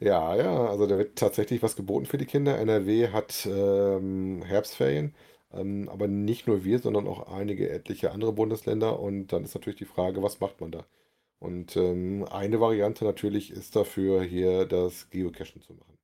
Ja, 0.00 0.36
ja, 0.36 0.66
also 0.68 0.86
da 0.86 0.96
wird 0.96 1.18
tatsächlich 1.18 1.62
was 1.62 1.74
geboten 1.74 2.06
für 2.06 2.18
die 2.18 2.26
Kinder. 2.26 2.56
NRW 2.58 3.08
hat 3.08 3.46
ähm, 3.50 4.42
Herbstferien, 4.44 5.14
ähm, 5.52 5.88
aber 5.88 6.06
nicht 6.06 6.46
nur 6.46 6.64
wir, 6.64 6.78
sondern 6.78 7.08
auch 7.08 7.32
einige 7.32 7.68
etliche 7.68 8.12
andere 8.12 8.32
Bundesländer. 8.32 9.00
Und 9.00 9.28
dann 9.32 9.42
ist 9.44 9.54
natürlich 9.54 9.78
die 9.78 9.84
Frage, 9.86 10.22
was 10.22 10.38
macht 10.40 10.60
man 10.60 10.70
da? 10.70 10.84
Und 11.40 11.76
ähm, 11.76 12.26
eine 12.30 12.60
Variante 12.60 13.04
natürlich 13.04 13.50
ist 13.50 13.76
dafür, 13.76 14.22
hier 14.22 14.66
das 14.66 15.10
Geocachen 15.10 15.62
zu 15.62 15.74
machen. 15.74 15.98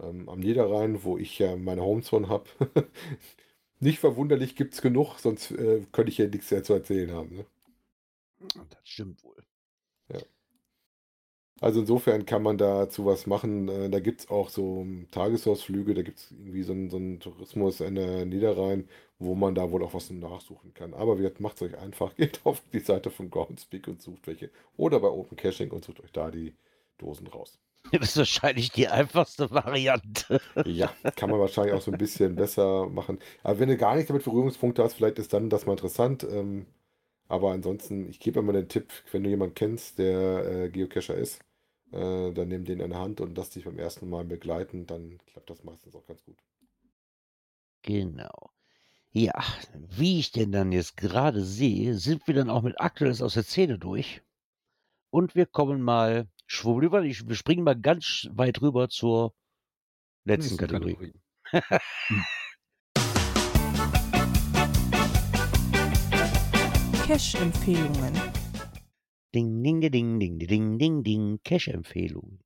Ähm, 0.00 0.28
am 0.28 0.40
Niederrhein, 0.40 1.04
wo 1.04 1.18
ich 1.18 1.38
ja 1.38 1.56
meine 1.56 1.82
Homezone 1.82 2.28
habe, 2.28 2.46
nicht 3.80 3.98
verwunderlich 4.00 4.56
gibt 4.56 4.74
es 4.74 4.82
genug, 4.82 5.18
sonst 5.18 5.52
äh, 5.52 5.86
könnte 5.92 6.10
ich 6.12 6.18
ja 6.18 6.26
nichts 6.28 6.50
mehr 6.50 6.64
zu 6.64 6.74
erzählen 6.74 7.12
haben. 7.12 7.36
Ne? 7.36 7.46
Das 8.70 8.80
stimmt 8.84 9.22
wohl. 9.24 9.36
Also 11.62 11.80
insofern 11.80 12.26
kann 12.26 12.42
man 12.42 12.58
dazu 12.58 13.06
was 13.06 13.26
machen. 13.26 13.68
Äh, 13.68 13.88
Da 13.90 14.00
gibt 14.00 14.20
es 14.22 14.28
auch 14.30 14.48
so 14.50 14.86
Tagesausflüge, 15.10 15.94
da 15.94 16.02
gibt 16.02 16.18
es 16.18 16.30
irgendwie 16.32 16.62
so 16.62 16.72
einen, 16.72 16.90
so 16.90 16.96
einen 16.98 17.20
Tourismus 17.20 17.80
in 17.80 17.94
der 17.94 18.26
Niederrhein, 18.26 18.88
wo 19.18 19.34
man 19.34 19.54
da 19.54 19.70
wohl 19.70 19.82
auch 19.84 19.94
was 19.94 20.10
nachsuchen 20.10 20.74
kann. 20.74 20.92
Aber 20.94 21.16
macht 21.38 21.56
es 21.56 21.62
euch 21.62 21.78
einfach, 21.78 22.14
geht 22.16 22.40
auf 22.44 22.62
die 22.72 22.80
Seite 22.80 23.10
von 23.10 23.30
Groundspeak 23.30 23.88
und 23.88 24.02
sucht 24.02 24.26
welche. 24.26 24.50
Oder 24.76 25.00
bei 25.00 25.08
Open 25.08 25.36
Caching 25.36 25.70
und 25.70 25.84
sucht 25.84 26.00
euch 26.00 26.12
da 26.12 26.30
die 26.30 26.54
Dosen 26.98 27.26
raus. 27.28 27.58
Das 27.92 28.10
ist 28.10 28.16
wahrscheinlich 28.16 28.70
die 28.70 28.88
einfachste 28.88 29.50
Variante. 29.50 30.40
Ja, 30.64 30.96
kann 31.16 31.30
man 31.30 31.40
wahrscheinlich 31.40 31.74
auch 31.74 31.80
so 31.82 31.90
ein 31.90 31.98
bisschen 31.98 32.36
besser 32.36 32.88
machen. 32.88 33.18
Aber 33.42 33.58
wenn 33.58 33.68
du 33.68 33.76
gar 33.76 33.96
nicht 33.96 34.08
damit 34.08 34.24
Berührungspunkte 34.24 34.82
hast, 34.84 34.94
vielleicht 34.94 35.18
ist 35.18 35.32
dann 35.32 35.50
das 35.50 35.66
mal 35.66 35.72
interessant. 35.72 36.22
Ähm, 36.24 36.66
aber 37.28 37.52
ansonsten, 37.52 38.08
ich 38.10 38.20
gebe 38.20 38.40
immer 38.40 38.52
den 38.52 38.68
Tipp, 38.68 38.92
wenn 39.12 39.24
du 39.24 39.30
jemanden 39.30 39.54
kennst, 39.56 39.98
der 39.98 40.46
äh, 40.66 40.70
Geocacher 40.70 41.14
ist, 41.16 41.40
äh, 41.92 42.32
dann 42.32 42.48
nimm 42.48 42.64
den 42.64 42.80
in 42.80 42.90
der 42.90 42.98
Hand 42.98 43.20
und 43.20 43.36
lass 43.36 43.50
dich 43.50 43.64
beim 43.64 43.78
ersten 43.78 44.08
Mal 44.08 44.24
begleiten, 44.24 44.86
dann 44.86 45.18
klappt 45.26 45.50
das 45.50 45.62
meistens 45.64 45.94
auch 45.94 46.06
ganz 46.06 46.24
gut. 46.24 46.38
Genau. 47.82 48.50
Ja, 49.10 49.34
wie 49.74 50.18
ich 50.18 50.32
denn 50.32 50.52
dann 50.52 50.72
jetzt 50.72 50.96
gerade 50.96 51.44
sehe, 51.44 51.94
sind 51.94 52.26
wir 52.26 52.34
dann 52.34 52.48
auch 52.48 52.62
mit 52.62 52.80
Aktuelles 52.80 53.20
aus 53.20 53.34
der 53.34 53.42
Szene 53.42 53.78
durch. 53.78 54.22
und 55.10 55.34
wir 55.34 55.46
kommen 55.46 55.82
mal 55.82 56.26
schwubbel 56.46 57.04
ich 57.06 57.28
wir 57.28 57.36
springen 57.36 57.64
mal 57.64 57.78
ganz 57.78 58.28
weit 58.32 58.62
rüber 58.62 58.88
zur 58.88 59.34
letzten 60.24 60.56
Nächste 60.56 60.66
Kategorie. 60.66 61.12
Cash-Empfehlungen. 67.06 68.31
Ding, 69.34 69.62
ding, 69.62 69.80
ding, 69.80 70.18
ding, 70.18 70.38
ding, 70.38 70.78
ding, 70.78 71.02
ding, 71.02 71.40
Cash-Empfehlung. 71.42 72.40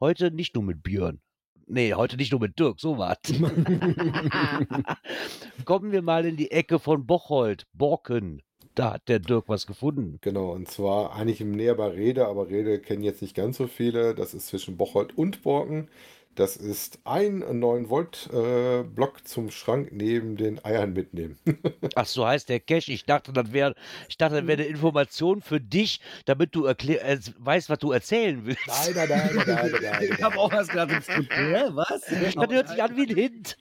Heute 0.00 0.30
nicht 0.30 0.54
nur 0.54 0.64
mit 0.64 0.82
Björn. 0.82 1.20
Nee, 1.66 1.94
heute 1.94 2.18
nicht 2.18 2.30
nur 2.30 2.42
mit 2.42 2.58
Dirk, 2.58 2.78
so 2.78 2.98
was. 2.98 3.16
Kommen 5.64 5.92
wir 5.92 6.02
mal 6.02 6.26
in 6.26 6.36
die 6.36 6.50
Ecke 6.50 6.78
von 6.78 7.06
Bocholt, 7.06 7.66
Borken. 7.72 8.42
Da 8.74 8.92
hat 8.92 9.08
der 9.08 9.18
Dirk 9.18 9.48
was 9.48 9.66
gefunden. 9.66 10.18
Genau, 10.20 10.52
und 10.52 10.68
zwar 10.68 11.14
eigentlich 11.14 11.40
im 11.40 11.52
näher 11.52 11.74
bei 11.74 11.88
Rede, 11.88 12.26
aber 12.26 12.50
Rede 12.50 12.80
kennen 12.80 13.02
jetzt 13.02 13.22
nicht 13.22 13.34
ganz 13.34 13.56
so 13.56 13.66
viele. 13.66 14.14
Das 14.14 14.34
ist 14.34 14.48
zwischen 14.48 14.76
Bocholt 14.76 15.16
und 15.16 15.42
Borken. 15.42 15.88
Das 16.36 16.54
ist 16.54 16.98
ein 17.04 17.38
9 17.38 17.88
Volt 17.88 18.28
äh, 18.30 18.82
Block 18.82 19.26
zum 19.26 19.50
Schrank 19.50 19.88
neben 19.90 20.36
den 20.36 20.62
Eiern 20.62 20.92
mitnehmen. 20.92 21.38
Ach, 21.94 22.04
so 22.04 22.26
heißt 22.26 22.50
der 22.50 22.60
Cache. 22.60 22.92
Ich 22.92 23.06
dachte, 23.06 23.32
das 23.32 23.54
wäre 23.54 23.74
ich 24.10 24.18
dachte, 24.18 24.34
das 24.36 24.46
wäre 24.46 24.60
eine 24.60 24.68
Information 24.68 25.40
für 25.40 25.60
dich, 25.60 25.98
damit 26.26 26.54
du 26.54 26.66
erklär, 26.66 27.02
äh, 27.08 27.18
weißt, 27.38 27.70
was 27.70 27.78
du 27.78 27.90
erzählen 27.90 28.42
willst. 28.44 28.60
nein, 28.66 28.92
nein, 28.94 29.08
nein, 29.08 29.30
nein, 29.34 29.46
nein, 29.46 29.72
nein. 29.82 30.10
Ich 30.12 30.22
habe 30.22 30.36
auch 30.36 30.52
erst 30.52 30.72
gedacht, 30.72 30.90
hä, 31.08 31.62
was? 31.70 32.02
Das 32.02 32.34
hört 32.50 32.68
sich 32.68 32.82
an 32.82 32.94
wie 32.96 33.08
ein 33.08 33.16
Hint. 33.16 33.56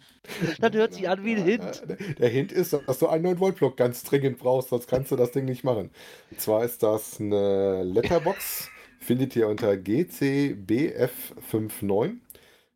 Das 0.60 0.74
hört 0.74 0.94
sich 0.94 1.08
an 1.08 1.24
wie 1.24 1.36
ein 1.36 1.46
Hint. 1.46 1.82
Der 2.20 2.28
Hint 2.28 2.52
ist, 2.52 2.74
dass 2.74 3.00
du 3.00 3.08
einen 3.08 3.24
9 3.24 3.40
Volt 3.40 3.56
Block 3.56 3.78
ganz 3.78 4.04
dringend 4.04 4.38
brauchst, 4.38 4.68
sonst 4.68 4.88
kannst 4.88 5.12
du 5.12 5.16
das 5.16 5.32
Ding 5.32 5.46
nicht 5.46 5.64
machen. 5.64 5.92
Und 6.30 6.42
zwar 6.42 6.66
ist 6.66 6.84
das 6.84 7.22
eine 7.22 7.84
Letterbox, 7.84 8.68
findet 9.00 9.34
ihr 9.38 9.48
unter 9.48 9.72
GCBF59 9.72 12.18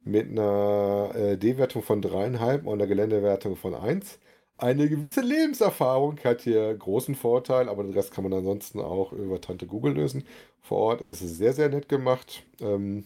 mit 0.03 0.29
einer 0.29 1.11
äh, 1.15 1.37
D-Wertung 1.37 1.83
von 1.83 2.01
3,5 2.01 2.63
und 2.63 2.73
einer 2.73 2.87
Geländewertung 2.87 3.55
von 3.55 3.75
1. 3.75 4.19
Eine 4.57 4.89
gewisse 4.89 5.21
Lebenserfahrung 5.21 6.19
hat 6.23 6.41
hier 6.41 6.73
großen 6.75 7.15
Vorteil, 7.15 7.69
aber 7.69 7.83
den 7.83 7.93
Rest 7.93 8.11
kann 8.13 8.25
man 8.25 8.33
ansonsten 8.33 8.79
auch 8.81 9.13
über 9.13 9.39
Tante 9.39 9.65
Google 9.67 9.93
lösen 9.93 10.25
vor 10.61 10.79
Ort. 10.79 11.05
Es 11.11 11.21
ist 11.21 11.37
sehr, 11.37 11.53
sehr 11.53 11.69
nett 11.69 11.87
gemacht. 11.89 12.43
Ähm, 12.59 13.05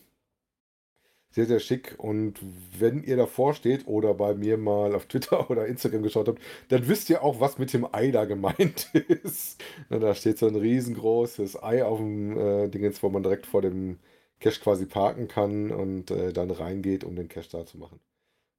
sehr, 1.32 1.46
sehr 1.48 1.60
schick. 1.60 1.96
Und 1.98 2.40
wenn 2.78 3.04
ihr 3.04 3.18
davor 3.18 3.54
steht 3.56 3.88
oder 3.88 4.14
bei 4.14 4.36
mir 4.36 4.58
mal 4.58 4.94
auf 4.96 5.06
Twitter 5.08 5.50
oder 5.52 5.66
Instagram 5.68 6.04
geschaut 6.04 6.28
habt, 6.28 6.42
dann 6.70 6.88
wisst 6.88 7.10
ihr 7.10 7.24
auch, 7.24 7.40
was 7.40 7.58
mit 7.58 7.74
dem 7.74 7.88
Ei 7.92 8.12
da 8.12 8.26
gemeint 8.26 8.90
ist. 9.24 9.62
Da 9.90 10.14
steht 10.16 10.38
so 10.38 10.48
ein 10.48 10.56
riesengroßes 10.56 11.62
Ei 11.62 11.84
auf 11.84 11.98
dem 12.00 12.38
äh, 12.38 12.68
Dingens, 12.70 13.02
wo 13.04 13.10
man 13.10 13.24
direkt 13.24 13.46
vor 13.48 13.62
dem 13.62 14.00
Cache 14.44 14.62
quasi 14.62 14.86
parken 14.86 15.28
kann 15.28 15.72
und 15.72 16.12
äh, 16.12 16.34
dann 16.34 16.52
reingeht, 16.52 17.04
um 17.04 17.16
den 17.16 17.30
Cache 17.30 17.50
da 17.52 17.66
zu 17.66 17.78
machen. 17.78 18.00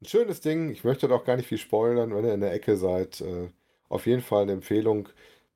Ein 0.03 0.07
schönes 0.07 0.41
Ding. 0.41 0.71
Ich 0.71 0.85
möchte 0.85 1.09
doch 1.09 1.25
gar 1.25 1.37
nicht 1.37 1.49
viel 1.49 1.59
spoilern, 1.59 2.15
wenn 2.15 2.25
ihr 2.25 2.35
in 2.35 2.41
der 2.41 2.53
Ecke 2.53 2.77
seid. 2.77 3.21
Äh, 3.21 3.51
auf 3.89 4.07
jeden 4.07 4.23
Fall 4.23 4.43
eine 4.43 4.53
Empfehlung. 4.53 5.09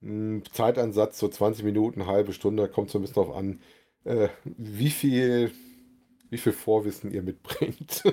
Hm, 0.02 0.42
Zeitansatz 0.52 1.18
so 1.18 1.28
20 1.28 1.64
Minuten, 1.64 2.06
halbe 2.06 2.32
Stunde, 2.32 2.68
kommt 2.68 2.90
so 2.90 2.98
ein 2.98 3.02
bisschen 3.02 3.14
drauf 3.24 3.36
an, 3.36 3.60
äh, 4.04 4.28
wie 4.44 4.90
viel 4.90 5.52
wie 6.30 6.38
viel 6.38 6.52
Vorwissen 6.52 7.10
ihr 7.12 7.22
mitbringt. 7.22 8.04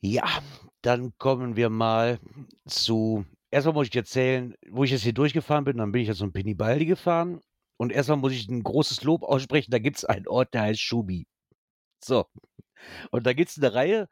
Ja, 0.00 0.42
dann 0.82 1.12
kommen 1.18 1.56
wir 1.56 1.70
mal 1.70 2.20
zu. 2.66 3.24
Erstmal 3.50 3.74
muss 3.74 3.88
ich 3.88 3.96
erzählen, 3.96 4.54
wo 4.70 4.84
ich 4.84 4.90
jetzt 4.92 5.02
hier 5.02 5.12
durchgefahren 5.12 5.64
bin. 5.64 5.78
Dann 5.78 5.90
bin 5.92 6.02
ich 6.02 6.08
jetzt 6.08 6.22
um 6.22 6.32
Pinibaldi 6.32 6.86
gefahren. 6.86 7.40
Und 7.78 7.92
erstmal 7.92 8.18
muss 8.18 8.32
ich 8.32 8.48
ein 8.48 8.62
großes 8.62 9.04
Lob 9.04 9.22
aussprechen. 9.22 9.70
Da 9.70 9.78
gibt 9.78 9.96
es 9.98 10.04
einen 10.04 10.26
Ort, 10.28 10.52
der 10.52 10.62
heißt 10.62 10.80
Schubi. 10.80 11.26
So. 12.04 12.26
Und 13.10 13.26
da 13.26 13.32
gibt 13.32 13.50
es 13.50 13.58
eine 13.58 13.72
Reihe, 13.74 14.08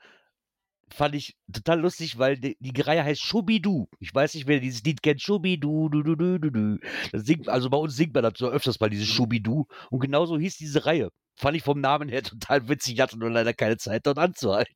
fand 0.89 1.15
ich 1.15 1.37
total 1.53 1.81
lustig, 1.81 2.19
weil 2.19 2.39
die, 2.39 2.57
die 2.61 2.81
Reihe 2.81 3.05
heißt 3.05 3.21
Schubidu. 3.21 3.89
Ich 3.99 4.15
weiß 4.15 4.35
nicht, 4.35 4.47
wer 4.47 4.61
dieses 4.61 4.85
Lied 4.85 5.03
kennt. 5.03 5.21
Schubidu, 5.21 5.89
du, 5.89 6.03
du, 6.03 6.15
du, 6.17 6.39
du, 6.39 6.51
du. 6.51 6.79
Das 7.13 7.25
singt, 7.25 7.49
also 7.49 7.69
bei 7.71 7.77
uns 7.77 7.97
singt 7.97 8.15
man 8.15 8.33
so 8.37 8.49
öfters 8.49 8.79
mal, 8.81 8.91
dieses 8.91 9.09
Schubidu. 9.09 9.67
Und 9.91 10.01
genauso 10.01 10.39
hieß 10.39 10.57
diese 10.59 10.87
Reihe. 10.87 11.11
Fand 11.35 11.57
ich 11.57 11.63
vom 11.65 11.81
Namen 11.81 12.09
her 12.09 12.23
total 12.23 12.69
witzig. 12.69 12.95
Ich 12.95 13.01
hatte 13.01 13.19
nur 13.19 13.31
leider 13.31 13.53
keine 13.53 13.77
Zeit, 13.79 14.07
dort 14.07 14.19
anzuhalten. 14.19 14.75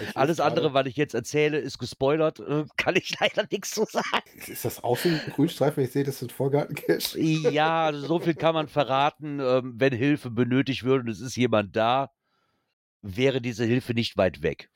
Ich 0.00 0.16
Alles 0.16 0.40
andere, 0.40 0.66
gerade- 0.72 0.74
was 0.74 0.86
ich 0.88 0.96
jetzt 0.96 1.14
erzähle, 1.14 1.58
ist 1.58 1.78
gespoilert. 1.78 2.40
äh, 2.40 2.64
Kann 2.76 2.96
ich 2.96 3.18
leider 3.20 3.46
nichts 3.50 3.70
zu 3.70 3.84
sagen. 3.84 4.28
Ist 4.46 4.64
das 4.64 4.82
auch 4.82 4.98
so 4.98 5.08
ein 5.08 5.20
Grünstreifen? 5.34 5.84
Ich 5.84 5.92
sehe, 5.92 6.02
das 6.04 6.16
ist 6.16 6.22
ein 6.22 6.30
Vorgarten-Cache. 6.30 7.20
Ja, 7.20 7.86
also 7.86 8.06
so 8.06 8.18
viel 8.18 8.34
kann 8.34 8.54
man 8.54 8.68
verraten. 8.68 9.38
Ähm, 9.40 9.74
wenn 9.76 9.92
Hilfe 9.92 10.30
benötigt 10.30 10.82
würde 10.82 11.04
und 11.04 11.10
es 11.10 11.20
ist 11.20 11.36
jemand 11.36 11.76
da, 11.76 12.10
wäre 13.02 13.40
diese 13.40 13.64
Hilfe 13.64 13.94
nicht 13.94 14.16
weit 14.16 14.42
weg. 14.42 14.70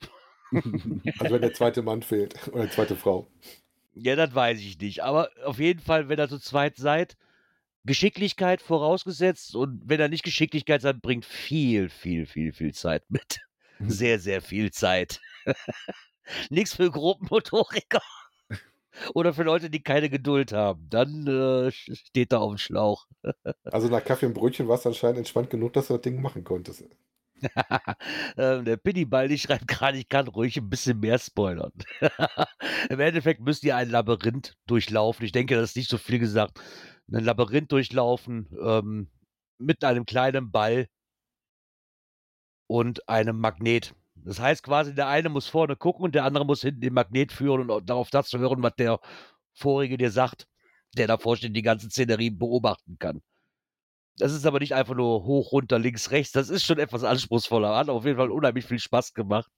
Also 1.19 1.35
wenn 1.35 1.41
der 1.41 1.53
zweite 1.53 1.81
Mann 1.81 2.01
fehlt 2.01 2.35
oder 2.51 2.65
die 2.65 2.71
zweite 2.71 2.95
Frau. 2.95 3.27
Ja, 3.93 4.15
das 4.15 4.33
weiß 4.33 4.59
ich 4.59 4.79
nicht. 4.79 5.03
Aber 5.03 5.29
auf 5.43 5.59
jeden 5.59 5.79
Fall, 5.79 6.09
wenn 6.09 6.19
ihr 6.19 6.29
zu 6.29 6.39
zweit 6.39 6.77
seid, 6.77 7.17
Geschicklichkeit 7.85 8.61
vorausgesetzt. 8.61 9.55
Und 9.55 9.81
wenn 9.85 9.99
er 9.99 10.09
nicht 10.09 10.23
Geschicklichkeit 10.23 10.81
seid, 10.81 11.01
bringt 11.01 11.25
viel, 11.25 11.89
viel, 11.89 12.25
viel, 12.25 12.53
viel 12.53 12.73
Zeit 12.73 13.03
mit. 13.09 13.39
Sehr, 13.79 14.19
sehr 14.19 14.41
viel 14.41 14.71
Zeit. 14.71 15.21
Nichts 16.49 16.75
für 16.75 16.91
Gruppenmotoriker. 16.91 18.01
Oder 19.13 19.33
für 19.33 19.43
Leute, 19.43 19.69
die 19.69 19.81
keine 19.81 20.09
Geduld 20.09 20.51
haben. 20.51 20.87
Dann 20.89 21.25
äh, 21.27 21.71
steht 21.71 22.31
da 22.31 22.39
auf 22.39 22.53
dem 22.53 22.57
Schlauch. 22.57 23.07
Also 23.63 23.87
nach 23.87 24.03
Kaffee 24.03 24.25
und 24.25 24.33
Brötchen 24.33 24.67
war 24.67 24.75
es 24.75 24.85
anscheinend 24.85 25.19
entspannt 25.19 25.49
genug, 25.49 25.73
dass 25.73 25.87
du 25.87 25.93
das 25.93 26.01
Ding 26.01 26.21
machen 26.21 26.43
konntest. 26.43 26.83
ähm, 28.37 28.65
der 28.65 28.77
Pinnybaldi 28.77 29.37
schreibt 29.37 29.67
gerade, 29.67 29.97
ich 29.97 30.09
kann 30.09 30.27
ruhig 30.27 30.57
ein 30.57 30.69
bisschen 30.69 30.99
mehr 30.99 31.19
spoilern. 31.19 31.71
Im 32.89 32.99
Endeffekt 32.99 33.41
müsst 33.41 33.63
ihr 33.63 33.75
ein 33.75 33.89
Labyrinth 33.89 34.55
durchlaufen. 34.67 35.25
Ich 35.25 35.31
denke, 35.31 35.55
das 35.55 35.71
ist 35.71 35.75
nicht 35.77 35.89
so 35.89 35.97
viel 35.97 36.19
gesagt. 36.19 36.59
Ein 37.11 37.23
Labyrinth 37.23 37.71
durchlaufen 37.71 38.47
ähm, 38.61 39.09
mit 39.57 39.83
einem 39.83 40.05
kleinen 40.05 40.51
Ball 40.51 40.87
und 42.67 43.07
einem 43.09 43.39
Magnet. 43.39 43.95
Das 44.15 44.39
heißt 44.39 44.63
quasi, 44.63 44.93
der 44.93 45.07
eine 45.07 45.29
muss 45.29 45.47
vorne 45.47 45.75
gucken 45.75 46.03
und 46.05 46.15
der 46.15 46.25
andere 46.25 46.45
muss 46.45 46.61
hinten 46.61 46.81
den 46.81 46.93
Magnet 46.93 47.31
führen 47.31 47.69
und 47.69 47.89
darauf 47.89 48.09
das 48.09 48.29
zu 48.29 48.39
hören, 48.39 48.61
was 48.61 48.75
der 48.75 48.99
vorige 49.53 49.97
dir 49.97 50.11
sagt, 50.11 50.47
der 50.97 51.07
davor 51.07 51.37
steht, 51.37 51.55
die 51.55 51.61
ganze 51.61 51.89
Szenerie 51.89 52.29
beobachten 52.29 52.97
kann. 52.99 53.21
Das 54.19 54.33
ist 54.33 54.45
aber 54.45 54.59
nicht 54.59 54.75
einfach 54.75 54.95
nur 54.95 55.23
hoch, 55.23 55.53
runter, 55.53 55.79
links, 55.79 56.11
rechts. 56.11 56.33
Das 56.33 56.49
ist 56.49 56.65
schon 56.65 56.77
etwas 56.77 57.05
anspruchsvoller. 57.05 57.75
Hat 57.77 57.87
auf 57.87 58.03
jeden 58.05 58.17
Fall 58.17 58.31
unheimlich 58.31 58.65
viel 58.65 58.77
Spaß 58.77 59.13
gemacht. 59.13 59.49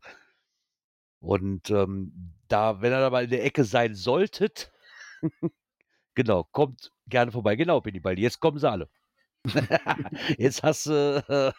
Und 1.19 1.71
ähm, 1.71 2.33
da, 2.47 2.79
wenn 2.79 2.93
ihr 2.93 2.99
da 2.99 3.09
mal 3.09 3.23
in 3.23 3.31
der 3.31 3.43
Ecke 3.43 3.63
sein 3.63 3.95
solltet, 3.95 4.71
genau, 6.15 6.43
kommt 6.51 6.91
gerne 7.07 7.31
vorbei. 7.31 7.55
Genau, 7.55 7.81
Pinnybaldi. 7.81 8.21
Jetzt 8.21 8.39
kommen 8.39 8.59
sie 8.59 8.69
alle. 8.69 8.87
Jetzt 10.37 10.61
hast 10.61 10.85
du. 10.85 11.23
Äh, 11.27 11.51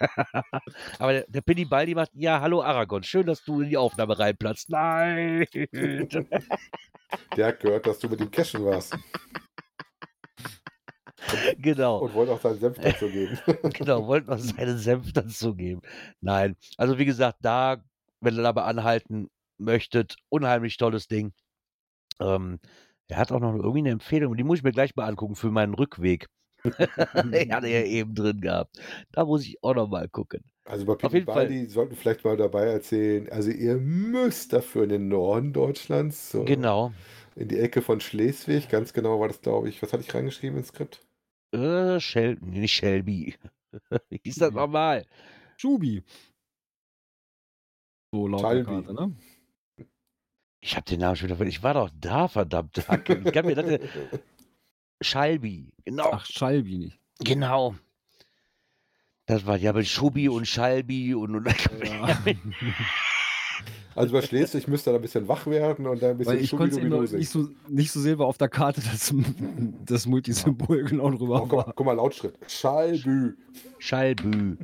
aber 0.98 1.12
der, 1.12 1.24
der 1.28 1.40
Pinnybaldi 1.42 1.94
macht, 1.94 2.12
ja, 2.14 2.40
hallo 2.40 2.62
Aragon, 2.62 3.02
schön, 3.02 3.26
dass 3.26 3.44
du 3.44 3.60
in 3.60 3.68
die 3.68 3.76
Aufnahme 3.76 4.18
reinplatzt. 4.18 4.70
Nein! 4.70 5.44
Der 7.36 7.46
hat 7.48 7.60
gehört, 7.60 7.86
dass 7.86 7.98
du 7.98 8.08
mit 8.08 8.20
dem 8.20 8.30
Cashen 8.30 8.64
warst 8.64 8.96
genau. 11.58 11.98
und 11.98 12.14
wollte 12.14 12.32
auch 12.32 12.40
seinen 12.40 12.58
Senf 12.58 12.78
dazu 12.78 13.08
geben. 13.08 13.38
genau, 13.74 14.06
wollten 14.06 14.28
wir 14.28 14.38
seinen 14.38 14.78
Senf 14.78 15.12
dazu 15.12 15.54
geben. 15.54 15.82
Nein, 16.20 16.56
also 16.76 16.98
wie 16.98 17.04
gesagt, 17.04 17.38
da, 17.42 17.82
wenn 18.20 18.36
ihr 18.36 18.42
dabei 18.42 18.62
anhalten 18.62 19.28
möchtet, 19.58 20.16
unheimlich 20.28 20.76
tolles 20.76 21.08
Ding. 21.08 21.32
Ähm, 22.20 22.58
er 23.08 23.18
hat 23.18 23.32
auch 23.32 23.40
noch 23.40 23.54
irgendwie 23.54 23.78
eine 23.78 23.90
Empfehlung, 23.90 24.36
die 24.36 24.44
muss 24.44 24.58
ich 24.58 24.64
mir 24.64 24.72
gleich 24.72 24.94
mal 24.96 25.06
angucken 25.06 25.34
für 25.36 25.50
meinen 25.50 25.74
Rückweg. 25.74 26.28
Den 26.64 27.52
hat 27.54 27.64
er 27.64 27.70
ja 27.70 27.86
eben 27.86 28.14
drin 28.14 28.40
gehabt. 28.40 28.78
Da 29.12 29.24
muss 29.24 29.44
ich 29.44 29.62
auch 29.62 29.74
noch 29.74 29.88
mal 29.88 30.08
gucken. 30.08 30.42
Also 30.64 30.84
bei 30.84 30.96
Fall. 30.96 31.22
Baldi 31.22 31.66
sollten 31.66 31.96
vielleicht 31.96 32.24
mal 32.24 32.36
dabei 32.36 32.64
erzählen. 32.66 33.28
Also 33.30 33.50
ihr 33.50 33.76
müsst 33.76 34.52
dafür 34.52 34.82
in 34.84 34.90
den 34.90 35.08
Norden 35.08 35.52
Deutschlands, 35.52 36.30
so 36.30 36.44
Genau. 36.44 36.92
in 37.36 37.48
die 37.48 37.58
Ecke 37.58 37.80
von 37.80 38.00
Schleswig. 38.00 38.68
Ganz 38.68 38.92
genau 38.92 39.18
war 39.20 39.28
das, 39.28 39.40
glaube 39.40 39.68
ich. 39.68 39.80
Was 39.82 39.92
hatte 39.92 40.02
ich 40.02 40.14
reingeschrieben 40.14 40.58
ins 40.58 40.68
Skript? 40.68 41.00
Äh, 41.52 42.00
Shel 42.00 42.36
nee, 42.40 42.60
nicht 42.60 42.72
Shelby. 42.74 43.36
Wie 44.10 44.20
hieß 44.22 44.36
das 44.36 44.52
nochmal? 44.52 45.06
Schubi. 45.56 46.02
So 48.12 48.26
laut 48.26 48.42
der. 48.42 48.64
Karte, 48.64 48.94
ne? 48.94 49.14
Ich 50.60 50.76
habe 50.76 50.84
den 50.84 51.00
Namen 51.00 51.16
schon 51.16 51.28
wieder 51.28 51.36
vergessen. 51.36 51.56
Ich 51.56 51.62
war 51.62 51.74
doch 51.74 51.90
da, 51.94 52.28
verdammt. 52.28 52.76
Ich 53.08 53.32
kann 53.32 53.46
mir 53.46 53.54
das. 53.54 53.80
Schalbi. 55.00 55.72
Genau. 55.84 56.10
Ach, 56.12 56.26
Schalbi 56.26 56.78
nicht. 56.78 56.98
Genau. 57.20 57.76
Das 59.26 59.46
war 59.46 59.56
ja 59.56 59.72
mit 59.72 59.86
Schubi 59.86 60.28
und 60.28 60.46
Schalbi 60.46 61.14
und. 61.14 61.34
und 61.36 61.46
Ja. 61.84 62.18
Also 63.98 64.12
bei 64.12 64.22
Schleswig 64.22 64.68
müsste 64.68 64.90
er 64.90 64.96
ein 64.96 65.02
bisschen 65.02 65.26
wach 65.26 65.44
werden 65.48 65.88
und 65.88 66.00
dann 66.00 66.12
ein 66.12 66.18
bisschen 66.18 66.34
Weil 66.34 66.40
ich 66.40 66.52
konnte 66.52 66.80
nicht 66.80 67.30
so, 67.30 67.48
nicht 67.68 67.90
so 67.90 68.00
sehen, 68.00 68.16
weil 68.20 68.26
auf 68.26 68.38
der 68.38 68.48
Karte 68.48 68.80
das, 68.80 69.12
das 69.84 70.06
Multisymbol 70.06 70.84
genau 70.84 71.10
drüber 71.10 71.42
Oh, 71.42 71.46
guck, 71.46 71.50
mal, 71.50 71.66
war. 71.66 71.72
guck 71.74 71.86
mal, 71.86 71.94
Lautschritt. 71.94 72.38
Schalbü. 72.46 73.34
Schalbü. 73.80 74.56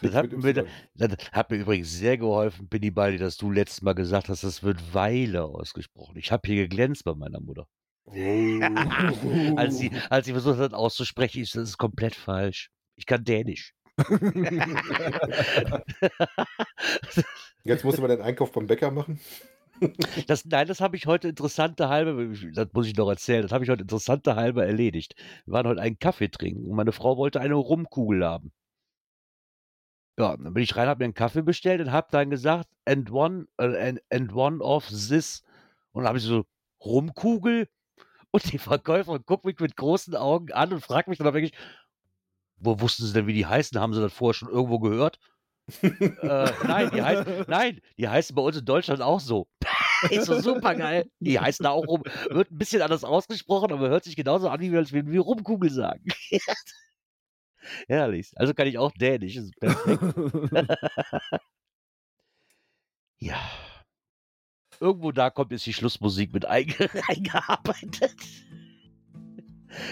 Das 0.00 0.14
hat, 0.14 0.32
mir, 0.32 0.64
das 0.94 1.10
hat 1.32 1.50
mir 1.50 1.58
übrigens 1.58 1.92
sehr 1.92 2.16
geholfen, 2.16 2.68
Binny 2.68 2.90
Baldi, 2.90 3.18
dass 3.18 3.36
du 3.36 3.50
letztes 3.50 3.82
Mal 3.82 3.92
gesagt 3.92 4.30
hast, 4.30 4.44
das 4.44 4.62
wird 4.62 4.94
Weile 4.94 5.44
ausgesprochen. 5.44 6.16
Ich 6.16 6.32
habe 6.32 6.40
hier 6.46 6.56
geglänzt 6.56 7.04
bei 7.04 7.14
meiner 7.14 7.40
Mutter. 7.40 7.66
Oh. 8.06 8.12
Als 9.56 9.76
sie, 9.76 9.90
als 10.08 10.24
sie 10.24 10.32
versucht 10.32 10.58
hat 10.58 10.72
auszusprechen, 10.72 11.44
so, 11.44 11.60
das 11.60 11.68
ist 11.70 11.78
komplett 11.78 12.14
falsch. 12.14 12.70
Ich 12.96 13.04
kann 13.04 13.24
Dänisch. 13.24 13.74
Jetzt 17.64 17.84
musst 17.84 17.98
du 17.98 18.02
mal 18.02 18.08
den 18.08 18.20
Einkauf 18.20 18.52
beim 18.52 18.66
Bäcker 18.66 18.90
machen. 18.90 19.20
Das, 20.28 20.44
nein, 20.44 20.68
das 20.68 20.80
habe 20.80 20.96
ich 20.96 21.06
heute 21.06 21.26
interessante 21.26 21.88
halbe, 21.88 22.32
das 22.54 22.68
muss 22.72 22.86
ich 22.86 22.94
noch 22.94 23.08
erzählen, 23.08 23.42
das 23.42 23.50
habe 23.50 23.64
ich 23.64 23.70
heute 23.70 23.82
interessante 23.82 24.36
halbe 24.36 24.64
erledigt. 24.64 25.16
Wir 25.46 25.54
waren 25.54 25.66
heute 25.66 25.80
einen 25.80 25.98
Kaffee 25.98 26.28
trinken 26.28 26.70
und 26.70 26.76
meine 26.76 26.92
Frau 26.92 27.16
wollte 27.16 27.40
eine 27.40 27.56
Rumkugel 27.56 28.24
haben. 28.24 28.52
Ja, 30.16 30.36
dann 30.36 30.54
bin 30.54 30.62
ich 30.62 30.76
rein, 30.76 30.86
habe 30.86 31.00
mir 31.00 31.06
einen 31.06 31.14
Kaffee 31.14 31.42
bestellt 31.42 31.80
und 31.80 31.90
habe 31.90 32.06
dann 32.12 32.30
gesagt, 32.30 32.68
and 32.84 33.10
one, 33.10 33.48
äh, 33.58 33.88
and, 33.88 34.00
and 34.10 34.32
one 34.32 34.62
of 34.62 34.86
this. 34.86 35.42
Und 35.90 36.02
dann 36.02 36.08
habe 36.08 36.18
ich 36.18 36.24
so, 36.24 36.44
Rumkugel? 36.80 37.68
Und 38.30 38.52
die 38.52 38.58
Verkäuferin 38.58 39.24
guckt 39.26 39.44
mich 39.44 39.58
mit 39.58 39.76
großen 39.76 40.14
Augen 40.14 40.52
an 40.52 40.72
und 40.72 40.82
fragt 40.82 41.08
mich 41.08 41.18
dann 41.18 41.34
wirklich, 41.34 41.52
wo 42.58 42.80
wussten 42.80 43.04
sie 43.04 43.12
denn, 43.12 43.26
wie 43.26 43.34
die 43.34 43.46
heißen? 43.46 43.78
Haben 43.80 43.94
sie 43.94 44.00
das 44.00 44.12
vorher 44.12 44.34
schon 44.34 44.48
irgendwo 44.48 44.78
gehört? 44.78 45.18
Äh, 45.82 46.50
nein, 46.66 46.90
die 46.92 47.02
heißen, 47.02 47.44
nein, 47.48 47.80
die 47.98 48.08
heißen 48.08 48.34
bei 48.34 48.42
uns 48.42 48.58
in 48.58 48.64
Deutschland 48.64 49.00
auch 49.00 49.20
so. 49.20 49.46
Ist 50.10 50.26
so 50.26 50.38
super 50.40 50.74
geil. 50.74 51.10
Die 51.20 51.38
heißen 51.40 51.64
da 51.64 51.70
auch 51.70 51.86
rum. 51.86 52.02
Wird 52.28 52.50
ein 52.50 52.58
bisschen 52.58 52.82
anders 52.82 53.04
ausgesprochen, 53.04 53.72
aber 53.72 53.88
hört 53.88 54.04
sich 54.04 54.16
genauso 54.16 54.48
an, 54.48 54.60
wie 54.60 54.72
wir, 54.72 54.84
wir 54.90 55.20
Rumkugel 55.20 55.70
sagen. 55.70 56.04
Herrlich. 57.88 58.32
Also 58.36 58.54
kann 58.54 58.66
ich 58.66 58.78
auch 58.78 58.92
Dänisch. 58.92 59.36
Ist 59.36 59.56
perfekt. 59.58 60.02
ja. 63.18 63.40
Irgendwo 64.80 65.12
da 65.12 65.30
kommt 65.30 65.52
jetzt 65.52 65.66
die 65.66 65.72
Schlussmusik 65.72 66.32
mit 66.32 66.44
einge 66.44 66.90
eingearbeitet. 67.08 68.14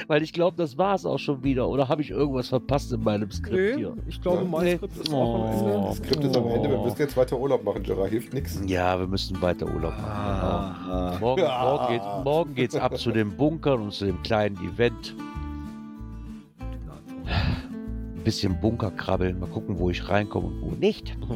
Weil 0.06 0.22
ich 0.22 0.32
glaube, 0.32 0.56
das 0.56 0.78
war 0.78 0.94
es 0.94 1.04
auch 1.06 1.18
schon 1.18 1.42
wieder. 1.44 1.68
Oder 1.68 1.88
habe 1.88 2.02
ich 2.02 2.10
irgendwas 2.10 2.48
verpasst 2.48 2.92
in 2.92 3.02
meinem 3.02 3.30
Skript 3.30 3.56
Nee, 3.56 3.76
hier? 3.76 3.96
ich 4.08 4.20
glaube, 4.20 4.42
Ja. 4.42 4.48
mein 4.48 4.64
Nee. 4.64 4.76
Skript 4.76 4.96
ist 4.98 5.12
auch 5.12 5.34
am 5.46 5.52
Ende. 5.52 5.76
Oh. 5.78 5.84
Das 5.88 5.96
Skript 5.98 6.24
ist 6.24 6.36
am 6.36 6.46
Ende. 6.48 6.70
Wir 6.70 6.78
müssen 6.78 6.98
jetzt 6.98 7.16
weiter 7.16 7.38
Urlaub 7.38 7.64
machen, 7.64 7.82
Gerard. 7.82 8.10
Hilft 8.10 8.32
nichts. 8.34 8.60
Ja, 8.66 8.98
wir 8.98 9.06
müssen 9.06 9.40
weiter 9.42 9.66
Urlaub 9.66 9.92
machen. 9.92 10.04
Ah. 10.10 11.16
Morgen, 11.20 11.42
Ja. 11.42 11.62
morgen, 11.64 11.92
geht's, 11.92 12.06
morgen 12.24 12.54
geht's 12.54 12.74
ab 12.76 12.96
zu 12.98 13.10
den 13.12 13.36
Bunkern 13.36 13.80
und 13.82 13.92
zu 13.92 14.04
dem 14.06 14.22
kleinen 14.22 14.56
Event. 14.64 15.14
Ein 17.26 18.24
bisschen 18.24 18.60
Bunker 18.60 18.90
krabbeln, 18.90 19.38
mal 19.40 19.48
gucken, 19.48 19.78
wo 19.78 19.90
ich 19.90 20.08
reinkomme 20.08 20.48
und 20.48 20.60
wo 20.62 20.70
nicht. 20.76 21.16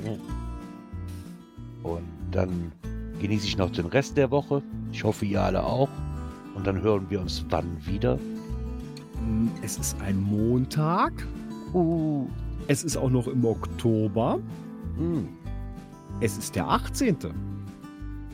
Und 1.82 2.02
dann 2.32 2.72
genieße 3.20 3.46
ich 3.46 3.56
noch 3.56 3.70
den 3.70 3.86
Rest 3.86 4.16
der 4.16 4.32
Woche. 4.32 4.60
Ich 4.92 5.04
hoffe, 5.04 5.24
ihr 5.24 5.40
alle 5.40 5.62
auch. 5.64 5.88
Und 6.56 6.66
dann 6.66 6.80
hören 6.80 7.06
wir 7.10 7.20
uns 7.20 7.44
wann 7.50 7.76
wieder. 7.86 8.16
Mm, 8.16 9.48
Es 9.62 9.78
ist 9.78 10.00
ein 10.00 10.20
Montag. 10.20 11.12
Uh, 11.72 12.26
Es 12.66 12.82
ist 12.82 12.96
auch 12.96 13.10
noch 13.10 13.28
im 13.28 13.44
Oktober. 13.44 14.40
hm. 14.96 15.28
Es 16.20 16.38
ist 16.38 16.56
der 16.56 16.66
18. 16.66 17.16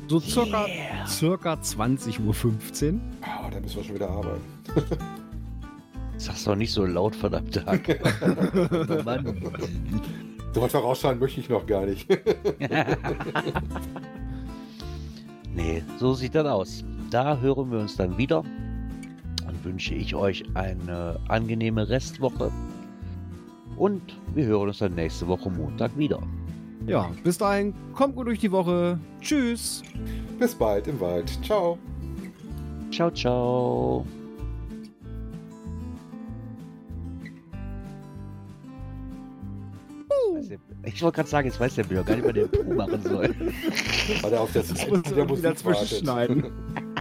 So 0.07 0.21
circa, 0.21 0.67
Yeah. 0.67 1.07
circa 1.07 1.55
20.15 1.55 2.21
Uhr. 2.95 3.01
Ah, 3.23 3.51
da 3.51 3.59
müssen 3.61 3.77
wir 3.77 3.85
schon 3.85 3.95
wieder 3.97 4.09
arbeiten. 4.11 4.41
Sag's 6.19 6.45
doch 6.45 6.55
nicht 6.55 6.73
so 6.73 6.85
laut, 6.87 7.17
verdammte 7.17 7.65
Hacke. 7.67 7.99
oh 9.01 9.03
Mann. 9.05 9.35
So 10.55 10.61
was 10.63 10.71
vorausschauend 10.71 11.19
möchte 11.21 11.41
ich 11.41 11.49
noch 11.49 11.67
gar 11.67 11.87
nicht. 11.87 12.07
Nee, 15.55 15.83
so 15.99 16.15
sieht 16.15 16.35
das 16.35 16.47
aus. 16.47 16.83
Da 17.13 17.37
hören 17.37 17.71
wir 17.71 17.79
uns 17.79 17.95
dann 17.97 18.17
wieder. 18.17 18.43
Dann 19.45 19.65
wünsche 19.65 19.95
ich 19.95 20.15
euch 20.15 20.43
eine 20.55 21.21
angenehme 21.29 21.87
Restwoche. 21.87 22.51
Und 23.77 24.01
wir 24.35 24.47
hören 24.47 24.69
uns 24.69 24.79
dann 24.79 24.95
nächste 24.95 25.29
Woche 25.29 25.51
Montag 25.51 25.95
wieder. 25.99 26.21
Ja, 26.87 27.11
bis 27.23 27.37
dahin, 27.37 27.75
kommt 27.95 28.17
gut 28.17 28.29
durch 28.29 28.39
die 28.41 28.51
Woche. 28.51 28.99
Tschüss. 29.21 29.83
Bis 30.39 30.55
bald 30.55 30.87
im 30.89 30.99
Wald. 31.01 31.31
Ciao. 31.45 31.77
Ciao, 32.91 33.11
ciao. 33.11 34.07
Der- 40.49 40.59
Ich 40.85 41.03
wollte 41.03 41.17
gerade 41.17 41.29
sagen, 41.29 41.47
jetzt 41.49 41.61
weiß 41.61 41.75
der 41.77 41.85
Bill 41.85 42.03
gar 42.03 42.17
nicht, 42.17 42.25
was 42.27 42.33
der 42.35 42.47
Puh 42.47 42.75
machen 42.75 43.03
soll. 43.03 43.35
Weil 44.23 44.33
er 44.33 44.41
auf 44.41 44.53
der 44.53 44.63
er 44.63 45.25
Musik 45.27 45.65
wartet. 45.65 46.03